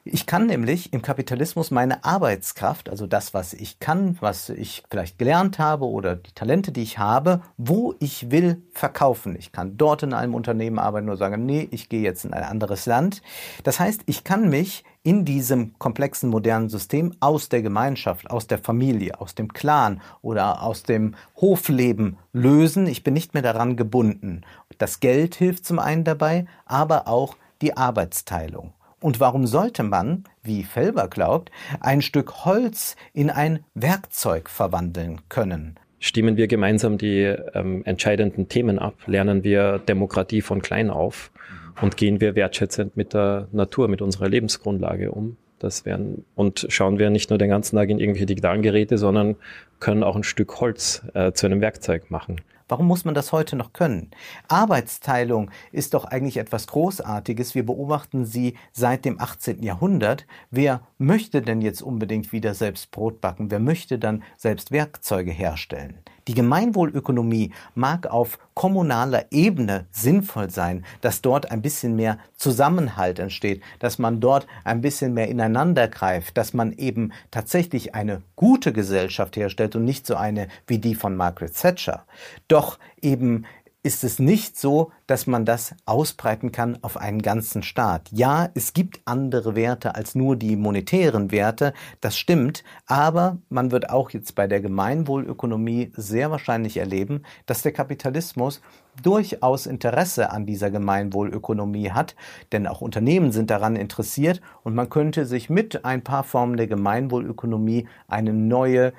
Ich 0.04 0.26
kann 0.26 0.46
nämlich 0.46 0.92
im 0.92 1.00
Kapitalismus 1.00 1.70
meine 1.70 2.04
Arbeitskraft, 2.04 2.90
also 2.90 3.06
das, 3.06 3.34
was 3.34 3.52
ich 3.52 3.78
kann, 3.78 4.16
was 4.20 4.48
ich 4.48 4.82
vielleicht 4.90 5.16
gelernt 5.16 5.60
habe 5.60 5.86
oder 5.86 6.16
die 6.16 6.32
Talente, 6.32 6.72
die 6.72 6.82
ich 6.82 6.98
habe, 6.98 7.40
wo 7.56 7.94
ich 8.00 8.32
will, 8.32 8.60
verkaufen. 8.72 9.36
Ich 9.38 9.52
kann 9.52 9.76
dort 9.76 10.02
in 10.02 10.12
einem 10.12 10.34
Unternehmen 10.34 10.80
arbeiten 10.80 11.08
oder 11.08 11.18
sagen, 11.18 11.46
nee, 11.46 11.68
ich 11.70 11.88
gehe 11.88 12.02
jetzt 12.02 12.24
in 12.24 12.34
ein 12.34 12.42
anderes 12.42 12.84
Land. 12.86 13.22
Das 13.62 13.78
heißt, 13.78 14.02
ich 14.06 14.24
kann 14.24 14.48
mich 14.48 14.82
in 15.04 15.24
diesem 15.24 15.76
komplexen 15.78 16.30
modernen 16.30 16.68
System 16.68 17.12
aus 17.20 17.48
der 17.48 17.62
Gemeinschaft, 17.62 18.30
aus 18.30 18.46
der 18.46 18.58
Familie, 18.58 19.20
aus 19.20 19.34
dem 19.34 19.52
Clan 19.52 20.00
oder 20.20 20.62
aus 20.62 20.84
dem 20.84 21.14
Hofleben 21.36 22.18
lösen. 22.32 22.86
Ich 22.86 23.02
bin 23.02 23.14
nicht 23.14 23.34
mehr 23.34 23.42
daran 23.42 23.76
gebunden. 23.76 24.42
Das 24.78 25.00
Geld 25.00 25.34
hilft 25.34 25.64
zum 25.64 25.78
einen 25.78 26.04
dabei, 26.04 26.46
aber 26.66 27.08
auch 27.08 27.36
die 27.62 27.76
Arbeitsteilung. 27.76 28.72
Und 29.00 29.18
warum 29.18 29.48
sollte 29.48 29.82
man, 29.82 30.24
wie 30.44 30.62
Felber 30.62 31.08
glaubt, 31.08 31.50
ein 31.80 32.02
Stück 32.02 32.44
Holz 32.44 32.94
in 33.12 33.30
ein 33.30 33.64
Werkzeug 33.74 34.48
verwandeln 34.48 35.20
können? 35.28 35.76
Stimmen 35.98 36.36
wir 36.36 36.46
gemeinsam 36.46 36.98
die 36.98 37.22
ähm, 37.54 37.84
entscheidenden 37.84 38.48
Themen 38.48 38.78
ab, 38.78 38.94
lernen 39.06 39.42
wir 39.42 39.78
Demokratie 39.78 40.40
von 40.40 40.62
klein 40.62 40.90
auf 40.90 41.32
und 41.80 41.96
gehen 41.96 42.20
wir 42.20 42.34
wertschätzend 42.34 42.96
mit 42.96 43.14
der 43.14 43.48
Natur, 43.52 43.88
mit 43.88 44.02
unserer 44.02 44.28
Lebensgrundlage 44.28 45.10
um. 45.10 45.36
Das 45.58 45.84
wären, 45.84 46.24
und 46.34 46.66
schauen 46.68 46.98
wir 46.98 47.10
nicht 47.10 47.30
nur 47.30 47.38
den 47.38 47.48
ganzen 47.48 47.76
Tag 47.76 47.88
in 47.88 48.00
irgendwelche 48.00 48.26
digitalen 48.26 48.62
Geräte, 48.62 48.98
sondern 48.98 49.36
können 49.78 50.02
auch 50.02 50.16
ein 50.16 50.24
Stück 50.24 50.60
Holz 50.60 51.02
äh, 51.14 51.32
zu 51.32 51.46
einem 51.46 51.60
Werkzeug 51.60 52.10
machen. 52.10 52.40
Warum 52.72 52.86
muss 52.86 53.04
man 53.04 53.14
das 53.14 53.32
heute 53.32 53.54
noch 53.54 53.74
können? 53.74 54.10
Arbeitsteilung 54.48 55.50
ist 55.72 55.92
doch 55.92 56.06
eigentlich 56.06 56.38
etwas 56.38 56.66
Großartiges. 56.68 57.54
Wir 57.54 57.66
beobachten 57.66 58.24
sie 58.24 58.56
seit 58.72 59.04
dem 59.04 59.20
18. 59.20 59.62
Jahrhundert. 59.62 60.26
Wer 60.50 60.80
möchte 60.96 61.42
denn 61.42 61.60
jetzt 61.60 61.82
unbedingt 61.82 62.32
wieder 62.32 62.54
selbst 62.54 62.90
Brot 62.90 63.20
backen? 63.20 63.50
Wer 63.50 63.60
möchte 63.60 63.98
dann 63.98 64.22
selbst 64.38 64.72
Werkzeuge 64.72 65.32
herstellen? 65.32 65.98
Die 66.28 66.34
Gemeinwohlökonomie 66.34 67.52
mag 67.74 68.06
auf 68.06 68.38
kommunaler 68.54 69.26
Ebene 69.30 69.86
sinnvoll 69.90 70.50
sein, 70.50 70.84
dass 71.00 71.22
dort 71.22 71.50
ein 71.50 71.62
bisschen 71.62 71.96
mehr 71.96 72.18
Zusammenhalt 72.36 73.18
entsteht, 73.18 73.62
dass 73.78 73.98
man 73.98 74.20
dort 74.20 74.46
ein 74.64 74.80
bisschen 74.80 75.14
mehr 75.14 75.28
ineinander 75.28 75.88
greift, 75.88 76.36
dass 76.36 76.52
man 76.52 76.72
eben 76.72 77.12
tatsächlich 77.30 77.94
eine 77.94 78.22
gute 78.36 78.72
Gesellschaft 78.72 79.36
herstellt 79.36 79.76
und 79.76 79.84
nicht 79.84 80.06
so 80.06 80.16
eine 80.16 80.48
wie 80.66 80.78
die 80.78 80.94
von 80.94 81.16
Margaret 81.16 81.54
Thatcher. 81.54 82.04
Doch 82.48 82.78
eben 83.00 83.44
ist 83.84 84.04
es 84.04 84.20
nicht 84.20 84.56
so, 84.56 84.92
dass 85.08 85.26
man 85.26 85.44
das 85.44 85.74
ausbreiten 85.86 86.52
kann 86.52 86.78
auf 86.82 86.96
einen 86.96 87.20
ganzen 87.20 87.64
Staat. 87.64 88.08
Ja, 88.12 88.48
es 88.54 88.74
gibt 88.74 89.00
andere 89.06 89.56
Werte 89.56 89.96
als 89.96 90.14
nur 90.14 90.36
die 90.36 90.56
monetären 90.56 91.32
Werte, 91.32 91.72
das 92.00 92.16
stimmt, 92.16 92.62
aber 92.86 93.38
man 93.48 93.72
wird 93.72 93.90
auch 93.90 94.10
jetzt 94.10 94.36
bei 94.36 94.46
der 94.46 94.60
Gemeinwohlökonomie 94.60 95.90
sehr 95.96 96.30
wahrscheinlich 96.30 96.76
erleben, 96.76 97.22
dass 97.46 97.62
der 97.62 97.72
Kapitalismus 97.72 98.60
durchaus 99.02 99.66
Interesse 99.66 100.30
an 100.30 100.46
dieser 100.46 100.70
Gemeinwohlökonomie 100.70 101.90
hat, 101.90 102.14
denn 102.52 102.68
auch 102.68 102.82
Unternehmen 102.82 103.32
sind 103.32 103.50
daran 103.50 103.74
interessiert 103.74 104.40
und 104.62 104.76
man 104.76 104.90
könnte 104.90 105.26
sich 105.26 105.50
mit 105.50 105.84
ein 105.84 106.04
paar 106.04 106.22
Formen 106.22 106.56
der 106.56 106.68
Gemeinwohlökonomie 106.68 107.88
eine 108.06 108.32
neue 108.32 108.92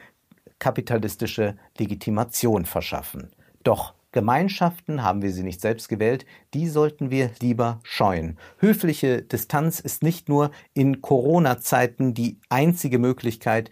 kapitalistische 0.59 1.55
Legitimation 1.77 2.65
verschaffen. 2.65 3.29
Doch 3.63 3.93
Gemeinschaften, 4.13 5.03
haben 5.03 5.21
wir 5.21 5.33
sie 5.33 5.43
nicht 5.43 5.59
selbst 5.59 5.89
gewählt, 5.89 6.25
die 6.53 6.69
sollten 6.69 7.11
wir 7.11 7.31
lieber 7.41 7.81
scheuen. 7.83 8.37
Höfliche 8.59 9.21
Distanz 9.21 9.81
ist 9.81 10.03
nicht 10.03 10.29
nur 10.29 10.51
in 10.73 11.01
Corona-Zeiten 11.01 12.13
die 12.13 12.39
einzige 12.47 12.99
Möglichkeit, 12.99 13.69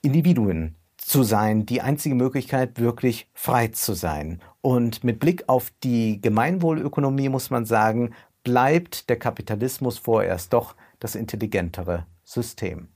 Individuen 0.00 0.76
zu 0.96 1.24
sein, 1.24 1.66
die 1.66 1.82
einzige 1.82 2.14
Möglichkeit, 2.14 2.80
wirklich 2.80 3.28
frei 3.34 3.68
zu 3.68 3.92
sein. 3.92 4.40
Und 4.60 5.04
mit 5.04 5.20
Blick 5.20 5.48
auf 5.48 5.72
die 5.82 6.20
Gemeinwohlökonomie 6.20 7.28
muss 7.28 7.50
man 7.50 7.66
sagen, 7.66 8.14
bleibt 8.44 9.10
der 9.10 9.18
Kapitalismus 9.18 9.98
vorerst 9.98 10.52
doch 10.52 10.74
das 11.00 11.14
intelligentere 11.14 12.06
System. 12.24 12.88